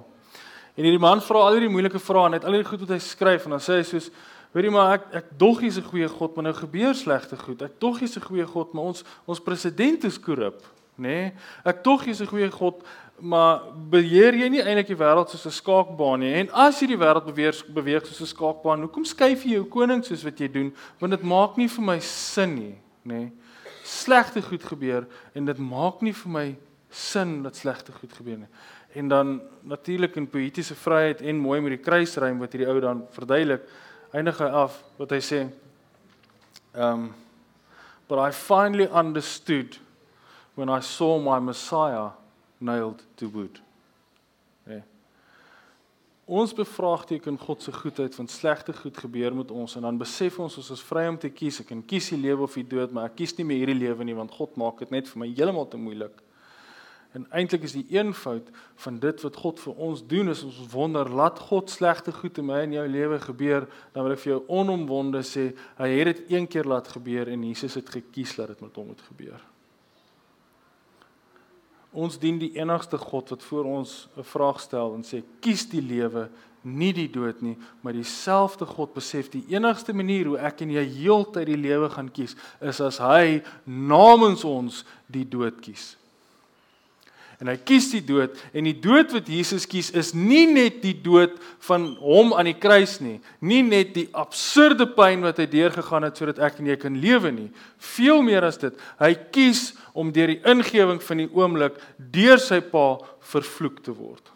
En 0.76 0.84
hierdie 0.84 1.02
man 1.02 1.20
vra 1.20 1.44
al 1.46 1.58
hierdie 1.58 1.72
moeilike 1.72 1.98
vrae 1.98 2.26
en 2.26 2.32
hy 2.32 2.40
het 2.40 2.48
al 2.48 2.56
hierdie 2.56 2.70
goed 2.70 2.86
wat 2.86 2.94
hy 2.96 3.02
skryf 3.02 3.44
en 3.44 3.56
dan 3.56 3.64
sê 3.64 3.80
hy 3.80 3.84
soos 3.84 4.10
jy 4.56 4.70
maar 4.72 4.94
ek 4.96 5.10
ek 5.20 5.26
dog 5.36 5.60
jy's 5.60 5.76
'n 5.76 5.84
goeie 5.84 6.08
God, 6.08 6.36
maar 6.36 6.44
nou 6.44 6.54
gebeur 6.54 6.94
slegte 6.94 7.36
goed. 7.36 7.62
Ek 7.62 7.78
dog 7.78 8.00
jy's 8.00 8.16
'n 8.16 8.24
goeie 8.24 8.46
God, 8.46 8.72
maar 8.72 8.84
ons 8.84 9.04
ons 9.26 9.40
president 9.40 10.04
is 10.04 10.18
korrup, 10.18 10.62
nê? 10.96 11.02
Nee? 11.02 11.32
Ek 11.64 11.84
dog 11.84 12.04
jy's 12.04 12.22
'n 12.22 12.26
goeie 12.26 12.50
God, 12.50 12.82
maar 13.20 13.62
beheer 13.90 14.34
jy 14.36 14.48
nie 14.52 14.60
eintlik 14.60 14.90
die 14.90 14.98
wêreld 14.98 15.30
soos 15.30 15.46
'n 15.46 15.60
skaakbaan 15.60 16.20
nie? 16.20 16.34
En 16.34 16.50
as 16.52 16.80
jy 16.80 16.86
die 16.86 16.98
wêreld 16.98 17.24
beweeg 17.24 17.64
beweeg 17.72 18.06
soos 18.06 18.20
'n 18.20 18.34
skaakbaan, 18.34 18.80
hoekom 18.80 19.04
skuif 19.04 19.44
jy 19.44 19.56
jou 19.56 19.64
koning 19.64 20.04
soos 20.04 20.24
wat 20.24 20.38
jy 20.38 20.48
doen? 20.48 20.74
Want 20.98 21.12
dit 21.12 21.22
maak 21.22 21.56
nie 21.56 21.68
vir 21.68 21.84
my 21.84 21.98
sin 22.00 22.54
nie, 22.54 22.78
nê? 23.04 23.32
Slegte 23.82 24.42
goed 24.42 24.62
gebeur 24.62 25.06
en 25.34 25.44
dit 25.44 25.58
maak 25.58 26.02
nie 26.02 26.12
vir 26.12 26.30
my 26.32 26.56
sin 26.90 27.42
dat 27.42 27.56
slegte 27.56 27.92
goed 27.92 28.12
gebeur 28.12 28.38
nie. 28.38 28.48
En 28.94 29.08
dan 29.08 29.40
natuurlik 29.62 30.16
in 30.16 30.28
poëtiese 30.28 30.74
vryheid 30.74 31.20
en 31.20 31.36
mooi 31.36 31.60
met 31.60 31.70
die 31.70 31.84
kruisrym 31.84 32.38
wat 32.38 32.52
hierdie 32.52 32.68
ou 32.68 32.80
dan 32.80 33.06
verduidelik, 33.10 33.62
eindig 34.12 34.38
hy 34.38 34.46
af 34.46 34.82
wat 34.98 35.10
hy 35.10 35.20
sê. 35.20 35.48
Um 36.74 37.14
but 38.08 38.18
I 38.18 38.30
finally 38.30 38.88
understood 38.92 39.78
when 40.54 40.68
I 40.68 40.80
saw 40.80 41.18
my 41.18 41.40
Messiah 41.40 42.10
nailed 42.58 43.06
to 43.14 43.30
wood. 43.30 43.62
Ja. 44.66 44.82
Ons 46.26 46.54
bevraagteken 46.58 47.38
God 47.38 47.62
se 47.62 47.72
goedheid 47.72 48.14
van 48.14 48.26
slegte 48.28 48.72
goed 48.74 48.96
gebeur 48.98 49.34
met 49.34 49.50
ons 49.50 49.76
en 49.78 49.84
dan 49.86 49.98
besef 49.98 50.38
ons 50.42 50.56
ons 50.58 50.70
is 50.74 50.82
vry 50.88 51.04
om 51.06 51.18
te 51.22 51.30
kies. 51.30 51.60
Ek 51.62 51.68
kan 51.70 51.84
kies 51.86 52.08
die 52.10 52.18
lewe 52.18 52.48
of 52.48 52.56
die 52.58 52.66
dood, 52.66 52.90
maar 52.90 53.12
ek 53.12 53.20
kies 53.20 53.36
nie 53.38 53.46
meer 53.46 53.62
hierdie 53.62 53.78
lewe 53.84 54.04
nie 54.08 54.16
want 54.18 54.34
God 54.34 54.56
maak 54.58 54.82
dit 54.82 54.90
net 54.90 55.06
vir 55.06 55.22
my 55.22 55.28
heeltemal 55.30 55.68
te 55.70 55.78
moeilik. 55.78 56.18
En 57.14 57.24
eintlik 57.30 57.62
is 57.64 57.76
die 57.78 57.86
eenvoud 57.94 58.50
van 58.82 58.98
dit 59.00 59.22
wat 59.24 59.38
God 59.40 59.62
vir 59.62 59.78
ons 59.86 60.02
doen 60.10 60.34
is 60.34 60.42
ons 60.44 60.58
wonder 60.74 61.08
laat 61.08 61.38
God 61.46 61.70
slegte 61.70 62.12
goed 62.12 62.42
in 62.42 62.50
my 62.50 62.58
en 62.66 62.74
jou 62.74 62.88
lewe 62.90 63.20
gebeur, 63.22 63.70
dan 63.94 64.04
wil 64.04 64.16
ek 64.16 64.24
vir 64.26 64.34
jou 64.34 64.42
onomwonde 64.58 65.22
sê, 65.24 65.52
hy 65.78 65.92
het 65.94 66.10
dit 66.10 66.34
een 66.34 66.50
keer 66.50 66.68
laat 66.68 66.90
gebeur 66.92 67.30
en 67.32 67.46
Jesus 67.46 67.78
het 67.78 67.94
gekies 68.00 68.34
dat 68.36 68.52
dit 68.52 68.66
met 68.66 68.82
hom 68.82 68.90
moet 68.90 69.06
gebeur. 69.08 69.38
Ons 71.96 72.18
dien 72.20 72.36
die 72.38 72.52
enigste 72.58 72.98
God 73.00 73.32
wat 73.32 73.44
voor 73.48 73.64
ons 73.64 74.08
'n 74.16 74.22
vraag 74.22 74.60
stel 74.60 74.94
en 74.94 75.02
sê 75.02 75.22
kies 75.40 75.64
die 75.68 75.80
lewe 75.80 76.28
nie 76.66 76.92
die 76.92 77.08
dood 77.10 77.42
nie, 77.42 77.56
maar 77.80 77.94
dieselfde 77.94 78.66
God 78.66 78.94
besef 78.94 79.30
die 79.30 79.44
enigste 79.54 79.94
manier 79.94 80.26
hoe 80.26 80.38
ek 80.38 80.60
en 80.60 80.70
jy 80.70 80.82
heeltyd 80.82 81.46
die 81.46 81.56
lewe 81.56 81.88
gaan 81.92 82.10
kies 82.10 82.34
is 82.60 82.80
as 82.80 82.98
hy 82.98 83.42
namens 83.64 84.44
ons 84.44 84.84
die 85.06 85.24
dood 85.24 85.60
kies. 85.62 85.96
En 87.36 87.50
hy 87.50 87.56
kies 87.68 87.90
die 87.92 88.00
dood 88.00 88.36
en 88.56 88.64
die 88.64 88.76
dood 88.80 89.12
wat 89.12 89.26
Jesus 89.28 89.66
kies 89.68 89.90
is 89.96 90.14
nie 90.16 90.46
net 90.48 90.78
die 90.80 90.94
dood 91.04 91.34
van 91.66 91.90
hom 92.00 92.32
aan 92.32 92.48
die 92.48 92.56
kruis 92.56 92.96
nie, 93.04 93.18
nie 93.44 93.60
net 93.66 93.92
die 93.96 94.06
absurde 94.16 94.86
pyn 94.96 95.24
wat 95.26 95.42
hy 95.42 95.48
deurgegaan 95.52 96.06
het 96.08 96.16
sodat 96.16 96.40
ek 96.48 96.62
en 96.62 96.70
jy 96.72 96.78
kan 96.80 96.96
lewe 97.02 97.32
nie. 97.34 97.50
Veel 97.96 98.24
meer 98.24 98.46
as 98.48 98.56
dit, 98.62 98.72
hy 99.02 99.12
kies 99.34 99.74
om 99.92 100.14
deur 100.16 100.32
die 100.32 100.40
ingewing 100.48 101.02
van 101.04 101.20
die 101.20 101.28
oomblik 101.28 101.76
deur 101.98 102.40
sy 102.40 102.62
pa 102.64 102.86
vervloek 103.32 103.82
te 103.84 103.92
word. 103.96 104.32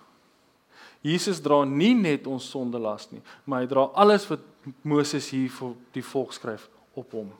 Jesus 1.00 1.40
dra 1.40 1.62
nie 1.64 1.94
net 1.96 2.28
ons 2.28 2.50
sondelas 2.52 3.08
nie, 3.14 3.22
maar 3.48 3.64
hy 3.64 3.70
dra 3.70 3.88
alles 3.96 4.28
wat 4.28 4.44
Moses 4.84 5.30
hier 5.32 5.48
vir 5.56 5.72
die 5.96 6.04
volk 6.04 6.36
skryf 6.36 6.68
op 7.00 7.16
hom. 7.16 7.30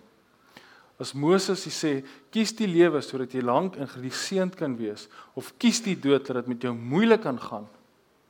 As 1.01 1.14
Moses 1.16 1.62
sê, 1.72 2.03
kies 2.28 2.53
die 2.53 2.68
lewe 2.68 3.01
sodat 3.01 3.32
jy 3.32 3.40
lank 3.40 3.78
en 3.80 3.88
geseënd 3.88 4.57
kan 4.59 4.74
wees 4.76 5.07
of 5.38 5.55
kies 5.57 5.80
die 5.80 5.96
dood 5.96 6.26
dat 6.28 6.42
dit 6.42 6.51
met 6.53 6.66
jou 6.66 6.74
moeilik 6.76 7.22
kan 7.24 7.38
gaan, 7.40 7.64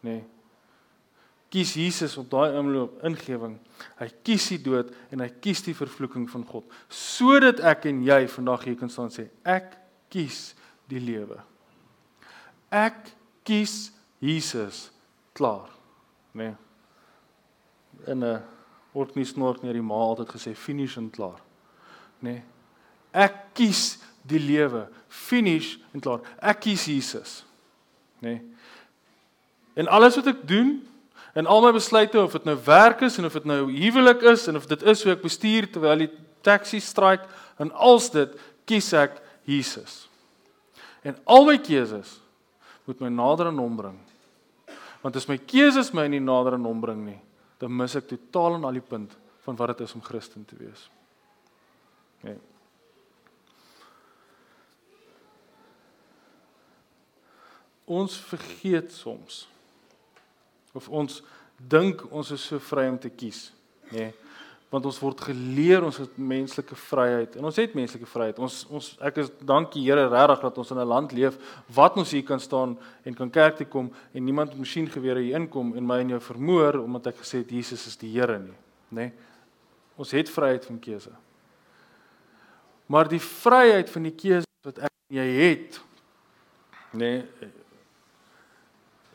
nê? 0.07 0.21
Nee. 0.21 0.29
Kies 1.51 1.73
Jesus 1.75 2.15
op 2.15 2.29
daai 2.31 2.55
inloop 2.61 3.01
ingewing. 3.03 3.57
Hy 3.99 4.07
kies 4.23 4.45
die 4.53 4.61
dood 4.63 4.93
en 5.11 5.25
hy 5.25 5.27
kies 5.43 5.65
die 5.67 5.75
vervloeking 5.75 6.29
van 6.31 6.45
God 6.47 6.77
sodat 6.87 7.59
ek 7.67 7.89
en 7.91 8.05
jy 8.07 8.21
vandag 8.31 8.69
hier 8.69 8.77
kan 8.79 8.93
staan 8.93 9.11
sê 9.11 9.27
ek 9.43 9.75
kies 10.15 10.53
die 10.87 11.03
lewe. 11.03 11.41
Ek 12.71 13.11
kies 13.43 13.91
Jesus 14.23 14.93
klaar, 15.35 15.67
nê. 16.39 16.53
Nee. 16.53 18.15
In 18.15 18.23
'n 18.23 18.43
word 18.95 19.17
nie 19.17 19.27
snork 19.27 19.63
nie, 19.63 19.73
die 19.73 19.83
ma 19.83 19.95
altyd 19.95 20.31
gesê 20.31 20.55
finish 20.55 20.97
en 20.97 21.11
klaar. 21.11 21.43
Nê. 22.23 22.31
Nee. 22.31 22.43
Ek 23.13 23.37
kies 23.59 23.99
die 24.29 24.41
lewe, 24.41 24.87
finish 25.09 25.77
en 25.95 26.03
klaar. 26.03 26.23
Ek 26.39 26.63
kies 26.67 26.87
Jesus. 26.91 27.41
Nê. 28.21 28.37
Nee. 28.37 28.47
En 29.81 29.89
alles 29.89 30.19
wat 30.19 30.27
ek 30.33 30.43
doen, 30.49 30.75
en 31.39 31.47
al 31.47 31.63
my 31.63 31.71
besluite 31.73 32.19
of 32.21 32.35
dit 32.35 32.47
nou 32.49 32.57
werk 32.67 33.05
is 33.07 33.17
en 33.19 33.29
of 33.29 33.37
dit 33.39 33.47
nou 33.47 33.63
huwelik 33.71 34.25
is 34.33 34.49
en 34.51 34.59
of 34.59 34.67
dit 34.69 34.83
is 34.83 35.03
hoe 35.05 35.13
ek 35.15 35.23
bestuur 35.23 35.69
terwyl 35.71 36.03
die 36.03 36.11
taxi 36.45 36.81
straik 36.83 37.23
en 37.63 37.71
als 37.73 38.11
dit 38.11 38.35
kies 38.69 38.91
ek 38.99 39.21
Jesus. 39.49 40.09
En 41.07 41.17
al 41.25 41.47
my 41.49 41.57
keuses 41.63 42.19
moet 42.85 43.01
my 43.01 43.11
nader 43.15 43.49
aan 43.51 43.63
hom 43.63 43.77
bring. 43.79 43.99
Want 45.01 45.17
as 45.17 45.29
my 45.31 45.39
keuses 45.39 45.95
my 45.97 46.09
nie 46.11 46.21
nader 46.21 46.59
aan 46.59 46.67
hom 46.67 46.81
bring 46.83 47.05
nie, 47.07 47.19
dan 47.63 47.73
mis 47.77 47.97
ek 47.97 48.11
totaal 48.11 48.59
en 48.59 48.67
al 48.69 48.77
die 48.77 48.85
punt 48.85 49.15
van 49.47 49.57
wat 49.57 49.73
dit 49.75 49.87
is 49.87 49.95
om 49.97 50.05
Christen 50.05 50.45
te 50.45 50.59
wees. 50.59 50.89
Nee. 52.27 52.37
Ons 57.91 58.17
vergeet 58.31 58.93
soms 58.95 59.43
of 60.79 60.87
ons 60.89 61.19
dink 61.59 62.05
ons 62.15 62.31
is 62.31 62.45
so 62.47 62.63
vry 62.63 62.87
om 62.89 62.99
te 63.03 63.11
kies, 63.11 63.49
nê? 63.91 64.11
Nee 64.11 64.13
want 64.71 64.87
ons 64.87 65.01
word 65.03 65.19
geleer 65.27 65.83
ons 65.83 65.97
het 65.99 66.13
menslike 66.15 66.77
vryheid 66.79 67.35
en 67.39 67.49
ons 67.49 67.57
het 67.59 67.73
menslike 67.75 68.07
vryheid. 68.07 68.39
Ons 68.39 68.63
ons 68.71 68.91
ek 69.03 69.19
is 69.25 69.33
dankie 69.47 69.83
Here 69.83 70.05
regtig 70.07 70.45
dat 70.45 70.61
ons 70.63 70.71
in 70.71 70.79
'n 70.79 70.87
land 70.87 71.13
leef 71.13 71.39
wat 71.75 71.97
ons 71.99 72.11
hier 72.11 72.23
kan 72.23 72.39
staan 72.41 72.79
en 73.05 73.15
kan 73.15 73.31
kerk 73.31 73.57
toe 73.57 73.67
kom 73.67 73.91
en 74.15 74.25
niemand 74.25 74.51
met 74.51 74.59
masjiengewere 74.59 75.21
hier 75.21 75.37
inkom 75.37 75.77
en 75.77 75.87
my 75.87 75.99
en 76.01 76.09
jou 76.09 76.21
vermoor 76.21 76.85
omdat 76.85 77.07
ek 77.07 77.17
gesê 77.17 77.39
het 77.39 77.51
Jesus 77.51 77.87
is 77.87 77.97
die 77.97 78.13
Here 78.13 78.39
nie, 78.39 78.55
nê? 78.91 79.11
Nee? 79.11 79.13
Ons 79.97 80.11
het 80.13 80.31
vryheid 80.31 80.65
van 80.65 80.79
keuse. 80.79 81.11
Maar 82.87 83.09
die 83.09 83.21
vryheid 83.21 83.91
van 83.91 84.03
die 84.03 84.15
keuse 84.15 84.47
wat 84.63 84.79
ek 84.79 84.91
en 85.11 85.17
jy 85.17 85.27
het, 85.27 85.81
nê, 86.93 86.99
nee, 86.99 87.51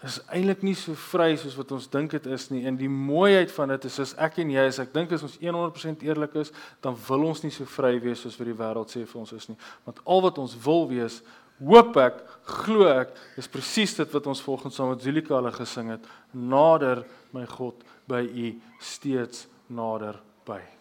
is 0.05 0.19
eintlik 0.29 0.61
nie 0.65 0.75
so 0.77 0.93
vry 1.09 1.31
soos 1.39 1.55
wat 1.57 1.71
ons 1.73 1.87
dink 1.89 2.13
dit 2.13 2.27
is 2.29 2.49
nie. 2.51 2.61
En 2.69 2.77
die 2.77 2.89
mooiheid 2.91 3.51
van 3.55 3.73
dit 3.73 3.87
is 3.89 3.97
as 4.03 4.13
ek 4.21 4.37
en 4.43 4.51
jy, 4.53 4.65
as 4.69 4.77
ek 4.83 4.93
dink 4.93 5.15
as 5.15 5.25
ons 5.25 5.39
100% 5.41 6.05
eerlik 6.05 6.37
is, 6.43 6.53
dan 6.85 6.97
wil 7.07 7.25
ons 7.31 7.41
nie 7.45 7.53
so 7.53 7.65
vry 7.77 7.95
wees 8.03 8.21
soos 8.21 8.37
wat 8.39 8.51
die 8.51 8.59
wêreld 8.59 8.93
sê 8.93 9.05
vir 9.05 9.23
ons 9.23 9.33
is 9.37 9.49
nie. 9.49 9.57
Want 9.87 10.03
al 10.05 10.23
wat 10.27 10.37
ons 10.43 10.53
wil 10.65 10.85
wees, 10.91 11.21
hoop 11.63 11.97
ek, 12.03 12.21
glo 12.65 12.91
ek, 12.91 13.17
is 13.39 13.49
presies 13.49 13.95
dit 13.97 14.15
wat 14.19 14.29
ons 14.29 14.45
volgens 14.45 14.77
saam 14.77 14.93
met 14.93 15.03
Zulika 15.05 15.39
hulle 15.39 15.55
gesing 15.55 15.95
het. 15.95 16.07
Nader 16.35 17.05
my 17.33 17.47
God 17.55 17.81
by 18.11 18.21
U 18.27 18.55
steeds 18.83 19.47
nader 19.73 20.19
by. 20.45 20.74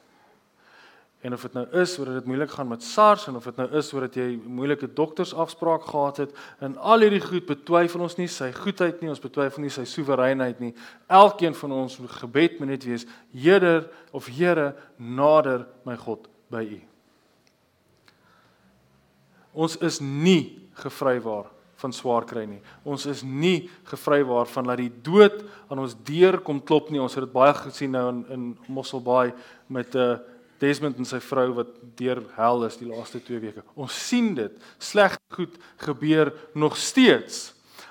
En 1.24 1.32
of 1.32 1.40
dit 1.40 1.54
nou 1.56 1.64
is 1.80 1.92
sodat 1.96 2.18
dit 2.18 2.26
moeilik 2.28 2.50
gaan 2.52 2.68
met 2.68 2.82
SARS 2.84 3.26
en 3.30 3.38
of 3.38 3.46
dit 3.48 3.56
nou 3.56 3.64
is 3.78 3.86
sodat 3.88 4.16
jy 4.18 4.26
moeilike 4.44 4.90
doktersafspraak 4.92 5.86
gehad 5.88 6.18
het 6.20 6.34
en 6.60 6.74
al 6.76 7.00
hierdie 7.00 7.22
goed 7.24 7.46
betwyfel 7.48 8.02
ons 8.04 8.18
nie 8.18 8.28
sy 8.28 8.50
goedheid 8.52 9.00
nie, 9.00 9.08
ons 9.08 9.22
betwyfel 9.22 9.64
nie 9.64 9.72
sy 9.72 9.86
soewereinheid 9.88 10.60
nie. 10.60 10.74
Elkeen 11.08 11.56
van 11.56 11.72
ons 11.78 11.96
gebed 12.20 12.58
moet 12.60 12.74
net 12.74 12.84
wees: 12.84 13.06
Here 13.32 13.86
of 14.12 14.28
Here, 14.28 14.74
nader 15.00 15.64
my 15.88 15.96
God 15.96 16.28
by 16.52 16.60
U. 16.76 16.82
Ons 19.64 19.78
is 19.80 20.02
nie 20.04 20.68
gevrywaar 20.82 21.48
van 21.80 21.96
swaar 21.96 22.28
kry 22.28 22.44
nie. 22.48 22.60
Ons 22.84 23.08
is 23.08 23.24
nie 23.24 23.70
gevrywaar 23.88 24.48
van 24.52 24.68
dat 24.74 24.82
die 24.82 24.92
dood 25.08 25.40
aan 25.72 25.80
ons 25.86 25.96
deur 26.04 26.36
kom 26.44 26.60
klop 26.60 26.92
nie. 26.92 27.00
Ons 27.00 27.16
het 27.16 27.24
dit 27.24 27.32
baie 27.32 27.56
gesien 27.64 27.96
nou 27.96 28.06
in 28.12 28.22
in 28.28 28.46
Mosselbaai 28.68 29.32
met 29.72 29.96
'n 29.96 29.98
uh, 29.98 30.33
Desmond 30.64 30.98
en 30.98 31.08
sy 31.08 31.20
vrou 31.22 31.50
wat 31.60 31.74
deur 31.98 32.22
hel 32.38 32.64
is 32.66 32.78
die 32.80 32.88
laaste 32.88 33.20
2 33.22 33.42
weke. 33.42 33.64
Ons 33.76 33.96
sien 34.08 34.32
dit. 34.36 34.54
Sleg 34.82 35.18
goed 35.36 35.58
gebeur 35.84 36.32
nog 36.56 36.78
steeds. 36.80 37.50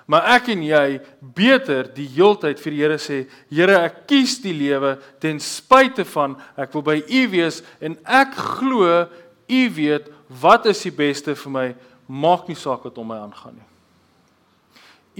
Maar 0.09 0.33
ek 0.35 0.49
en 0.51 0.63
jy 0.65 0.87
beter 1.35 1.87
die 1.95 2.09
heeltyd 2.11 2.59
vir 2.59 2.75
die 2.75 2.81
Here 2.81 2.97
sê, 2.99 3.19
Here, 3.51 3.77
ek 3.87 4.03
kies 4.09 4.35
die 4.43 4.55
lewe 4.55 4.97
ten 5.23 5.39
spyte 5.39 6.03
van 6.11 6.35
ek 6.59 6.73
wil 6.75 6.83
by 6.89 6.97
U 6.99 7.21
wees 7.31 7.61
en 7.79 7.95
ek 8.03 8.35
glo 8.59 9.05
U 9.47 9.61
weet 9.77 10.09
wat 10.41 10.67
is 10.71 10.83
die 10.87 10.95
beste 10.95 11.35
vir 11.37 11.53
my, 11.53 11.65
maak 12.07 12.49
nie 12.49 12.57
saak 12.59 12.83
wat 12.87 12.99
om 12.99 13.07
my 13.11 13.21
aangaan 13.23 13.59
nie. 13.59 13.69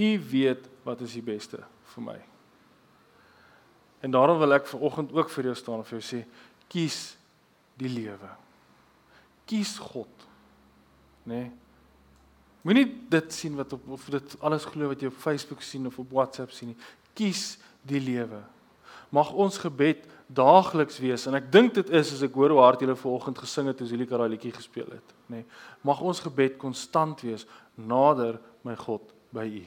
U 0.04 0.10
weet 0.32 0.64
wat 0.84 1.04
is 1.06 1.14
die 1.16 1.24
beste 1.24 1.62
vir 1.94 2.06
my. 2.12 2.16
En 4.04 4.12
daarom 4.12 4.40
wil 4.42 4.56
ek 4.56 4.68
vanoggend 4.68 5.14
ook 5.16 5.30
vir 5.32 5.48
jou 5.48 5.56
staan 5.56 5.80
en 5.80 5.88
vir 5.88 5.96
jou 5.96 6.04
sê, 6.04 6.24
kies 6.68 7.14
die 7.80 7.90
lewe. 7.90 8.30
Kies 9.48 9.76
God. 9.78 10.26
Nê? 11.24 11.44
Nee. 11.44 11.52
Moenie 12.64 12.86
dit 13.12 13.32
sien 13.32 13.56
wat 13.58 13.74
op 13.76 13.88
of 13.92 14.04
dit 14.08 14.36
alles 14.40 14.64
glo 14.64 14.88
wat 14.88 15.02
jy 15.02 15.10
op 15.10 15.20
Facebook 15.20 15.60
sien 15.62 15.84
of 15.86 15.98
op 16.00 16.12
WhatsApp 16.16 16.52
sien 16.56 16.70
nie. 16.72 16.78
Kies 17.12 17.58
die 17.84 18.00
lewe. 18.00 18.40
Mag 19.12 19.34
ons 19.36 19.58
gebed 19.60 20.06
daagliks 20.32 20.96
wees 21.02 21.26
en 21.28 21.36
ek 21.36 21.50
dink 21.52 21.74
dit 21.76 21.90
is 21.92 22.14
as 22.16 22.22
ek 22.24 22.38
hoor 22.38 22.54
hoe 22.54 22.62
hard 22.64 22.80
julle 22.80 22.96
vanoggend 22.96 23.42
gesing 23.44 23.68
het 23.68 23.76
toe 23.76 23.88
Zulika 23.90 24.16
daai 24.16 24.30
liedjie 24.32 24.54
gespeel 24.56 24.88
het, 24.94 25.12
nê. 25.28 25.42
Nee. 25.42 25.44
Mag 25.84 26.00
ons 26.00 26.22
gebed 26.24 26.56
konstant 26.62 27.20
wees 27.26 27.44
nader 27.76 28.40
my 28.64 28.78
God 28.80 29.12
by 29.34 29.44
U. 29.44 29.66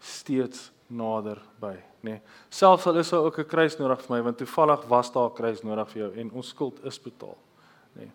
Steeds 0.00 0.70
nader 0.86 1.40
by, 1.60 1.74
nê. 2.00 2.16
Nee. 2.16 2.20
Selfs 2.48 2.86
al 2.86 2.98
is 2.98 3.10
daar 3.10 3.24
ook 3.24 3.38
'n 3.38 3.46
kruis 3.46 3.76
nodig 3.78 4.02
vir 4.02 4.16
my 4.16 4.22
want 4.22 4.38
toevallig 4.38 4.84
was 4.88 5.12
daar 5.12 5.30
'n 5.30 5.34
kruis 5.34 5.62
nodig 5.62 5.88
vir 5.90 6.02
jou 6.02 6.12
en 6.16 6.30
ons 6.30 6.48
skuld 6.48 6.84
is 6.84 7.00
betaal, 7.00 7.36
nê. 7.94 8.00
Nee. 8.00 8.12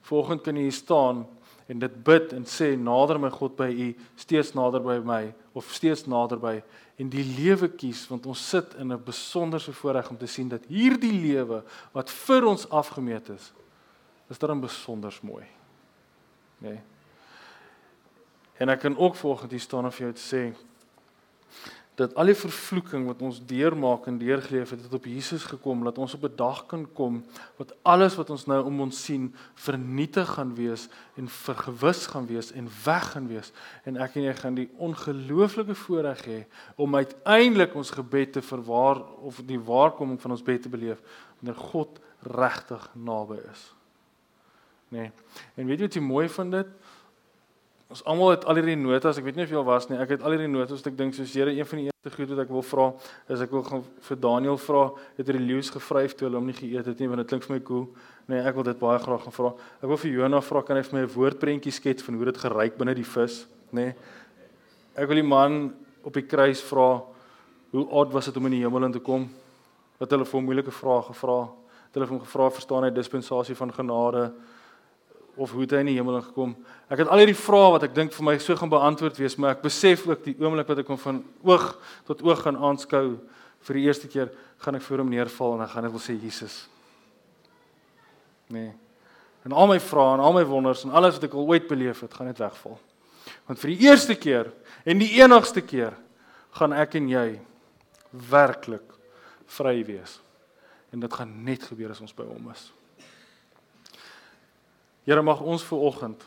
Volgende 0.00 0.42
kan 0.42 0.56
jy 0.56 0.62
hier 0.62 0.72
staan 0.72 1.26
en 1.66 1.78
dit 1.78 2.04
bid 2.04 2.32
en 2.32 2.44
sê 2.44 2.76
nader 2.76 3.18
my 3.18 3.30
God 3.30 3.56
by 3.56 3.68
U, 3.70 3.96
steeds 4.16 4.54
nader 4.54 4.80
by 4.80 4.98
my 4.98 5.34
of 5.52 5.72
steeds 5.72 6.06
nader 6.06 6.38
by 6.38 6.62
en 6.96 7.08
die 7.08 7.24
lewe 7.24 7.68
kies 7.68 8.08
want 8.08 8.26
ons 8.26 8.48
sit 8.48 8.74
in 8.74 8.92
'n 8.92 9.04
besonderse 9.04 9.72
voorreg 9.72 10.10
om 10.10 10.16
te 10.16 10.26
sien 10.26 10.48
dat 10.48 10.64
hierdie 10.66 11.20
lewe 11.20 11.62
wat 11.92 12.10
vir 12.10 12.46
ons 12.46 12.68
afgemeet 12.68 13.28
is, 13.28 13.52
is 14.28 14.38
dan 14.38 14.60
besonder 14.60 15.18
mooi, 15.22 15.44
nê. 16.58 16.68
Nee. 16.68 16.80
En 18.60 18.68
ek 18.68 18.80
kan 18.80 18.96
ook 18.98 19.14
volgens 19.16 19.50
hier 19.50 19.60
staan 19.60 19.86
of 19.86 19.98
jy 19.98 20.06
het 20.06 20.20
sê 20.20 20.52
dat 22.00 22.14
al 22.16 22.30
die 22.30 22.38
vervloeking 22.38 23.04
wat 23.10 23.20
ons 23.24 23.42
deurmaak 23.44 24.06
en 24.08 24.18
deurgeleef 24.18 24.70
het, 24.72 24.82
het 24.86 24.94
op 24.96 25.04
Jesus 25.04 25.44
gekom 25.50 25.84
dat 25.84 25.98
ons 26.00 26.14
op 26.16 26.24
'n 26.24 26.36
dag 26.36 26.66
kan 26.66 26.86
kom 26.96 27.24
wat 27.58 27.74
alles 27.82 28.16
wat 28.16 28.30
ons 28.30 28.46
nou 28.46 28.64
om 28.64 28.80
ons 28.80 29.04
sien 29.04 29.34
vernietig 29.54 30.28
gaan 30.28 30.54
wees 30.54 30.88
en 31.14 31.28
vergewis 31.28 32.06
gaan 32.06 32.26
wees 32.26 32.52
en 32.52 32.68
weg 32.84 33.10
gaan 33.12 33.28
wees 33.28 33.52
en 33.84 33.96
ek 33.96 34.16
en 34.16 34.22
jy 34.22 34.34
gaan 34.34 34.54
die 34.54 34.70
ongelooflike 34.76 35.74
voorreg 35.74 36.24
hê 36.24 36.46
om 36.76 36.96
uiteindelik 36.96 37.74
ons 37.74 37.90
gebed 37.90 38.32
te 38.32 38.42
verwaar 38.42 39.04
of 39.20 39.42
die 39.44 39.60
waarkoming 39.60 40.20
van 40.20 40.30
ons 40.30 40.42
bed 40.42 40.62
te 40.62 40.68
beleef 40.68 41.02
wanneer 41.40 41.60
God 41.60 42.00
regtig 42.20 42.90
naby 42.94 43.38
is. 43.52 43.74
Nee. 44.88 45.12
En 45.54 45.66
weet 45.66 45.78
jy 45.78 45.86
wat 45.86 45.94
jy 45.94 46.02
mooi 46.02 46.28
van 46.28 46.50
dit? 46.50 46.66
Ons 47.90 48.04
almal 48.06 48.36
het 48.36 48.44
al 48.46 48.60
hierdie 48.60 48.76
notas, 48.78 49.18
ek 49.18 49.24
weet 49.26 49.38
nie 49.40 49.42
of 49.48 49.50
jy 49.50 49.56
al 49.58 49.64
was 49.66 49.88
nie. 49.90 49.96
Ek 49.98 50.12
het 50.14 50.22
al 50.22 50.36
hierdie 50.36 50.50
notas, 50.50 50.84
ek 50.86 50.94
dink 50.94 51.16
soos 51.16 51.32
Here, 51.34 51.50
een 51.50 51.66
van 51.66 51.80
die 51.80 51.88
eerste 51.88 52.12
goed 52.14 52.30
wat 52.30 52.42
ek 52.44 52.52
wil 52.54 52.62
vra, 52.62 52.84
is 53.34 53.40
ek 53.42 53.50
wil 53.50 53.64
gaan 53.66 53.82
vir 54.06 54.20
Daniel 54.22 54.58
vra, 54.62 54.82
het 55.16 55.26
hy 55.26 55.34
die 55.34 55.42
leeu's 55.48 55.72
gevryf 55.74 56.14
toe 56.14 56.28
hulle 56.28 56.38
hom 56.38 56.46
nie 56.46 56.54
geëet 56.54 56.86
het 56.86 57.02
nie, 57.02 57.08
want 57.10 57.24
dit 57.24 57.32
klink 57.32 57.48
vir 57.48 57.56
my 57.56 57.58
cool. 57.66 57.88
Nee, 58.30 58.44
ek 58.46 58.54
wil 58.54 58.68
dit 58.68 58.78
baie 58.78 59.00
graag 59.02 59.24
gaan 59.26 59.34
vra. 59.34 59.50
Ek 59.80 59.90
wil 59.90 59.98
vir 60.04 60.14
Jonah 60.20 60.42
vra, 60.46 60.62
kan 60.68 60.78
hy 60.78 60.84
vir 60.86 60.96
my 61.00 61.02
'n 61.02 61.10
woordprentjie 61.16 61.74
skets 61.74 62.06
van 62.06 62.14
hoe 62.14 62.30
dit 62.30 62.38
geryk 62.38 62.78
binne 62.78 62.94
die 62.94 63.08
vis, 63.16 63.46
nê? 63.74 63.90
Nee. 63.90 63.94
Ek 64.94 65.08
wil 65.08 65.18
die 65.18 65.26
man 65.26 65.74
op 66.04 66.14
die 66.14 66.22
kruis 66.22 66.62
vra, 66.62 67.02
hoe 67.72 67.86
oud 67.90 68.12
was 68.12 68.26
dit 68.26 68.36
om 68.36 68.46
in 68.46 68.52
die 68.52 68.62
hemel 68.62 68.84
in 68.84 68.92
te 68.92 69.02
kom? 69.02 69.28
Wat 69.98 70.10
hulle 70.10 70.24
vir 70.24 70.38
hom 70.38 70.46
moeilike 70.46 70.70
vrae 70.70 71.02
gevra. 71.10 71.50
Het 71.90 71.98
hulle 71.98 72.06
hom 72.06 72.20
gevra, 72.20 72.50
verstaan 72.50 72.84
hy 72.84 72.90
dispensasie 72.90 73.56
van 73.56 73.72
genade? 73.72 74.30
Of 75.36 75.52
hoe 75.52 75.62
het 75.64 75.74
hy 75.76 75.82
in 75.84 75.90
die 75.92 75.96
hemel 75.98 76.18
ingekom? 76.18 76.54
Ek 76.90 77.02
het 77.02 77.10
al 77.10 77.22
hierdie 77.22 77.38
vrae 77.38 77.70
wat 77.76 77.86
ek 77.86 77.94
dink 77.96 78.14
vir 78.16 78.26
my 78.26 78.36
so 78.42 78.56
gaan 78.58 78.72
beantwoord 78.72 79.20
wees, 79.20 79.36
maar 79.38 79.54
ek 79.56 79.64
besef 79.64 80.06
ook 80.08 80.24
die 80.26 80.36
oomblik 80.42 80.68
wat 80.70 80.82
ek 80.82 80.90
hom 80.90 81.00
van 81.00 81.22
oog 81.46 81.66
tot 82.08 82.24
oog 82.26 82.42
gaan 82.44 82.58
aanskou 82.58 83.04
vir 83.68 83.78
die 83.78 83.86
eerste 83.86 84.08
keer, 84.10 84.30
gaan 84.60 84.76
ek 84.78 84.84
voor 84.86 85.04
hom 85.04 85.12
neerval 85.12 85.56
en 85.56 85.64
ek 85.66 85.74
gaan 85.74 85.86
net 85.86 85.94
wil 85.94 86.02
sê 86.02 86.16
Jesus. 86.16 86.62
Nee. 88.50 88.72
En 89.46 89.54
al 89.56 89.70
my 89.70 89.78
vrae 89.80 90.16
en 90.16 90.24
al 90.24 90.36
my 90.36 90.44
wonders 90.48 90.84
en 90.84 90.94
alles 90.96 91.16
wat 91.16 91.28
ek 91.30 91.36
al 91.36 91.48
ooit 91.48 91.68
beleef 91.68 92.02
het, 92.04 92.14
gaan 92.16 92.28
net 92.28 92.40
wegval. 92.42 92.76
Want 93.48 93.60
vir 93.62 93.72
die 93.74 93.86
eerste 93.88 94.16
keer 94.18 94.50
en 94.84 95.00
die 95.00 95.12
enigste 95.20 95.62
keer 95.64 95.96
gaan 96.58 96.74
ek 96.76 96.98
en 96.98 97.08
jy 97.08 97.28
werklik 98.30 98.96
vry 99.50 99.80
wees. 99.86 100.18
En 100.90 101.00
dit 101.02 101.12
gaan 101.14 101.32
net 101.46 101.64
gebeur 101.70 101.94
as 101.94 102.02
ons 102.02 102.14
by 102.16 102.26
hom 102.26 102.50
is. 102.52 102.68
Here 105.08 105.22
mag 105.22 105.40
ons 105.40 105.64
ver 105.64 105.78
oggend 105.90 106.26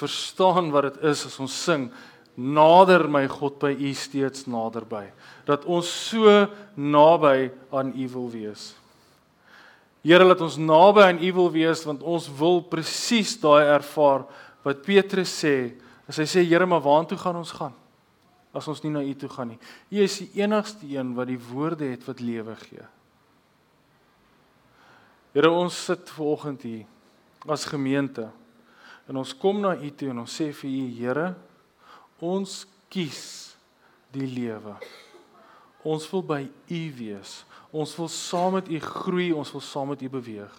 verstaan 0.00 0.70
wat 0.72 0.86
dit 0.88 1.02
is 1.10 1.26
as 1.28 1.36
ons 1.42 1.54
sing 1.64 1.90
nader 2.40 3.04
my 3.10 3.26
God 3.28 3.58
by 3.60 3.72
u 3.74 3.90
steeds 3.96 4.46
naderby 4.48 5.10
dat 5.48 5.66
ons 5.68 5.88
so 6.08 6.46
naby 6.78 7.50
aan 7.74 7.90
u 7.92 8.06
wil 8.14 8.30
wees. 8.32 8.70
Here 10.00 10.24
laat 10.24 10.40
ons 10.40 10.56
naby 10.56 11.04
aan 11.04 11.20
u 11.20 11.32
wil 11.36 11.50
wees 11.52 11.84
want 11.84 12.04
ons 12.06 12.30
wil 12.38 12.62
presies 12.64 13.34
daai 13.42 13.66
ervaar 13.74 14.24
wat 14.64 14.80
Petrus 14.86 15.32
sê 15.42 15.74
as 16.08 16.20
hy 16.22 16.28
sê 16.28 16.44
Here 16.46 16.66
maar 16.66 16.84
waartoe 16.84 17.18
gaan 17.20 17.42
ons 17.42 17.52
gaan 17.52 17.76
as 18.56 18.66
ons 18.66 18.80
nie 18.82 18.90
na 18.90 19.02
u 19.04 19.12
toe 19.14 19.28
gaan 19.30 19.52
nie. 19.52 19.60
U 19.94 20.00
is 20.02 20.16
die 20.18 20.42
enigste 20.42 20.88
een 20.90 21.12
wat 21.14 21.28
die 21.30 21.38
woorde 21.38 21.86
het 21.86 22.02
wat 22.08 22.18
lewe 22.18 22.56
gee. 22.64 22.86
Here 25.36 25.52
ons 25.54 25.76
sit 25.86 26.08
ver 26.10 26.32
oggend 26.32 26.64
hier 26.66 26.88
as 27.48 27.64
gemeente. 27.64 28.28
En 29.08 29.16
ons 29.16 29.34
kom 29.36 29.60
na 29.62 29.74
U 29.74 29.90
toe 29.96 30.10
en 30.12 30.22
ons 30.22 30.38
sê 30.40 30.50
vir 30.54 30.70
U 30.70 30.88
Here, 30.98 31.28
ons 32.20 32.62
kies 32.92 33.22
die 34.14 34.26
lewe. 34.28 34.76
Ons 35.86 36.06
wil 36.12 36.22
by 36.26 36.42
U 36.46 36.80
wees. 36.98 37.40
Ons 37.72 37.94
wil 37.98 38.10
saam 38.12 38.58
met 38.58 38.68
U 38.68 38.80
groei, 38.82 39.30
ons 39.32 39.52
wil 39.54 39.64
saam 39.64 39.92
met 39.94 40.02
U 40.02 40.10
beweeg. 40.12 40.52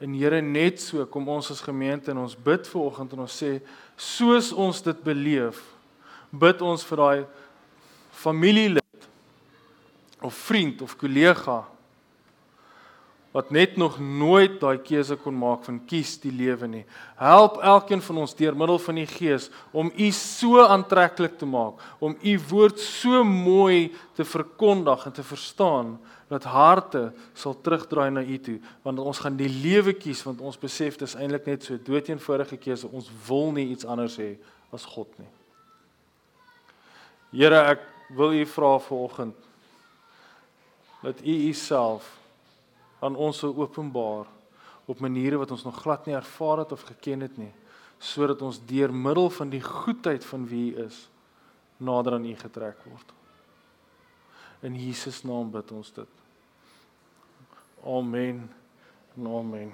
En 0.00 0.12
Here, 0.12 0.42
net 0.44 0.80
so 0.84 1.04
kom 1.08 1.28
ons 1.32 1.50
as 1.52 1.64
gemeente 1.64 2.12
en 2.12 2.20
ons 2.24 2.36
bid 2.36 2.68
ver 2.68 2.82
oggend 2.84 3.16
en 3.16 3.24
ons 3.24 3.38
sê 3.42 3.56
soos 3.96 4.52
ons 4.52 4.82
dit 4.84 5.04
beleef, 5.04 5.62
bid 6.30 6.60
ons 6.64 6.84
vir 6.84 7.00
daai 7.00 7.22
familielid 8.16 9.08
of 10.24 10.36
vriend 10.46 10.82
of 10.84 10.96
kollega 11.00 11.62
wat 13.36 13.50
net 13.52 13.76
nog 13.76 13.98
nooit 14.00 14.54
daai 14.62 14.78
keuse 14.80 15.18
kon 15.20 15.34
maak 15.36 15.66
van 15.66 15.76
kies 15.84 16.14
die 16.22 16.32
lewe 16.32 16.64
nie. 16.72 16.84
Help 17.20 17.58
elkeen 17.60 18.00
van 18.00 18.22
ons 18.22 18.32
deur 18.38 18.56
middel 18.56 18.80
van 18.80 18.96
die 18.96 19.08
Gees 19.10 19.50
om 19.76 19.90
U 19.92 20.08
so 20.16 20.64
aantreklik 20.64 21.36
te 21.36 21.48
maak, 21.48 21.82
om 22.00 22.16
U 22.16 22.34
woord 22.48 22.80
so 22.80 23.20
mooi 23.28 23.92
te 24.16 24.24
verkondig 24.24 25.04
en 25.04 25.16
te 25.20 25.26
verstaan 25.26 25.98
dat 26.32 26.48
harte 26.48 27.10
sal 27.36 27.58
terugdraai 27.60 28.08
na 28.16 28.24
U 28.24 28.40
toe, 28.40 28.56
want 28.82 29.04
ons 29.04 29.20
gaan 29.20 29.36
die 29.36 29.52
lewe 29.52 29.92
kies 29.92 30.24
want 30.24 30.40
ons 30.40 30.56
besef 30.56 30.96
dis 30.96 31.18
eintlik 31.20 31.52
net 31.52 31.68
so 31.68 31.76
doeteenvoudige 31.76 32.56
keuse. 32.56 32.88
Ons 32.88 33.12
wil 33.28 33.52
nie 33.52 33.68
iets 33.76 33.84
anders 33.84 34.16
hê 34.16 34.32
as 34.72 34.88
God 34.96 35.12
nie. 35.20 35.28
Here, 37.36 37.66
ek 37.76 37.84
wil 38.16 38.32
U 38.32 38.44
vra 38.56 38.78
vanoggend 38.80 39.50
dat 41.04 41.20
U 41.20 41.42
U 41.50 41.52
self 41.52 42.14
aan 43.06 43.16
ons 43.16 43.38
sou 43.38 43.52
openbaar 43.56 44.26
op 44.86 45.00
maniere 45.02 45.38
wat 45.40 45.50
ons 45.50 45.64
nog 45.66 45.80
glad 45.82 46.06
nie 46.06 46.14
ervaar 46.18 46.64
het 46.64 46.72
of 46.72 46.84
geken 46.90 47.24
het 47.26 47.38
nie 47.40 47.52
sodat 47.98 48.42
ons 48.44 48.58
deur 48.68 48.92
middel 48.92 49.30
van 49.32 49.48
die 49.48 49.62
goedheid 49.62 50.24
van 50.24 50.44
wie 50.50 50.74
U 50.74 50.84
is 50.84 51.06
nader 51.80 52.16
aan 52.16 52.26
U 52.28 52.34
getrek 52.36 52.84
word. 52.84 53.12
In 54.60 54.76
Jesus 54.76 55.22
naam 55.24 55.50
bid 55.52 55.72
ons 55.72 55.92
dit. 55.92 56.08
Amen. 57.84 58.46
Amen. 59.16 59.72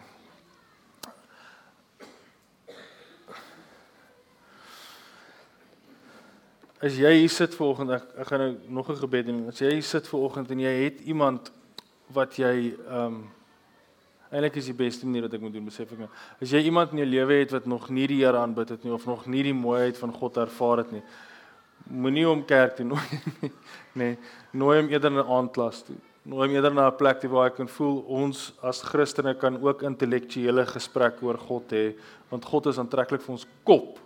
As 6.83 6.99
jy 6.99 7.12
hier 7.14 7.30
sit 7.30 7.55
vanoggend, 7.55 7.93
ek, 7.95 8.07
ek 8.18 8.30
gaan 8.30 8.41
nou 8.43 8.55
nog 8.83 8.91
'n 8.91 8.99
gebed 8.99 9.26
doen. 9.26 9.47
As 9.49 9.59
jy 9.59 9.70
hier 9.70 9.87
sit 9.87 10.09
vanoggend 10.09 10.51
en 10.51 10.59
jy 10.59 10.74
het 10.85 11.01
iemand 11.01 11.53
wat 12.15 12.37
jy 12.41 12.73
ehm 12.73 13.07
um, 13.07 13.23
eintlik 14.33 14.57
is 14.57 14.71
die 14.71 14.77
beste 14.77 15.05
manier 15.05 15.27
wat 15.27 15.35
ek 15.37 15.43
moet 15.45 15.53
doen 15.53 15.67
besef 15.69 15.91
ek 15.93 16.07
nou. 16.07 16.09
As 16.41 16.53
jy 16.55 16.63
iemand 16.65 16.95
in 16.95 17.03
jou 17.03 17.09
lewe 17.11 17.43
het 17.43 17.51
wat 17.53 17.67
nog 17.69 17.91
nie 17.93 18.07
die 18.09 18.23
Here 18.23 18.41
aanbid 18.41 18.73
het 18.73 18.87
nie 18.87 18.95
of 18.95 19.05
nog 19.07 19.27
nie 19.29 19.43
die 19.45 19.57
mooiheid 19.57 19.99
van 20.01 20.15
God 20.17 20.39
ervaar 20.41 20.81
het 20.81 20.95
nie, 20.95 21.03
moenie 21.93 22.25
hom 22.25 22.45
kerk 22.49 22.79
toe 22.79 22.87
nooi 22.89 23.21
nie. 23.43 23.53
Nee, 24.01 24.17
nooi 24.57 24.79
hom 24.81 24.89
eerder 24.89 25.13
na 25.13 25.27
'n 25.27 25.37
aandklas 25.37 25.83
toe. 25.85 25.99
Nooi 26.25 26.47
hom 26.47 26.57
eerder 26.57 26.73
na 26.73 26.89
'n 26.89 26.97
plek 26.97 27.29
waar 27.29 27.51
hy 27.51 27.57
kan 27.57 27.69
voel 27.69 28.01
ons 28.09 28.53
as 28.63 28.81
Christene 28.81 29.35
kan 29.35 29.61
ook 29.61 29.83
intellektuele 29.83 30.65
gesprekke 30.65 31.27
oor 31.27 31.37
God 31.37 31.69
hê, 31.77 31.95
want 32.31 32.45
God 32.45 32.67
is 32.73 32.79
aantreklik 32.79 33.21
vir 33.21 33.33
ons 33.37 33.47
kop, 33.65 33.99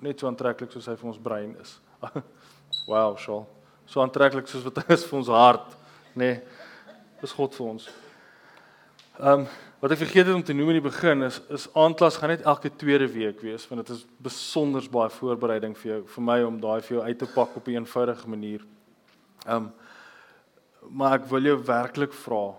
net 0.00 0.20
so 0.20 0.26
aantreklik 0.26 0.72
soos 0.72 0.88
hy 0.88 0.96
vir 0.96 1.08
ons 1.08 1.20
brein 1.20 1.56
is. 1.60 1.80
wow, 2.88 3.16
so. 3.18 3.44
So 3.86 4.00
aantreklik 4.00 4.48
soos 4.48 4.64
wat 4.64 4.86
hy 4.86 4.94
is 4.94 5.04
vir 5.04 5.18
ons 5.18 5.28
hart, 5.28 5.76
nê. 6.16 6.40
Nee 6.40 6.55
is 7.22 7.32
God 7.32 7.54
vir 7.54 7.66
ons. 7.66 7.88
Ehm 9.20 9.40
um, 9.40 9.48
wat 9.76 9.92
ek 9.92 10.00
vergeet 10.00 10.24
het 10.24 10.34
om 10.34 10.42
te 10.42 10.54
noem 10.56 10.70
in 10.72 10.78
die 10.78 10.88
begin 10.88 11.22
is 11.22 11.36
is 11.52 11.66
aandklas 11.76 12.16
gaan 12.16 12.32
net 12.32 12.46
elke 12.48 12.70
tweede 12.80 13.06
week 13.12 13.42
wees 13.44 13.66
want 13.68 13.84
dit 13.84 13.90
is 13.92 14.06
besonder 14.24 14.86
baie 14.90 15.12
voorbereiding 15.12 15.76
vir 15.76 15.90
jou 15.90 15.98
vir 16.14 16.24
my 16.24 16.36
om 16.46 16.56
daai 16.60 16.80
vir 16.80 16.96
jou 16.96 17.02
uit 17.04 17.18
te 17.18 17.28
pak 17.34 17.56
op 17.56 17.68
'n 17.68 17.76
eenvoudige 17.76 18.28
manier. 18.28 18.64
Ehm 19.46 19.56
um, 19.56 19.72
maar 20.90 21.18
ek 21.20 21.26
wil 21.30 21.42
jou 21.42 21.58
werklik 21.64 22.12
vra 22.12 22.54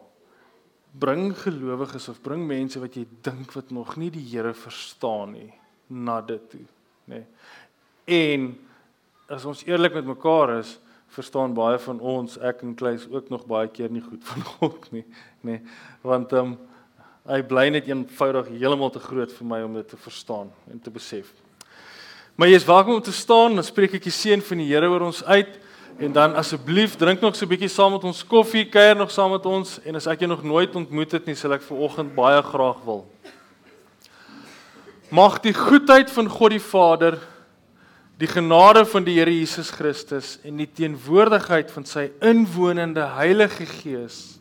bring 0.99 1.34
gelowiges 1.38 2.10
of 2.10 2.22
bring 2.22 2.45
mense 2.47 2.80
wat 2.80 2.95
jy 2.95 3.05
dink 3.22 3.53
wat 3.55 3.72
nog 3.72 3.95
nie 3.97 4.10
die 4.14 4.26
Here 4.32 4.53
verstaan 4.53 5.32
nie 5.32 5.53
na 5.88 6.22
dit 6.22 6.49
toe, 6.49 6.66
nê. 7.08 7.22
Nee. 7.22 7.26
En 8.08 8.47
as 9.28 9.45
ons 9.45 9.64
eerlik 9.68 9.93
met 9.93 10.05
mekaar 10.05 10.58
is, 10.60 10.78
verstaan 11.18 11.55
baie 11.57 11.80
van 11.82 11.99
ons, 11.99 12.38
ek 12.45 12.61
en 12.65 12.76
Kleis 12.78 13.07
ook 13.09 13.30
nog 13.34 13.45
baie 13.49 13.70
keer 13.74 13.91
nie 13.93 14.03
goed 14.05 14.24
van 14.30 14.45
God 14.57 14.89
nie, 14.93 15.05
nê. 15.41 15.57
Nee, 15.57 15.61
want 16.05 16.34
ehm 16.36 16.53
um, 16.53 16.57
hy 17.28 17.41
bly 17.43 17.65
net 17.76 17.89
eenvoudig 17.89 18.53
heeltemal 18.53 18.91
te 18.95 19.01
groot 19.03 19.32
vir 19.36 19.47
my 19.49 19.57
om 19.65 19.74
dit 19.76 19.88
te 19.91 19.97
verstaan 19.99 20.47
en 20.72 20.80
te 20.80 20.91
besef. 20.95 21.28
Maar 22.39 22.47
jy 22.47 22.59
is 22.61 22.68
welkom 22.70 22.93
om 22.93 23.01
te 23.03 23.11
staan, 23.11 23.57
dan 23.59 23.65
spreek 23.68 23.97
ek 23.97 24.05
die 24.07 24.13
seën 24.15 24.43
van 24.47 24.61
die 24.61 24.70
Here 24.70 24.88
oor 24.88 25.09
ons 25.09 25.20
uit 25.26 25.57
en 25.99 26.13
dan 26.15 26.38
asseblief 26.39 26.95
drink 26.95 27.20
nog 27.20 27.36
so 27.36 27.43
'n 27.45 27.49
bietjie 27.49 27.74
saam 27.74 27.91
met 27.97 28.03
ons 28.03 28.24
koffie, 28.24 28.63
kuier 28.70 28.95
nog 28.95 29.11
saam 29.11 29.32
met 29.32 29.45
ons 29.45 29.80
en 29.84 29.95
as 29.95 30.07
ek 30.07 30.20
jou 30.24 30.30
nog 30.30 30.43
nooit 30.43 30.76
ontmoet 30.76 31.11
het 31.11 31.26
nie, 31.26 31.36
sal 31.36 31.53
ek 31.53 31.61
ver 31.61 31.78
oggend 31.78 32.15
baie 32.15 32.41
graag 32.41 32.80
wil. 32.86 33.03
Mag 35.11 35.39
die 35.41 35.53
goedheid 35.53 36.11
van 36.11 36.30
God 36.30 36.51
die 36.51 36.63
Vader 36.63 37.20
die 38.18 38.30
genade 38.30 38.86
van 38.89 39.05
die 39.05 39.20
Here 39.20 39.32
Jesus 39.34 39.70
Christus 39.72 40.38
en 40.43 40.57
die 40.57 40.70
teenwoordigheid 40.74 41.70
van 41.72 41.86
sy 41.86 42.07
inwonende 42.26 43.05
Heilige 43.18 43.68
Gees 43.70 44.38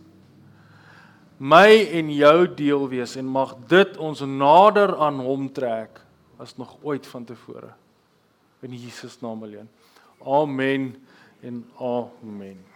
my 1.36 1.68
en 1.92 2.08
jou 2.16 2.46
deel 2.56 2.86
wees 2.88 3.16
en 3.20 3.28
mag 3.28 3.52
dit 3.68 3.98
ons 4.00 4.22
nader 4.24 4.94
aan 5.04 5.20
hom 5.20 5.50
trek 5.52 6.00
as 6.40 6.56
nog 6.56 6.78
ooit 6.82 7.06
vantevore 7.06 7.74
in 8.64 8.72
Jesus 8.72 9.20
naam 9.20 9.42
alleen. 9.44 9.68
Amen 10.24 10.96
en 11.44 11.64
amen. 11.78 12.75